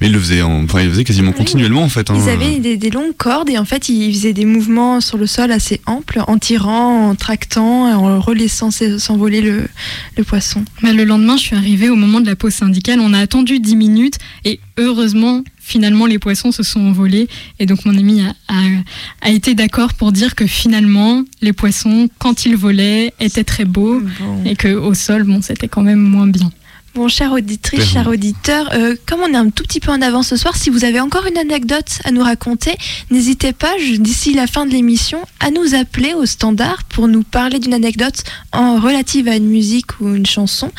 mais 0.00 0.08
ils 0.08 0.12
le 0.12 0.18
faisaient, 0.18 0.42
en- 0.42 0.64
enfin, 0.64 0.80
ils 0.80 0.86
le 0.86 0.90
faisaient 0.90 1.04
quasiment 1.04 1.30
continuellement 1.30 1.84
en 1.84 1.88
fait. 1.88 2.10
hein. 2.10 2.14
Ils 2.20 2.28
avaient 2.28 2.58
des, 2.58 2.76
des 2.76 2.90
longues 2.90 3.16
cordes 3.16 3.48
et 3.48 3.58
en 3.58 3.64
fait 3.64 3.88
ils 3.88 4.12
faisaient 4.12 4.32
des 4.32 4.44
mouvements 4.44 5.00
sur 5.00 5.18
le 5.18 5.26
sol 5.28 5.52
assez 5.52 5.80
amples 5.86 6.20
en 6.26 6.36
tirant, 6.36 7.10
en 7.10 7.14
tractant, 7.14 7.86
en 7.96 8.20
relaissant 8.20 8.70
s'e- 8.72 8.98
s'envoler 8.98 9.40
le, 9.40 9.68
le 10.16 10.24
poisson. 10.24 10.64
Bah, 10.82 10.92
le 10.92 11.04
lendemain, 11.04 11.36
je 11.36 11.42
suis 11.42 11.54
arrivée 11.56 11.90
au 11.90 11.94
moment 11.96 12.20
de 12.20 12.26
la 12.26 12.34
pause 12.34 12.54
syndicale. 12.54 12.98
On 12.98 13.14
a 13.14 13.20
attendu 13.20 13.60
10 13.60 13.76
minutes 13.76 14.16
et 14.44 14.58
heureusement, 14.78 15.44
finalement, 15.64 16.06
les 16.06 16.18
poissons 16.18 16.52
se 16.52 16.62
sont 16.62 16.80
envolés. 16.80 17.26
Et 17.58 17.66
donc, 17.66 17.84
mon 17.86 17.96
ami 17.96 18.20
a, 18.22 18.34
a- 18.48 18.82
a 19.22 19.30
été 19.30 19.54
d'accord 19.54 19.94
pour 19.94 20.12
dire 20.12 20.34
que 20.34 20.46
finalement, 20.46 21.22
les 21.40 21.52
poissons, 21.52 22.08
quand 22.18 22.44
ils 22.44 22.56
volaient, 22.56 23.12
étaient 23.18 23.44
très 23.44 23.64
beaux 23.64 24.00
et 24.44 24.54
qu'au 24.56 24.92
sol, 24.94 25.24
bon, 25.24 25.40
c'était 25.42 25.68
quand 25.68 25.82
même 25.82 26.00
moins 26.00 26.26
bien. 26.26 26.50
Bon, 26.94 27.08
chère 27.08 27.32
auditrice, 27.32 27.80
cher 27.86 28.06
auditeur, 28.06 28.70
euh, 28.72 28.94
comme 29.04 29.18
on 29.20 29.26
est 29.32 29.36
un 29.36 29.50
tout 29.50 29.64
petit 29.64 29.80
peu 29.80 29.90
en 29.90 30.00
avance 30.00 30.28
ce 30.28 30.36
soir, 30.36 30.54
si 30.56 30.70
vous 30.70 30.84
avez 30.84 31.00
encore 31.00 31.26
une 31.26 31.36
anecdote 31.38 31.88
à 32.04 32.12
nous 32.12 32.22
raconter, 32.22 32.70
n'hésitez 33.10 33.52
pas, 33.52 33.72
d'ici 33.98 34.32
la 34.32 34.46
fin 34.46 34.64
de 34.64 34.70
l'émission, 34.70 35.18
à 35.40 35.50
nous 35.50 35.74
appeler 35.74 36.14
au 36.14 36.24
standard 36.24 36.84
pour 36.84 37.08
nous 37.08 37.24
parler 37.24 37.58
d'une 37.58 37.74
anecdote 37.74 38.22
en 38.52 38.78
relative 38.78 39.26
à 39.26 39.34
une 39.34 39.48
musique 39.48 39.98
ou 40.00 40.14
une 40.14 40.26
chanson 40.26 40.70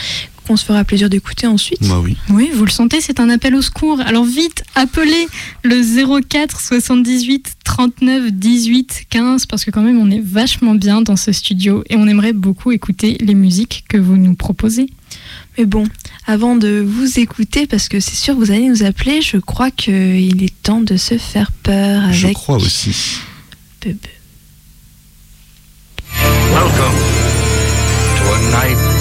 qu'on 0.46 0.58
se 0.58 0.66
fera 0.66 0.84
plaisir 0.84 1.10
d'écouter 1.10 1.48
ensuite. 1.48 1.88
Bah 1.88 2.00
oui. 2.04 2.16
Oui, 2.30 2.52
vous 2.54 2.66
le 2.66 2.72
sentez, 2.72 3.02
c'est 3.02 3.20
un 3.20 3.30
appel 3.30 3.56
au 3.56 3.62
secours. 3.62 4.00
Alors 4.02 4.26
vite, 4.26 4.64
appelez 4.76 5.28
le 5.64 6.22
04 6.22 6.60
78 6.60 7.56
39 7.64 8.32
18 8.32 9.06
15 9.10 9.46
parce 9.46 9.66
que 9.66 9.72
quand 9.72 9.82
même 9.82 10.00
on 10.00 10.10
est 10.12 10.24
vachement 10.24 10.76
bien 10.76 11.02
dans 11.02 11.16
ce 11.16 11.32
studio 11.32 11.84
et 11.90 11.96
on 11.96 12.08
aimerait 12.08 12.34
beaucoup 12.34 12.72
écouter 12.72 13.18
les 13.20 13.36
musiques 13.36 13.86
que 13.90 13.98
vous 13.98 14.18
nous 14.18 14.36
proposez. 14.36 14.88
Mais 15.58 15.66
bon, 15.66 15.86
avant 16.28 16.56
de 16.56 16.86
vous 16.86 17.20
écouter, 17.20 17.66
parce 17.66 17.88
que 17.88 18.00
c'est 18.00 18.16
sûr 18.16 18.36
que 18.36 18.40
vous 18.40 18.52
allez 18.52 18.68
nous 18.68 18.84
appeler, 18.84 19.22
je 19.22 19.38
crois 19.38 19.72
qu'il 19.72 20.44
est 20.44 20.62
temps 20.64 20.82
de 20.82 20.98
se 20.98 21.18
faire 21.18 21.52
peur 21.52 22.04
avec... 22.04 22.16
Je 22.16 22.28
crois 22.34 22.58
aussi. 22.58 23.20
Bebe. 23.82 23.98
Welcome 26.52 26.96
to 28.18 28.24
a 28.34 28.40
night 28.52 28.95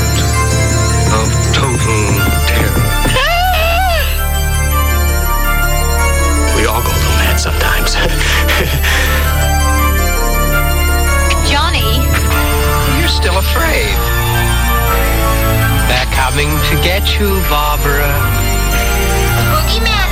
afraid. 13.54 13.94
They're 15.88 16.12
coming 16.12 16.50
to 16.70 16.74
get 16.82 17.18
you, 17.18 17.28
Barbara. 17.48 18.10
boogeyman 19.52 20.03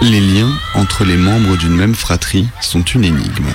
Les 0.00 0.20
liens 0.20 0.52
entre 0.74 1.04
les 1.04 1.16
membres 1.16 1.56
d'une 1.56 1.74
même 1.74 1.96
fratrie 1.96 2.46
sont 2.60 2.82
une 2.82 3.04
énigme. 3.04 3.52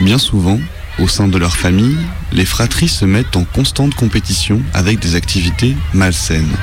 Bien 0.00 0.18
souvent, 0.18 0.58
au 0.98 1.06
sein 1.06 1.28
de 1.28 1.38
leur 1.38 1.56
famille, 1.56 1.96
les 2.32 2.44
fratries 2.44 2.88
se 2.88 3.04
mettent 3.04 3.36
en 3.36 3.44
constante 3.44 3.94
compétition 3.94 4.60
avec 4.74 4.98
des 4.98 5.14
activités 5.14 5.76
malsaines, 5.94 6.56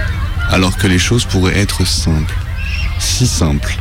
alors 0.49 0.75
que 0.75 0.87
les 0.87 0.99
choses 0.99 1.23
pourraient 1.23 1.57
être 1.57 1.87
simples. 1.87 2.35
Si 2.99 3.27
simples. 3.27 3.77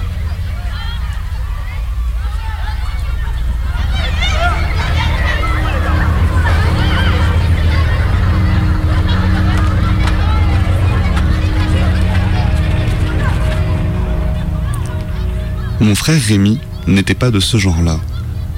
Frère 16.06 16.22
Rémi 16.22 16.60
n'était 16.86 17.16
pas 17.16 17.32
de 17.32 17.40
ce 17.40 17.56
genre-là. 17.56 17.98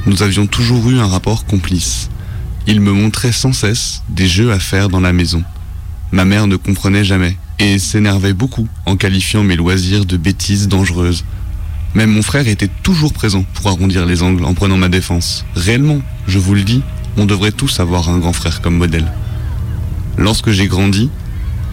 Nous 0.05 0.23
avions 0.23 0.47
toujours 0.47 0.91
eu 0.91 0.99
un 0.99 1.07
rapport 1.07 1.47
complice. 1.47 2.11
Il 2.67 2.83
me 2.83 2.93
montrait 2.93 3.33
sans 3.33 3.55
cesse 3.55 4.03
des 4.11 4.29
jeux 4.29 4.53
à 4.53 4.59
faire 4.59 4.91
dans 4.91 5.01
la 5.01 5.15
maison. 5.15 5.43
Ma 6.13 6.27
mère 6.27 6.47
ne 6.47 6.57
comprenait 6.57 7.05
jamais 7.05 7.39
et 7.59 7.79
s'énervait 7.79 8.35
beaucoup 8.35 8.69
en 8.85 8.99
qualifiant 8.99 9.45
mes 9.45 9.57
loisirs 9.57 10.05
de 10.05 10.19
bêtises 10.19 10.69
dangereuses. 10.69 11.25
Même 11.95 12.11
mon 12.11 12.21
frère 12.21 12.47
était 12.49 12.69
toujours 12.83 13.15
présent 13.15 13.47
pour 13.55 13.69
arrondir 13.69 14.05
les 14.05 14.23
angles 14.23 14.45
en 14.45 14.53
prenant 14.53 14.77
ma 14.77 14.91
défense. 14.91 15.47
Réellement, 15.55 16.03
je 16.27 16.39
vous 16.39 16.55
le 16.55 16.65
dis, 16.65 16.83
on 17.17 17.25
devrait 17.25 17.51
tous 17.51 17.81
avoir 17.81 18.11
un 18.11 18.19
grand 18.19 18.35
frère 18.35 18.61
comme 18.61 18.77
modèle. 18.77 19.11
Lorsque 20.19 20.51
j'ai 20.51 20.67
grandi, 20.67 21.09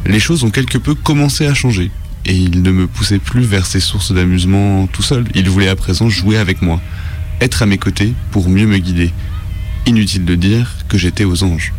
les 0.05 0.21
choses 0.21 0.45
ont 0.45 0.51
quelque 0.51 0.78
peu 0.78 0.95
commencé 0.95 1.45
à 1.45 1.53
changer 1.53 1.91
et 2.26 2.34
il 2.34 2.61
ne 2.61 2.71
me 2.71 2.88
poussait 2.88 3.19
plus 3.19 3.43
vers 3.43 3.65
ses 3.65 3.80
sources 3.80 4.11
d'amusement 4.11 4.88
tout 4.88 5.03
seul. 5.03 5.26
Il 5.36 5.49
voulait 5.49 5.69
à 5.69 5.76
présent 5.76 6.09
jouer 6.09 6.38
avec 6.38 6.61
moi, 6.61 6.82
être 7.41 7.61
à 7.61 7.65
mes 7.65 7.78
côtés 7.78 8.13
pour 8.32 8.49
mieux 8.49 8.65
me 8.65 8.78
guider. 8.78 9.11
Inutile 9.86 10.26
de 10.26 10.36
dire 10.36 10.76
que 10.88 10.97
j'étais 10.97 11.26
aux 11.26 11.43
anges. 11.43 11.73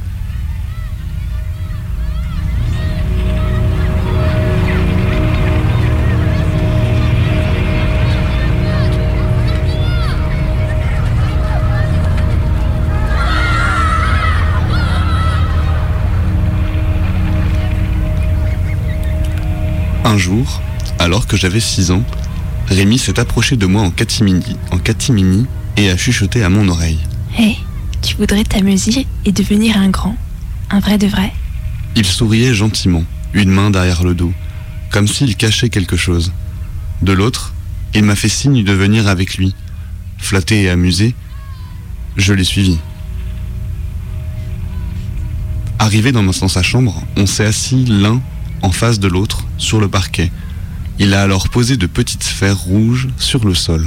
Un 20.07 20.18
jour, 20.18 20.62
alors 21.00 21.26
que 21.26 21.36
j'avais 21.36 21.59
6 21.59 21.90
ans, 21.90 22.04
Rémi 22.68 22.96
s'est 22.96 23.18
approché 23.18 23.57
de 23.57 23.66
moi 23.66 23.82
en 23.82 23.90
catimini, 23.90 24.57
en 24.70 24.78
catimini 24.78 25.46
et 25.76 25.90
a 25.90 25.96
chuchoté 25.96 26.44
à 26.44 26.48
mon 26.48 26.68
oreille. 26.68 27.00
Hé, 27.36 27.57
tu 28.02 28.14
voudrais 28.14 28.44
t'amuser 28.44 29.04
et 29.24 29.32
devenir 29.32 29.76
un 29.76 29.88
grand 29.88 30.16
Un 30.70 30.78
vrai 30.78 30.96
de 30.96 31.09
vrai? 31.09 31.32
Il 31.96 32.04
souriait 32.04 32.54
gentiment, 32.54 33.02
une 33.34 33.50
main 33.50 33.72
derrière 33.72 34.04
le 34.04 34.14
dos, 34.14 34.32
comme 34.92 35.09
s'il 35.09 35.34
cachait 35.34 35.70
quelque 35.70 35.96
chose. 35.96 36.32
De 37.02 37.12
l'autre, 37.12 37.52
il 37.92 38.04
m'a 38.04 38.14
fait 38.14 38.28
signe 38.28 38.62
de 38.62 38.72
venir 38.72 39.09
avec 39.09 39.36
lui. 39.36 39.57
Flatté 40.18 40.62
et 40.62 40.70
amusé, 40.70 41.16
je 42.16 42.32
l'ai 42.32 42.44
suivi. 42.44 42.78
Arrivé 45.80 46.12
dans, 46.12 46.22
dans 46.22 46.32
sa 46.32 46.62
chambre, 46.62 47.02
on 47.16 47.26
s'est 47.26 47.44
assis 47.44 47.84
l'un 47.86 48.22
en 48.62 48.70
face 48.70 48.98
de 48.98 49.09
l'autre 49.09 49.44
sur 49.59 49.80
le 49.80 49.88
parquet. 49.88 50.30
Il 50.98 51.14
a 51.14 51.22
alors 51.22 51.48
posé 51.48 51.76
de 51.76 51.86
petites 51.86 52.24
sphères 52.24 52.59
rouges 52.59 53.09
sur 53.18 53.44
le 53.44 53.54
sol. 53.54 53.86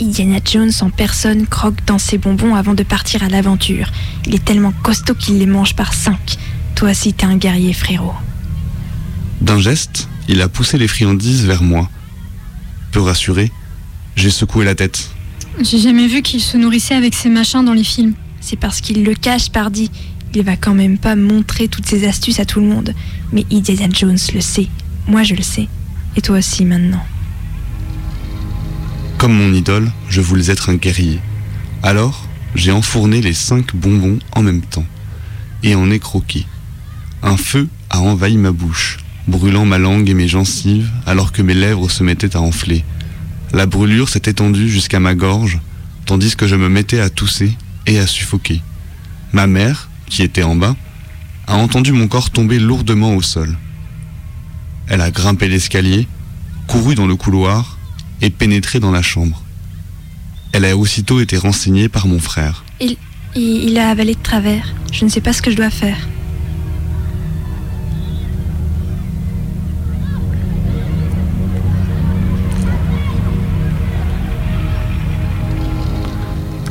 Indiana 0.00 0.38
Jones 0.42 0.72
en 0.80 0.88
personne 0.88 1.46
croque 1.46 1.84
dans 1.86 1.98
ses 1.98 2.16
bonbons 2.16 2.54
avant 2.54 2.74
de 2.74 2.82
partir 2.82 3.22
à 3.22 3.28
l'aventure. 3.28 3.90
Il 4.26 4.34
est 4.34 4.44
tellement 4.44 4.72
costaud 4.82 5.14
qu'il 5.14 5.38
les 5.38 5.46
mange 5.46 5.76
par 5.76 5.92
cinq. 5.92 6.38
Toi 6.74 6.90
aussi, 6.90 7.12
t'es 7.12 7.26
un 7.26 7.36
guerrier, 7.36 7.74
frérot. 7.74 8.14
D'un 9.42 9.58
geste, 9.58 10.08
il 10.28 10.40
a 10.40 10.48
poussé 10.48 10.78
les 10.78 10.88
friandises 10.88 11.44
vers 11.44 11.62
moi. 11.62 11.90
Peu 12.92 13.00
rassuré, 13.00 13.52
j'ai 14.16 14.30
secoué 14.30 14.64
la 14.64 14.74
tête. 14.74 15.10
J'ai 15.60 15.78
jamais 15.78 16.06
vu 16.06 16.22
qu'il 16.22 16.40
se 16.40 16.56
nourrissait 16.56 16.94
avec 16.94 17.14
ces 17.14 17.28
machins 17.28 17.64
dans 17.64 17.74
les 17.74 17.84
films. 17.84 18.14
C'est 18.40 18.56
parce 18.56 18.80
qu'il 18.80 19.04
le 19.04 19.14
cache, 19.14 19.50
pardi. 19.50 19.90
Il 20.34 20.44
va 20.44 20.56
quand 20.56 20.74
même 20.74 20.98
pas 20.98 21.16
montrer 21.16 21.66
toutes 21.68 21.86
ses 21.86 22.06
astuces 22.06 22.38
à 22.38 22.44
tout 22.44 22.60
le 22.60 22.66
monde. 22.66 22.94
Mais 23.32 23.44
Indiana 23.50 23.92
Jones 23.92 24.18
le 24.32 24.40
sait. 24.40 24.68
Moi, 25.08 25.24
je 25.24 25.34
le 25.34 25.42
sais. 25.42 25.66
Et 26.16 26.20
toi 26.20 26.38
aussi, 26.38 26.64
maintenant. 26.64 27.04
Comme 29.18 29.34
mon 29.34 29.52
idole, 29.52 29.90
je 30.08 30.20
voulais 30.20 30.50
être 30.50 30.70
un 30.70 30.76
guerrier. 30.76 31.20
Alors, 31.82 32.28
j'ai 32.54 32.72
enfourné 32.72 33.20
les 33.20 33.32
cinq 33.32 33.74
bonbons 33.74 34.18
en 34.32 34.42
même 34.42 34.62
temps 34.62 34.86
et 35.62 35.74
en 35.74 35.90
ai 35.90 35.98
croqué. 35.98 36.46
Un 37.22 37.36
feu 37.36 37.68
a 37.90 38.00
envahi 38.00 38.36
ma 38.36 38.52
bouche, 38.52 38.98
brûlant 39.28 39.66
ma 39.66 39.78
langue 39.78 40.08
et 40.08 40.14
mes 40.14 40.28
gencives 40.28 40.90
alors 41.06 41.32
que 41.32 41.42
mes 41.42 41.54
lèvres 41.54 41.90
se 41.90 42.02
mettaient 42.02 42.36
à 42.36 42.40
enfler. 42.40 42.84
La 43.52 43.66
brûlure 43.66 44.08
s'est 44.08 44.22
étendue 44.24 44.70
jusqu'à 44.70 45.00
ma 45.00 45.14
gorge, 45.14 45.60
tandis 46.06 46.34
que 46.36 46.46
je 46.46 46.56
me 46.56 46.68
mettais 46.68 47.00
à 47.00 47.10
tousser 47.10 47.52
et 47.86 47.98
à 47.98 48.06
suffoquer. 48.06 48.62
Ma 49.32 49.46
mère, 49.46 49.89
qui 50.10 50.22
était 50.22 50.42
en 50.42 50.56
bas, 50.56 50.76
a 51.46 51.56
entendu 51.56 51.92
mon 51.92 52.08
corps 52.08 52.30
tomber 52.30 52.58
lourdement 52.58 53.14
au 53.14 53.22
sol. 53.22 53.56
Elle 54.88 55.00
a 55.00 55.10
grimpé 55.10 55.48
l'escalier, 55.48 56.06
couru 56.66 56.94
dans 56.94 57.06
le 57.06 57.16
couloir 57.16 57.78
et 58.20 58.28
pénétré 58.28 58.80
dans 58.80 58.90
la 58.90 59.02
chambre. 59.02 59.42
Elle 60.52 60.64
a 60.64 60.76
aussitôt 60.76 61.20
été 61.20 61.38
renseignée 61.38 61.88
par 61.88 62.06
mon 62.06 62.18
frère. 62.18 62.64
Il, 62.80 62.96
il, 63.34 63.70
il 63.70 63.78
a 63.78 63.88
avalé 63.88 64.14
de 64.14 64.22
travers. 64.22 64.74
Je 64.92 65.04
ne 65.04 65.10
sais 65.10 65.20
pas 65.20 65.32
ce 65.32 65.40
que 65.40 65.50
je 65.50 65.56
dois 65.56 65.70
faire. 65.70 65.96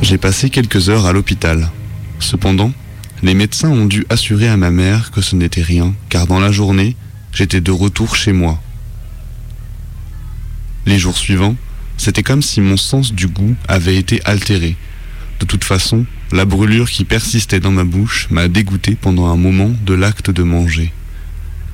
J'ai 0.02 0.18
passé 0.18 0.50
quelques 0.50 0.88
heures 0.88 1.06
à 1.06 1.12
l'hôpital. 1.12 1.70
Cependant, 2.18 2.72
les 3.22 3.34
médecins 3.34 3.70
ont 3.70 3.86
dû 3.86 4.06
assurer 4.08 4.48
à 4.48 4.56
ma 4.56 4.70
mère 4.70 5.10
que 5.10 5.20
ce 5.20 5.36
n'était 5.36 5.62
rien, 5.62 5.94
car 6.08 6.26
dans 6.26 6.40
la 6.40 6.52
journée, 6.52 6.96
j'étais 7.32 7.60
de 7.60 7.70
retour 7.70 8.16
chez 8.16 8.32
moi. 8.32 8.62
Les 10.86 10.98
jours 10.98 11.18
suivants, 11.18 11.56
c'était 11.98 12.22
comme 12.22 12.40
si 12.40 12.60
mon 12.62 12.78
sens 12.78 13.12
du 13.12 13.28
goût 13.28 13.54
avait 13.68 13.96
été 13.96 14.24
altéré. 14.24 14.76
De 15.38 15.44
toute 15.44 15.64
façon, 15.64 16.06
la 16.32 16.46
brûlure 16.46 16.90
qui 16.90 17.04
persistait 17.04 17.60
dans 17.60 17.70
ma 17.70 17.84
bouche 17.84 18.26
m'a 18.30 18.48
dégoûté 18.48 18.96
pendant 18.98 19.26
un 19.26 19.36
moment 19.36 19.70
de 19.84 19.94
l'acte 19.94 20.30
de 20.30 20.42
manger. 20.42 20.92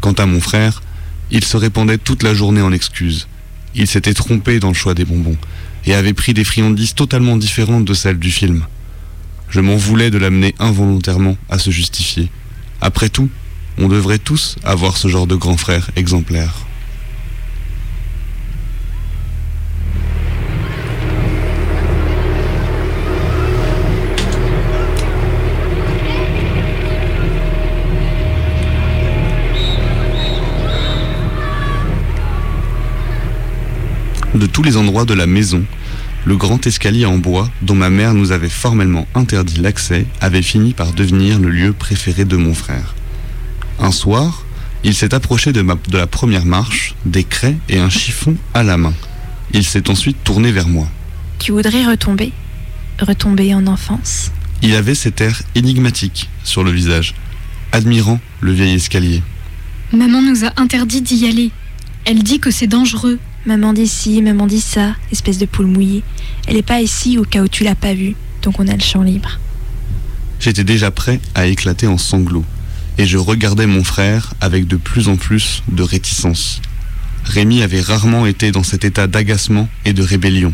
Quant 0.00 0.12
à 0.12 0.26
mon 0.26 0.40
frère, 0.40 0.82
il 1.30 1.44
se 1.44 1.56
répandait 1.56 1.98
toute 1.98 2.22
la 2.22 2.34
journée 2.34 2.60
en 2.60 2.72
excuses. 2.72 3.28
Il 3.74 3.86
s'était 3.86 4.14
trompé 4.14 4.58
dans 4.58 4.68
le 4.68 4.74
choix 4.74 4.94
des 4.94 5.04
bonbons 5.04 5.36
et 5.84 5.94
avait 5.94 6.12
pris 6.12 6.34
des 6.34 6.44
friandises 6.44 6.94
totalement 6.94 7.36
différentes 7.36 7.84
de 7.84 7.94
celles 7.94 8.18
du 8.18 8.30
film. 8.30 8.64
Je 9.48 9.60
m'en 9.60 9.76
voulais 9.76 10.10
de 10.10 10.18
l'amener 10.18 10.54
involontairement 10.58 11.36
à 11.48 11.58
se 11.58 11.70
justifier. 11.70 12.30
Après 12.80 13.08
tout, 13.08 13.30
on 13.78 13.88
devrait 13.88 14.18
tous 14.18 14.56
avoir 14.64 14.96
ce 14.96 15.08
genre 15.08 15.26
de 15.26 15.34
grand 15.34 15.56
frère 15.56 15.90
exemplaire. 15.96 16.66
De 34.34 34.46
tous 34.46 34.62
les 34.62 34.76
endroits 34.76 35.06
de 35.06 35.14
la 35.14 35.26
maison, 35.26 35.64
le 36.26 36.36
grand 36.36 36.66
escalier 36.66 37.06
en 37.06 37.18
bois, 37.18 37.48
dont 37.62 37.76
ma 37.76 37.88
mère 37.88 38.12
nous 38.12 38.32
avait 38.32 38.48
formellement 38.50 39.06
interdit 39.14 39.60
l'accès, 39.60 40.06
avait 40.20 40.42
fini 40.42 40.74
par 40.74 40.92
devenir 40.92 41.38
le 41.38 41.48
lieu 41.48 41.72
préféré 41.72 42.24
de 42.24 42.36
mon 42.36 42.52
frère. 42.52 42.94
Un 43.78 43.92
soir, 43.92 44.44
il 44.82 44.94
s'est 44.94 45.14
approché 45.14 45.52
de, 45.52 45.62
ma- 45.62 45.78
de 45.88 45.96
la 45.96 46.06
première 46.08 46.44
marche, 46.44 46.94
des 47.04 47.22
craies 47.24 47.56
et 47.68 47.78
un 47.78 47.90
chiffon 47.90 48.36
à 48.54 48.64
la 48.64 48.76
main. 48.76 48.92
Il 49.54 49.64
s'est 49.64 49.88
ensuite 49.88 50.22
tourné 50.24 50.50
vers 50.50 50.66
moi. 50.68 50.88
Tu 51.38 51.52
voudrais 51.52 51.86
retomber? 51.86 52.32
Retomber 53.00 53.54
en 53.54 53.66
enfance? 53.68 54.32
Il 54.62 54.74
avait 54.74 54.94
cet 54.96 55.20
air 55.20 55.40
énigmatique 55.54 56.28
sur 56.42 56.64
le 56.64 56.72
visage, 56.72 57.14
admirant 57.70 58.18
le 58.40 58.52
vieil 58.52 58.74
escalier. 58.74 59.22
Maman 59.92 60.22
nous 60.22 60.44
a 60.44 60.52
interdit 60.56 61.02
d'y 61.02 61.28
aller. 61.28 61.50
Elle 62.04 62.22
dit 62.24 62.40
que 62.40 62.50
c'est 62.50 62.66
dangereux. 62.66 63.20
Maman 63.46 63.72
dit 63.72 63.86
ci, 63.86 64.22
maman 64.22 64.48
dit 64.48 64.60
ça, 64.60 64.96
espèce 65.12 65.38
de 65.38 65.46
poule 65.46 65.66
mouillée. 65.66 66.02
Elle 66.48 66.56
est 66.56 66.66
pas 66.66 66.80
ici 66.80 67.16
au 67.16 67.22
cas 67.22 67.42
où 67.42 67.48
tu 67.48 67.62
l'as 67.62 67.76
pas 67.76 67.94
vue, 67.94 68.16
donc 68.42 68.58
on 68.58 68.66
a 68.66 68.74
le 68.74 68.80
champ 68.80 69.02
libre. 69.02 69.38
J'étais 70.40 70.64
déjà 70.64 70.90
prêt 70.90 71.20
à 71.36 71.46
éclater 71.46 71.86
en 71.86 71.96
sanglots, 71.96 72.44
et 72.98 73.06
je 73.06 73.18
regardais 73.18 73.68
mon 73.68 73.84
frère 73.84 74.34
avec 74.40 74.66
de 74.66 74.74
plus 74.74 75.08
en 75.08 75.14
plus 75.14 75.62
de 75.68 75.84
réticence. 75.84 76.60
Rémi 77.22 77.62
avait 77.62 77.80
rarement 77.80 78.26
été 78.26 78.50
dans 78.50 78.64
cet 78.64 78.84
état 78.84 79.06
d'agacement 79.06 79.68
et 79.84 79.92
de 79.92 80.02
rébellion. 80.02 80.52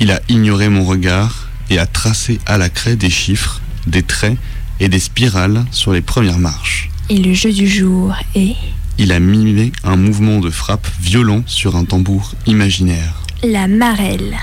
Il 0.00 0.10
a 0.12 0.20
ignoré 0.30 0.70
mon 0.70 0.84
regard 0.84 1.50
et 1.68 1.78
a 1.78 1.84
tracé 1.84 2.40
à 2.46 2.56
la 2.56 2.70
craie 2.70 2.96
des 2.96 3.10
chiffres, 3.10 3.60
des 3.86 4.02
traits 4.02 4.38
et 4.80 4.88
des 4.88 4.98
spirales 4.98 5.66
sur 5.70 5.92
les 5.92 6.00
premières 6.00 6.38
marches. 6.38 6.88
Et 7.10 7.18
le 7.18 7.34
jeu 7.34 7.52
du 7.52 7.68
jour 7.68 8.14
est 8.34 8.56
Il 9.04 9.10
a 9.10 9.18
mimé 9.18 9.72
un 9.82 9.96
mouvement 9.96 10.38
de 10.38 10.48
frappe 10.48 10.86
violent 11.00 11.42
sur 11.46 11.74
un 11.74 11.84
tambour 11.84 12.34
imaginaire. 12.46 13.20
la 13.42 13.66
marelle. 13.66 14.36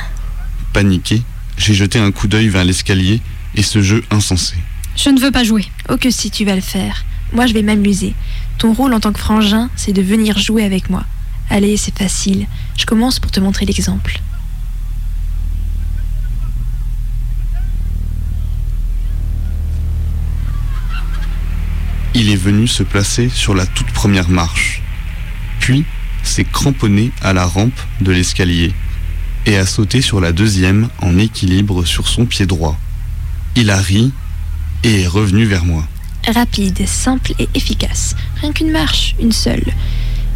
Paniqué, 0.74 1.22
j'ai 1.56 1.74
jeté 1.74 1.98
un 1.98 2.12
coup 2.12 2.28
d'œil 2.28 2.50
vers 2.50 2.66
l'escalier 2.66 3.22
et 3.56 3.64
ce 3.64 3.82
jeu 3.82 4.04
insensé. 4.12 4.56
Je 4.98 5.12
ne 5.12 5.20
veux 5.22 5.32
pas 5.32 5.46
jouer. 5.46 5.64
Oh 5.88 5.96
que 5.96 6.12
si 6.12 6.30
tu 6.30 6.44
vas 6.44 6.56
le 6.56 6.62
faire. 6.62 7.06
Moi 7.32 7.46
je 7.46 7.54
vais 7.54 7.62
m'amuser. 7.62 8.16
Ton 8.58 8.74
rôle 8.74 8.94
en 8.94 9.00
tant 9.00 9.14
que 9.14 9.20
frangin, 9.20 9.70
c'est 9.78 9.94
de 9.94 10.02
venir 10.02 10.38
jouer 10.38 10.66
avec 10.66 10.90
moi. 10.90 11.06
Allez, 11.50 11.78
c'est 11.78 11.98
facile. 11.98 12.46
Je 12.78 12.86
commence 12.86 13.22
pour 13.22 13.32
te 13.32 13.40
montrer 13.40 13.66
l'exemple. 13.66 14.20
Il 22.16 22.32
est 22.32 22.36
venu 22.36 22.68
se 22.68 22.84
placer 22.84 23.30
sur 23.30 23.54
la 23.54 23.66
toute 23.68 23.92
première 23.92 24.30
marche, 24.30 24.82
puis 25.60 25.86
s'est 26.24 26.44
cramponné 26.44 27.12
à 27.22 27.34
la 27.34 27.46
rampe 27.46 27.80
de 28.02 28.12
l'escalier 28.12 28.74
et 29.46 29.58
a 29.58 29.66
sauté 29.66 30.02
sur 30.02 30.20
la 30.20 30.32
deuxième 30.32 30.90
en 31.02 31.18
équilibre 31.18 31.86
sur 31.86 32.08
son 32.08 32.26
pied 32.26 32.46
droit. 32.46 32.78
Il 33.56 33.70
a 33.70 33.78
ri 33.78 34.12
et 34.84 35.02
est 35.02 35.08
revenu 35.08 35.46
vers 35.46 35.66
moi. 35.66 35.88
Rapide, 36.28 36.88
simple 36.88 37.34
et 37.40 37.48
efficace. 37.56 38.16
Rien 38.42 38.54
qu'une 38.54 38.72
marche, 38.72 39.16
une 39.20 39.32
seule. 39.32 39.66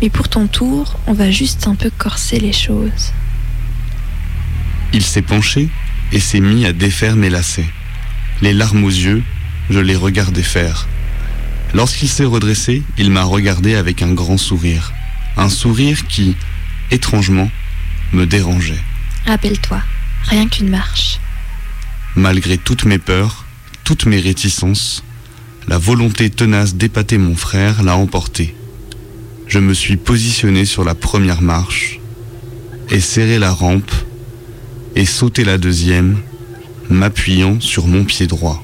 Mais 0.02 0.10
pour 0.10 0.30
ton 0.30 0.48
tour, 0.48 1.00
on 1.08 1.14
va 1.14 1.32
juste 1.32 1.68
un 1.68 1.76
peu 1.76 1.90
corser 1.98 2.40
les 2.40 2.54
choses. 2.54 3.14
Il 4.94 5.04
s'est 5.04 5.22
penché 5.22 5.70
et 6.12 6.20
s'est 6.20 6.40
mis 6.40 6.66
à 6.66 6.74
défaire 6.74 7.16
mes 7.16 7.30
lacets. 7.30 7.70
Les 8.42 8.54
larmes 8.54 8.84
aux 8.84 8.90
yeux, 8.90 9.24
je 9.70 9.80
les 9.80 9.96
regardais 9.96 10.44
faire. 10.44 10.88
Lorsqu'il 11.74 12.08
s'est 12.08 12.26
redressé, 12.26 12.84
il 12.98 13.10
m'a 13.10 13.24
regardé 13.24 13.76
avec 13.76 14.02
un 14.02 14.14
grand 14.14 14.38
sourire. 14.38 14.94
Un 15.38 15.50
sourire 15.50 16.06
qui, 16.08 16.36
étrangement, 16.92 17.50
me 18.12 18.26
dérangeait. 18.26 18.82
Rappelle-toi, 19.26 19.82
rien 20.26 20.48
qu'une 20.48 20.70
marche. 20.70 21.20
Malgré 22.16 22.60
toutes 22.60 22.86
mes 22.86 23.00
peurs, 23.00 23.46
toutes 23.84 24.06
mes 24.06 24.20
réticences, 24.20 25.04
la 25.68 25.80
volonté 25.80 26.30
tenace 26.30 26.76
d'épater 26.76 27.18
mon 27.18 27.36
frère 27.36 27.82
l'a 27.82 27.96
emporté. 27.96 28.56
Je 29.48 29.60
me 29.60 29.74
suis 29.74 29.98
positionné 29.98 30.66
sur 30.66 30.84
la 30.84 30.94
première 30.94 31.42
marche 31.42 32.00
et 32.90 33.00
serré 33.00 33.40
la 33.40 33.52
rampe 33.52 33.92
et 34.96 35.06
sauté 35.06 35.44
la 35.44 35.58
deuxième, 35.58 36.18
m'appuyant 36.90 37.60
sur 37.60 37.88
mon 37.88 38.04
pied 38.04 38.28
droit. 38.28 38.64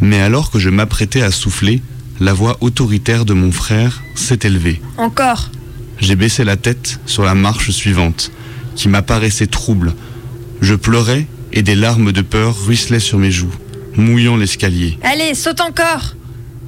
Mais 0.00 0.20
alors 0.20 0.50
que 0.50 0.58
je 0.58 0.70
m'apprêtais 0.70 1.22
à 1.22 1.30
souffler, 1.30 1.82
la 2.20 2.32
voix 2.32 2.58
autoritaire 2.60 3.24
de 3.24 3.34
mon 3.34 3.52
frère 3.52 4.02
s'est 4.14 4.40
élevée. 4.42 4.80
Encore 4.96 5.50
J'ai 5.98 6.16
baissé 6.16 6.44
la 6.44 6.56
tête 6.56 7.00
sur 7.06 7.24
la 7.24 7.34
marche 7.34 7.70
suivante, 7.70 8.30
qui 8.76 8.88
m'apparaissait 8.88 9.46
trouble. 9.46 9.94
Je 10.60 10.74
pleurais 10.74 11.26
et 11.52 11.62
des 11.62 11.74
larmes 11.74 12.12
de 12.12 12.22
peur 12.22 12.56
ruisselaient 12.66 13.00
sur 13.00 13.18
mes 13.18 13.30
joues, 13.30 13.54
mouillant 13.96 14.36
l'escalier. 14.36 14.98
Allez, 15.02 15.34
saute 15.34 15.60
encore 15.60 16.14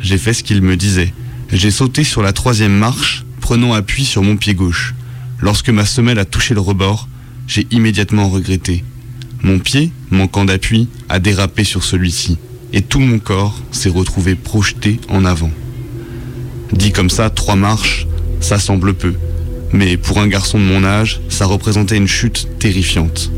J'ai 0.01 0.19
fait 0.19 0.33
ce 0.33 0.43
qu'il 0.43 0.63
me 0.63 0.77
disait. 0.77 1.13
J'ai 1.51 1.71
sauté 1.71 2.05
sur 2.05 2.23
la 2.23 2.33
troisième 2.33 2.77
marche, 2.77 3.25
prenant 3.41 3.75
appui 3.75 4.05
sur 4.05 4.23
mon 4.23 4.37
pied 4.37 4.55
gauche. 4.55 4.95
Lorsque 5.41 5.71
ma 5.71 5.85
semelle 5.85 6.19
a 6.19 6.25
touché 6.25 6.55
le 6.55 6.61
rebord, 6.61 7.09
j'ai 7.47 7.67
immédiatement 7.71 8.29
regretté. 8.29 8.85
Mon 9.43 9.59
pied, 9.59 9.93
manquant 10.11 10.45
d'appui, 10.45 10.89
a 11.09 11.19
dérapé 11.19 11.65
sur 11.65 11.85
celui-ci, 11.85 12.39
et 12.73 12.83
tout 12.83 13.01
mon 13.01 13.19
corps 13.19 13.61
s'est 13.71 13.89
retrouvé 13.89 14.35
projeté 14.35 15.01
en 15.09 15.25
avant. 15.25 15.51
Dit 16.73 16.93
comme 16.93 17.11
ça, 17.11 17.31
trois 17.31 17.57
marches, 17.57 18.07
ça 18.41 18.59
semble 18.59 18.95
peu, 18.95 19.15
mais 19.73 19.97
pour 19.97 20.19
un 20.19 20.27
garçon 20.27 20.59
de 20.59 20.65
mon 20.65 20.85
âge, 20.85 21.21
ça 21.29 21.47
représentait 21.47 21.97
une 21.97 22.09
chute 22.09 22.49
terrifiante. 22.59 23.31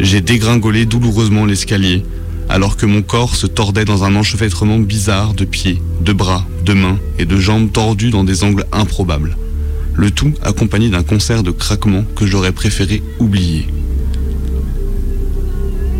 J'ai 0.00 0.20
dégringolé 0.20 0.86
douloureusement 0.86 1.46
l'escalier, 1.46 2.02
alors 2.48 2.76
que 2.76 2.86
mon 2.86 3.02
corps 3.02 3.36
se 3.36 3.46
tordait 3.46 3.84
dans 3.84 4.04
un 4.04 4.16
enchevêtrement 4.16 4.78
bizarre 4.78 5.34
de 5.34 5.44
pieds, 5.44 5.80
de 6.00 6.12
bras, 6.12 6.46
de 6.64 6.74
mains 6.74 6.98
et 7.18 7.24
de 7.24 7.38
jambes 7.38 7.72
tordus 7.72 8.10
dans 8.10 8.24
des 8.24 8.44
angles 8.44 8.66
improbables. 8.72 9.36
Le 9.94 10.10
tout 10.10 10.32
accompagné 10.42 10.88
d'un 10.88 11.04
concert 11.04 11.42
de 11.42 11.52
craquements 11.52 12.04
que 12.16 12.26
j'aurais 12.26 12.52
préféré 12.52 13.02
oublier. 13.20 13.68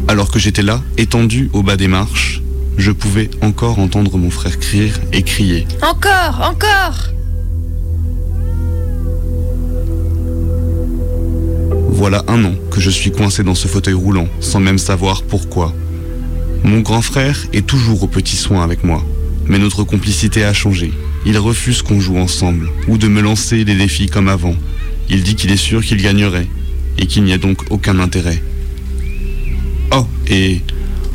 Alors 0.08 0.30
que 0.30 0.38
j'étais 0.38 0.62
là, 0.62 0.82
étendu 0.98 1.48
au 1.52 1.62
bas 1.62 1.76
des 1.76 1.88
marches, 1.88 2.42
je 2.76 2.90
pouvais 2.90 3.30
encore 3.42 3.78
entendre 3.78 4.16
mon 4.18 4.30
frère 4.30 4.58
crier 4.58 4.92
et 5.12 5.22
crier. 5.22 5.66
Encore, 5.82 6.40
encore 6.42 7.10
Voilà 11.90 12.24
un 12.28 12.44
an 12.44 12.54
que 12.70 12.80
je 12.80 12.90
suis 12.90 13.12
coincé 13.12 13.42
dans 13.44 13.54
ce 13.54 13.68
fauteuil 13.68 13.94
roulant, 13.94 14.28
sans 14.40 14.60
même 14.60 14.78
savoir 14.78 15.22
pourquoi. 15.22 15.72
Mon 16.64 16.80
grand 16.80 17.02
frère 17.02 17.46
est 17.52 17.66
toujours 17.66 18.02
au 18.02 18.08
petit 18.08 18.36
soin 18.36 18.64
avec 18.64 18.84
moi, 18.84 19.02
mais 19.46 19.58
notre 19.58 19.84
complicité 19.84 20.44
a 20.44 20.52
changé. 20.52 20.92
Il 21.24 21.38
refuse 21.38 21.82
qu'on 21.82 22.00
joue 22.00 22.18
ensemble, 22.18 22.68
ou 22.88 22.98
de 22.98 23.08
me 23.08 23.20
lancer 23.20 23.64
des 23.64 23.74
défis 23.74 24.06
comme 24.06 24.28
avant. 24.28 24.54
Il 25.08 25.22
dit 25.22 25.34
qu'il 25.34 25.52
est 25.52 25.56
sûr 25.56 25.82
qu'il 25.84 26.02
gagnerait, 26.02 26.48
et 26.98 27.06
qu'il 27.06 27.24
n'y 27.24 27.32
a 27.32 27.38
donc 27.38 27.62
aucun 27.70 27.98
intérêt. 27.98 28.42
Oh, 29.92 30.06
et 30.28 30.60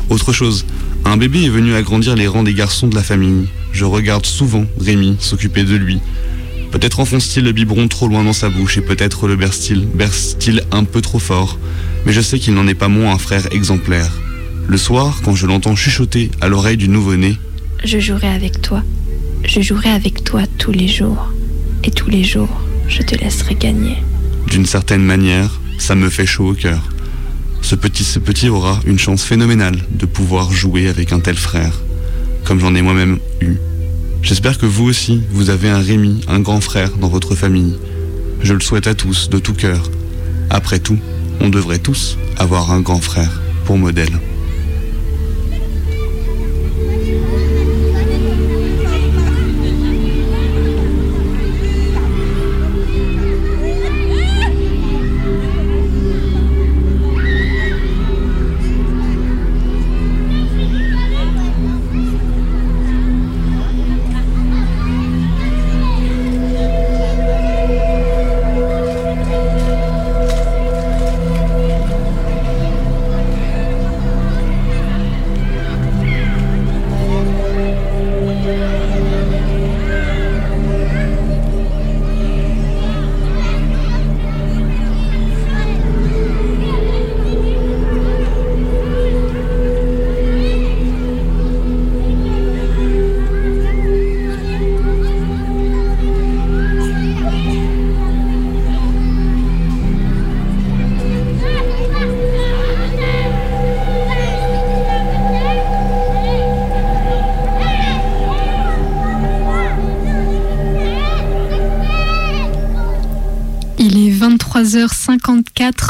autre 0.08 0.32
chose, 0.32 0.64
un 1.04 1.16
bébé 1.16 1.44
est 1.44 1.48
venu 1.48 1.74
agrandir 1.74 2.14
les 2.14 2.26
rangs 2.26 2.42
des 2.42 2.54
garçons 2.54 2.86
de 2.86 2.94
la 2.94 3.02
famille. 3.02 3.48
Je 3.72 3.84
regarde 3.84 4.26
souvent 4.26 4.64
Rémi 4.78 5.16
s'occuper 5.18 5.64
de 5.64 5.74
lui. 5.76 6.00
Peut-être 6.70 7.00
enfonce-t-il 7.00 7.44
le 7.44 7.52
biberon 7.52 7.88
trop 7.88 8.06
loin 8.06 8.22
dans 8.22 8.32
sa 8.32 8.48
bouche 8.48 8.78
et 8.78 8.80
peut-être 8.80 9.26
le 9.26 9.36
berce-t-il 9.36 9.86
berce-t-il 9.86 10.62
un 10.70 10.84
peu 10.84 11.00
trop 11.00 11.18
fort. 11.18 11.58
Mais 12.06 12.12
je 12.12 12.20
sais 12.20 12.38
qu'il 12.38 12.54
n'en 12.54 12.66
est 12.68 12.74
pas 12.74 12.88
moins 12.88 13.12
un 13.14 13.18
frère 13.18 13.52
exemplaire. 13.52 14.10
Le 14.68 14.76
soir, 14.76 15.20
quand 15.24 15.34
je 15.34 15.46
l'entends 15.46 15.74
chuchoter 15.74 16.30
à 16.40 16.48
l'oreille 16.48 16.76
du 16.76 16.88
nouveau-né, 16.88 17.36
Je 17.84 17.98
jouerai 17.98 18.28
avec 18.28 18.62
toi. 18.62 18.82
Je 19.44 19.60
jouerai 19.60 19.90
avec 19.90 20.22
toi 20.22 20.42
tous 20.58 20.70
les 20.70 20.86
jours. 20.86 21.32
Et 21.82 21.90
tous 21.90 22.08
les 22.10 22.22
jours, 22.22 22.60
je 22.88 23.02
te 23.02 23.16
laisserai 23.16 23.54
gagner. 23.54 23.96
d'une 24.48 24.66
certaine 24.66 25.02
manière, 25.02 25.60
ça 25.78 25.94
me 25.94 26.08
fait 26.10 26.26
chaud 26.26 26.50
au 26.50 26.54
cœur. 26.54 26.82
Ce 27.70 27.76
petit, 27.76 28.02
ce 28.02 28.18
petit 28.18 28.48
aura 28.48 28.80
une 28.84 28.98
chance 28.98 29.22
phénoménale 29.22 29.78
de 29.92 30.04
pouvoir 30.04 30.50
jouer 30.50 30.88
avec 30.88 31.12
un 31.12 31.20
tel 31.20 31.36
frère, 31.36 31.78
comme 32.42 32.58
j'en 32.58 32.74
ai 32.74 32.82
moi-même 32.82 33.20
eu. 33.40 33.58
J'espère 34.22 34.58
que 34.58 34.66
vous 34.66 34.86
aussi, 34.86 35.22
vous 35.30 35.50
avez 35.50 35.68
un 35.68 35.78
Rémi, 35.78 36.20
un 36.26 36.40
grand 36.40 36.60
frère 36.60 36.90
dans 36.96 37.06
votre 37.06 37.36
famille. 37.36 37.78
Je 38.42 38.54
le 38.54 38.60
souhaite 38.60 38.88
à 38.88 38.96
tous, 38.96 39.30
de 39.30 39.38
tout 39.38 39.54
cœur. 39.54 39.88
Après 40.50 40.80
tout, 40.80 40.98
on 41.40 41.48
devrait 41.48 41.78
tous 41.78 42.18
avoir 42.38 42.72
un 42.72 42.80
grand 42.80 43.00
frère 43.00 43.40
pour 43.66 43.78
modèle. 43.78 44.18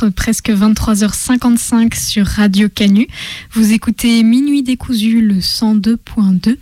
23h54, 0.00 0.10
presque 0.10 0.50
23h55 0.50 1.98
sur 1.98 2.26
Radio 2.26 2.68
Canu. 2.68 3.08
Vous 3.52 3.72
écoutez 3.72 4.22
Minuit 4.22 4.62
décousu, 4.62 5.20
le 5.20 5.36
102.2. 5.36 6.56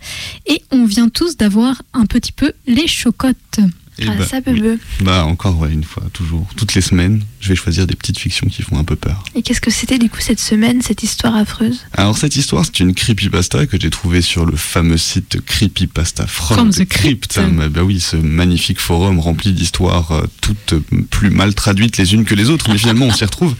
Et 0.47 0.61
on 0.71 0.85
vient 0.85 1.09
tous 1.09 1.37
d'avoir 1.37 1.81
un 1.93 2.05
petit 2.05 2.31
peu 2.31 2.53
les 2.67 2.87
chocottes. 2.87 3.59
Bah, 4.05 4.39
oui. 4.47 4.61
Bah 5.01 5.25
encore 5.25 5.59
ouais, 5.59 5.71
une 5.71 5.83
fois, 5.83 6.03
toujours, 6.13 6.47
toutes 6.55 6.73
les 6.73 6.81
semaines, 6.81 7.21
je 7.39 7.49
vais 7.49 7.55
choisir 7.55 7.87
des 7.87 7.95
petites 7.95 8.19
fictions 8.19 8.47
qui 8.47 8.61
font 8.61 8.77
un 8.77 8.83
peu 8.83 8.95
peur. 8.95 9.23
Et 9.35 9.41
qu'est-ce 9.41 9.61
que 9.61 9.71
c'était 9.71 9.97
du 9.97 10.09
coup 10.09 10.19
cette 10.21 10.39
semaine, 10.39 10.81
cette 10.81 11.03
histoire 11.03 11.35
affreuse? 11.35 11.85
Alors 11.93 12.17
cette 12.17 12.35
histoire, 12.35 12.65
c'est 12.65 12.79
une 12.79 12.93
creepypasta 12.93 13.65
que 13.65 13.79
j'ai 13.79 13.89
trouvée 13.89 14.21
sur 14.21 14.45
le 14.45 14.55
fameux 14.55 14.97
site 14.97 15.41
Creepypasta 15.45 16.27
From, 16.27 16.57
From 16.57 16.69
the, 16.71 16.79
the 16.79 16.87
Crypt. 16.87 17.27
Crypt. 17.33 17.39
Ah, 17.39 17.69
bah 17.69 17.83
oui, 17.83 17.99
ce 17.99 18.15
magnifique 18.15 18.79
forum 18.79 19.19
rempli 19.19 19.53
d'histoires 19.53 20.11
euh, 20.11 20.23
toutes 20.41 20.73
euh, 20.73 20.81
plus 21.09 21.29
mal 21.29 21.53
traduites 21.53 21.97
les 21.97 22.13
unes 22.13 22.25
que 22.25 22.35
les 22.35 22.49
autres, 22.49 22.69
mais 22.69 22.77
finalement 22.77 23.05
on 23.05 23.13
s'y 23.13 23.25
retrouve. 23.25 23.55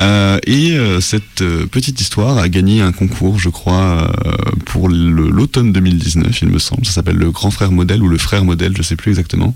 Euh, 0.00 0.38
et 0.46 0.72
euh, 0.72 1.00
cette 1.00 1.42
petite 1.70 2.00
histoire 2.00 2.38
a 2.38 2.48
gagné 2.48 2.80
un 2.80 2.92
concours, 2.92 3.38
je 3.38 3.48
crois, 3.48 4.12
pour 4.66 4.88
l'automne 4.88 5.72
2019, 5.72 6.42
il 6.42 6.48
me 6.48 6.58
semble. 6.58 6.86
Ça 6.86 6.92
s'appelle 6.92 7.16
le 7.16 7.30
Grand 7.30 7.50
Frère 7.50 7.72
Modèle 7.72 8.02
ou 8.02 8.08
le 8.08 8.18
Frère 8.18 8.44
Modèle, 8.44 8.74
je 8.76 8.82
sais 8.82 8.96
plus 8.96 9.10
exactement. 9.10 9.54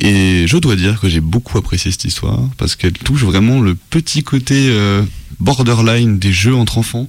Et 0.00 0.46
je 0.46 0.56
dois 0.58 0.76
dire 0.76 1.00
que 1.00 1.08
j'ai 1.08 1.20
beaucoup 1.20 1.56
apprécié 1.58 1.90
cette 1.90 2.04
histoire 2.04 2.40
parce 2.58 2.76
qu'elle 2.76 2.92
touche 2.92 3.22
vraiment 3.22 3.60
le 3.60 3.74
petit 3.74 4.22
côté 4.22 4.68
euh, 4.68 5.02
borderline 5.40 6.18
des 6.18 6.32
jeux 6.32 6.54
entre 6.54 6.78
enfants. 6.78 7.08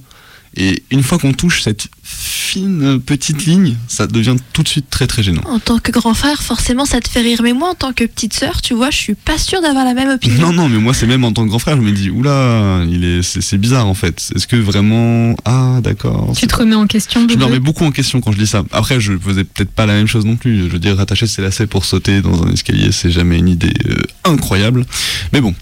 Et 0.60 0.82
une 0.90 1.04
fois 1.04 1.18
qu'on 1.18 1.32
touche 1.32 1.62
cette 1.62 1.86
fine 2.02 3.00
petite 3.00 3.46
ligne, 3.46 3.76
ça 3.86 4.08
devient 4.08 4.34
tout 4.52 4.64
de 4.64 4.68
suite 4.68 4.90
très 4.90 5.06
très 5.06 5.22
gênant. 5.22 5.42
En 5.44 5.60
tant 5.60 5.78
que 5.78 5.92
grand 5.92 6.14
frère, 6.14 6.42
forcément 6.42 6.84
ça 6.84 7.00
te 7.00 7.08
fait 7.08 7.20
rire, 7.20 7.42
mais 7.44 7.52
moi 7.52 7.70
en 7.70 7.74
tant 7.74 7.92
que 7.92 8.02
petite 8.04 8.34
sœur, 8.34 8.60
tu 8.60 8.74
vois, 8.74 8.90
je 8.90 8.96
suis 8.96 9.14
pas 9.14 9.38
sûre 9.38 9.62
d'avoir 9.62 9.84
la 9.84 9.94
même 9.94 10.10
opinion. 10.10 10.48
Non, 10.48 10.52
non, 10.52 10.68
mais 10.68 10.78
moi 10.78 10.94
c'est 10.94 11.06
même 11.06 11.22
en 11.22 11.32
tant 11.32 11.44
que 11.44 11.50
grand 11.50 11.60
frère, 11.60 11.76
je 11.76 11.82
me 11.82 11.92
dis, 11.92 12.10
oula, 12.10 12.82
il 12.90 13.04
est, 13.04 13.22
c'est, 13.22 13.56
bizarre 13.56 13.86
en 13.86 13.94
fait. 13.94 14.30
Est-ce 14.34 14.48
que 14.48 14.56
vraiment, 14.56 15.36
ah 15.44 15.78
d'accord. 15.80 16.32
Tu 16.36 16.48
te 16.48 16.56
remets 16.56 16.74
en 16.74 16.88
question 16.88 17.24
Je 17.30 17.36
me 17.36 17.44
remets 17.44 17.60
beaucoup 17.60 17.84
en 17.84 17.92
question 17.92 18.20
quand 18.20 18.32
je 18.32 18.38
dis 18.38 18.46
ça. 18.48 18.64
Après, 18.72 18.98
je 18.98 19.16
faisais 19.16 19.44
peut-être 19.44 19.70
pas 19.70 19.86
la 19.86 19.94
même 19.94 20.08
chose 20.08 20.24
non 20.24 20.34
plus. 20.34 20.64
Je 20.64 20.70
veux 20.70 20.80
dire, 20.80 20.96
rattacher 20.96 21.28
ses 21.28 21.40
lacets 21.40 21.68
pour 21.68 21.84
sauter 21.84 22.20
dans 22.20 22.42
un 22.42 22.50
escalier, 22.50 22.90
c'est 22.90 23.12
jamais 23.12 23.38
une 23.38 23.48
idée 23.48 23.74
euh, 23.88 24.02
incroyable. 24.24 24.84
Mais 25.32 25.40
bon, 25.40 25.54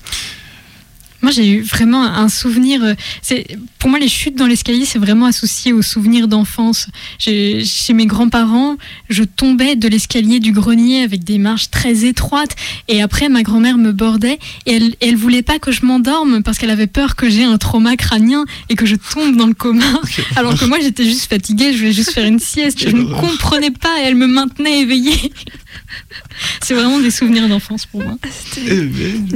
Moi, 1.27 1.33
j'ai 1.33 1.49
eu 1.49 1.61
vraiment 1.61 2.05
un 2.05 2.29
souvenir. 2.29 2.85
euh, 2.85 2.95
C'est 3.20 3.49
pour 3.81 3.91
moi 3.91 3.99
les 3.99 4.07
chutes 4.07 4.37
dans 4.37 4.47
l'escalier, 4.47 4.85
c'est 4.85 5.01
vraiment 5.01 5.27
associé 5.27 5.72
aux 5.72 5.83
souvenirs 5.83 6.29
d'enfance. 6.29 6.87
Chez 7.18 7.64
mes 7.93 8.07
grands-parents, 8.07 8.77
je 9.11 9.24
tombais 9.24 9.74
de 9.74 9.89
l'escalier 9.89 10.39
du 10.39 10.53
grenier 10.53 11.03
avec 11.03 11.24
des 11.24 11.39
marches 11.39 11.68
très 11.72 12.05
étroites, 12.05 12.55
et 12.87 13.03
après 13.03 13.29
ma 13.29 13.43
grand-mère 13.43 13.77
me 13.77 13.91
bordait 13.91 14.39
et 14.66 14.74
elle, 14.77 14.95
elle 15.01 15.16
voulait 15.16 15.43
pas 15.43 15.59
que 15.59 15.72
je 15.72 15.85
m'endorme 15.85 16.45
parce 16.45 16.59
qu'elle 16.59 16.70
avait 16.70 16.87
peur 16.87 17.16
que 17.16 17.29
j'ai 17.29 17.43
un 17.43 17.59
trauma 17.59 17.97
crânien 17.97 18.45
et 18.68 18.77
que 18.77 18.87
je 18.87 18.95
tombe 18.95 19.35
dans 19.35 19.49
le 19.49 19.55
coma. 19.55 19.83
Alors 20.37 20.57
que 20.57 20.64
moi, 20.64 20.79
j'étais 20.81 21.07
juste 21.07 21.29
fatiguée, 21.29 21.72
je 21.72 21.79
voulais 21.79 21.93
juste 21.93 22.12
faire 22.12 22.27
une 22.27 22.39
sieste. 22.39 22.79
Je 22.89 22.95
ne 22.95 23.03
comprenais 23.03 23.72
pas 23.72 24.01
et 24.01 24.05
elle 24.05 24.14
me 24.14 24.29
maintenait 24.29 24.83
éveillée. 24.83 25.33
C'est 26.62 26.74
vraiment 26.74 26.99
des 26.99 27.11
souvenirs 27.11 27.49
d'enfance 27.49 27.87
pour 27.87 28.03
moi. 28.03 28.16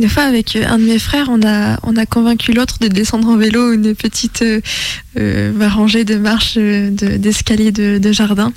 Une 0.01 0.09
fois, 0.09 0.25
avec 0.25 0.57
euh, 0.57 0.65
un 0.67 0.79
de 0.79 0.85
mes 0.85 0.99
frères, 0.99 1.29
on 1.31 1.41
a, 1.47 1.79
on 1.85 1.97
a 1.97 2.07
convaincu 2.07 2.53
l'autre 2.53 2.79
de 2.81 2.89
descendre 2.89 3.29
en 3.29 3.37
vélo 3.37 3.73
une 3.73 3.95
petite 3.95 4.43
euh, 4.43 4.61
euh, 5.19 5.53
rangée 5.69 6.05
de 6.05 6.17
marches 6.17 6.55
de- 6.57 6.91
d'escalier 7.17 7.73
de, 7.73 7.99
de 7.99 8.13
jardin. 8.13 8.53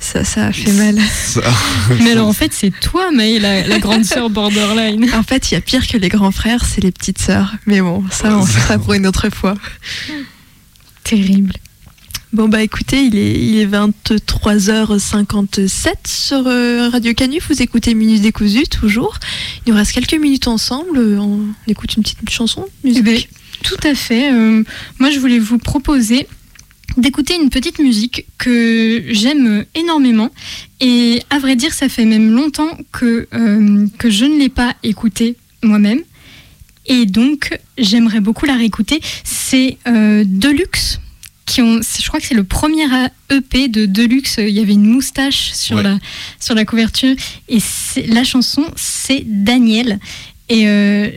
Ça, 0.00 0.24
ça 0.24 0.46
a 0.46 0.52
fait 0.52 0.72
mal. 0.72 0.96
Mais 2.02 2.12
alors 2.12 2.28
en 2.28 2.32
fait, 2.32 2.52
c'est 2.52 2.72
toi, 2.80 3.10
Maë, 3.12 3.38
la, 3.38 3.66
la 3.66 3.78
grande 3.78 4.04
sœur 4.04 4.30
borderline. 4.30 5.08
En 5.14 5.22
fait, 5.22 5.50
il 5.50 5.54
y 5.54 5.56
a 5.56 5.60
pire 5.60 5.86
que 5.86 5.96
les 5.96 6.08
grands 6.08 6.30
frères, 6.32 6.64
c'est 6.64 6.82
les 6.82 6.92
petites 6.92 7.18
sœurs. 7.20 7.54
Mais 7.66 7.80
bon, 7.80 8.04
ça, 8.10 8.36
on 8.36 8.46
ça 8.46 8.78
pour 8.78 8.94
une 8.94 9.06
autre 9.06 9.28
fois. 9.30 9.54
Terrible. 11.04 11.52
Bon 12.34 12.46
bah 12.46 12.62
écoutez, 12.62 13.04
il 13.04 13.16
est, 13.16 13.40
il 13.40 13.56
est 13.56 13.66
23h57 13.66 15.92
sur 16.06 16.46
euh, 16.46 16.90
Radio 16.90 17.14
Canu, 17.14 17.38
vous 17.48 17.62
écoutez 17.62 17.94
Minutes 17.94 18.20
décousues 18.20 18.68
toujours. 18.68 19.16
Il 19.64 19.72
nous 19.72 19.78
reste 19.78 19.92
quelques 19.92 20.12
minutes 20.12 20.46
ensemble, 20.46 20.98
euh, 20.98 21.18
on 21.18 21.40
écoute 21.66 21.96
une 21.96 22.02
petite 22.02 22.28
chanson 22.28 22.66
musique. 22.84 22.98
Eh 23.00 23.02
ben, 23.02 23.18
tout 23.62 23.80
à 23.82 23.94
fait. 23.94 24.30
Euh, 24.30 24.62
moi, 24.98 25.10
je 25.10 25.18
voulais 25.20 25.38
vous 25.38 25.56
proposer 25.56 26.28
d'écouter 26.98 27.34
une 27.34 27.48
petite 27.48 27.78
musique 27.78 28.26
que 28.36 29.04
j'aime 29.08 29.64
énormément. 29.74 30.30
Et 30.80 31.22
à 31.30 31.38
vrai 31.38 31.56
dire, 31.56 31.72
ça 31.72 31.88
fait 31.88 32.04
même 32.04 32.30
longtemps 32.30 32.76
que, 32.92 33.26
je 33.32 34.24
ne 34.26 34.38
l'ai 34.38 34.50
pas 34.50 34.76
écoutée 34.82 35.36
moi-même. 35.62 36.00
Et 36.84 37.06
donc, 37.06 37.58
j'aimerais 37.78 38.20
beaucoup 38.20 38.44
la 38.44 38.54
réécouter. 38.54 39.00
C'est 39.24 39.78
Deluxe. 39.86 41.00
Qui 41.48 41.62
ont, 41.62 41.80
c'est- 41.82 42.02
je 42.02 42.08
crois 42.08 42.20
que 42.20 42.26
c'est 42.26 42.34
le 42.34 42.44
premier 42.44 42.84
EP 43.30 43.68
de 43.68 43.86
Deluxe. 43.86 44.36
Il 44.38 44.50
y 44.50 44.60
avait 44.60 44.74
une 44.74 44.84
moustache 44.86 45.52
sur, 45.54 45.76
Ouais. 45.76 45.82
la, 45.82 45.98
sur 46.38 46.54
la 46.54 46.64
couverture. 46.64 47.16
Et 47.48 47.58
la 48.06 48.22
chanson, 48.22 48.64
c'est 48.76 49.22
Daniel. 49.26 49.98
Et 50.50 50.68
euh, 50.68 51.10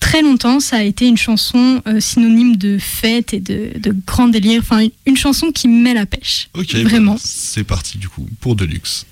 très 0.00 0.22
longtemps, 0.22 0.60
ça 0.60 0.76
a 0.78 0.82
été 0.82 1.06
une 1.06 1.16
chanson 1.16 1.82
euh, 1.86 2.00
synonyme 2.00 2.56
de 2.56 2.78
fête 2.78 3.34
et 3.34 3.40
de, 3.40 3.70
de 3.78 3.94
grand 4.06 4.28
délire. 4.28 4.60
Enfin, 4.62 4.86
une 5.06 5.16
chanson 5.16 5.50
qui 5.52 5.68
met 5.68 5.94
la 5.94 6.06
pêche. 6.06 6.48
Ok, 6.54 6.74
Vraiment. 6.76 7.14
bah, 7.14 7.20
c'est 7.24 7.64
parti 7.64 7.98
du 7.98 8.08
coup 8.08 8.26
pour 8.40 8.54
Deluxe. 8.56 9.06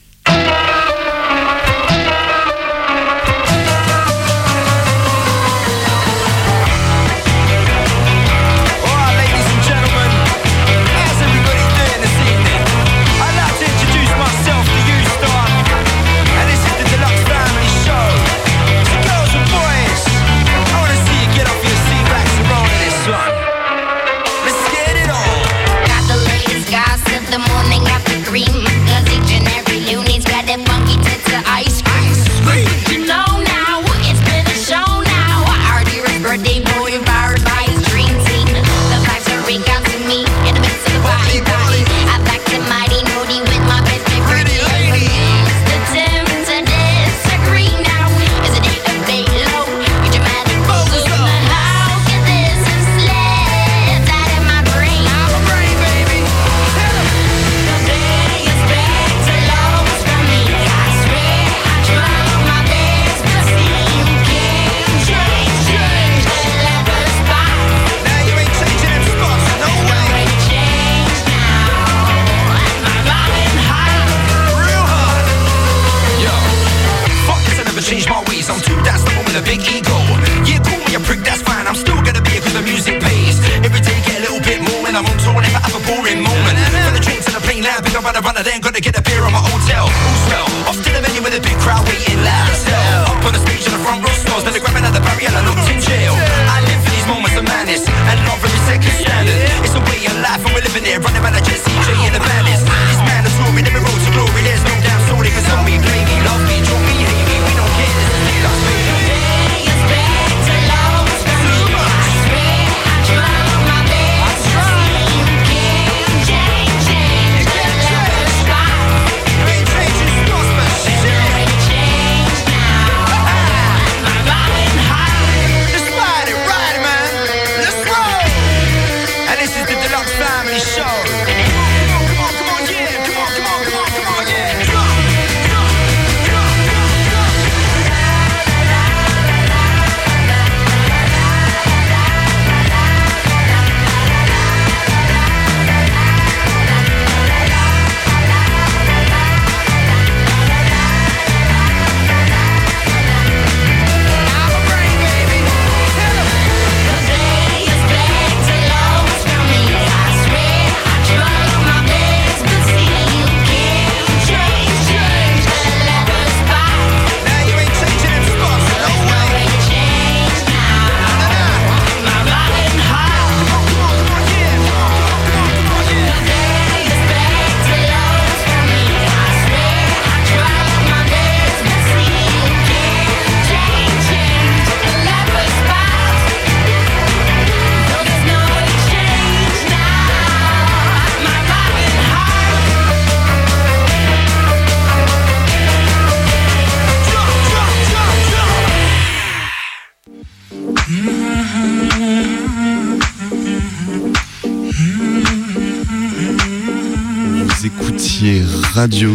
Radio 208.81 209.12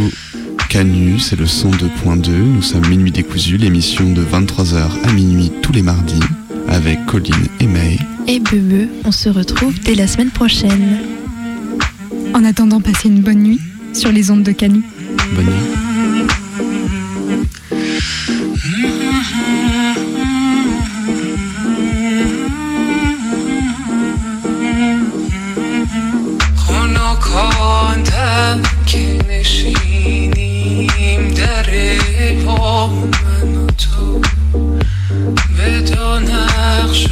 Canu, 0.69 1.17
c'est 1.17 1.35
le 1.35 1.45
102.2. 1.45 2.29
Nous 2.29 2.61
sommes 2.61 2.87
Minuit 2.87 3.09
Décousu, 3.09 3.57
l'émission 3.57 4.07
de 4.11 4.23
23h 4.23 4.77
à 5.03 5.11
minuit 5.11 5.51
tous 5.63 5.71
les 5.71 5.81
mardis 5.81 6.19
avec 6.67 7.03
Colline 7.07 7.47
et 7.59 7.65
May. 7.65 7.97
Et 8.27 8.39
Bebe, 8.39 8.87
on 9.05 9.11
se 9.11 9.27
retrouve 9.27 9.73
dès 9.79 9.95
la 9.95 10.05
semaine 10.05 10.29
prochaine. 10.29 10.99
En 12.35 12.43
attendant, 12.43 12.79
passez 12.79 13.07
une 13.07 13.21
bonne 13.21 13.41
nuit 13.41 13.59
sur 13.91 14.11
les 14.11 14.29
ondes 14.29 14.43
de 14.43 14.51
Canu. 14.51 14.83
Bonne 15.33 15.45
nuit. 15.45 15.85
که 28.85 29.17
نشینیم 29.29 30.83
در 31.33 31.65
با 32.45 32.87
من 32.87 33.67
تو 33.67 34.21
به 35.57 35.81
دو 35.81 36.19
نقش 36.19 37.07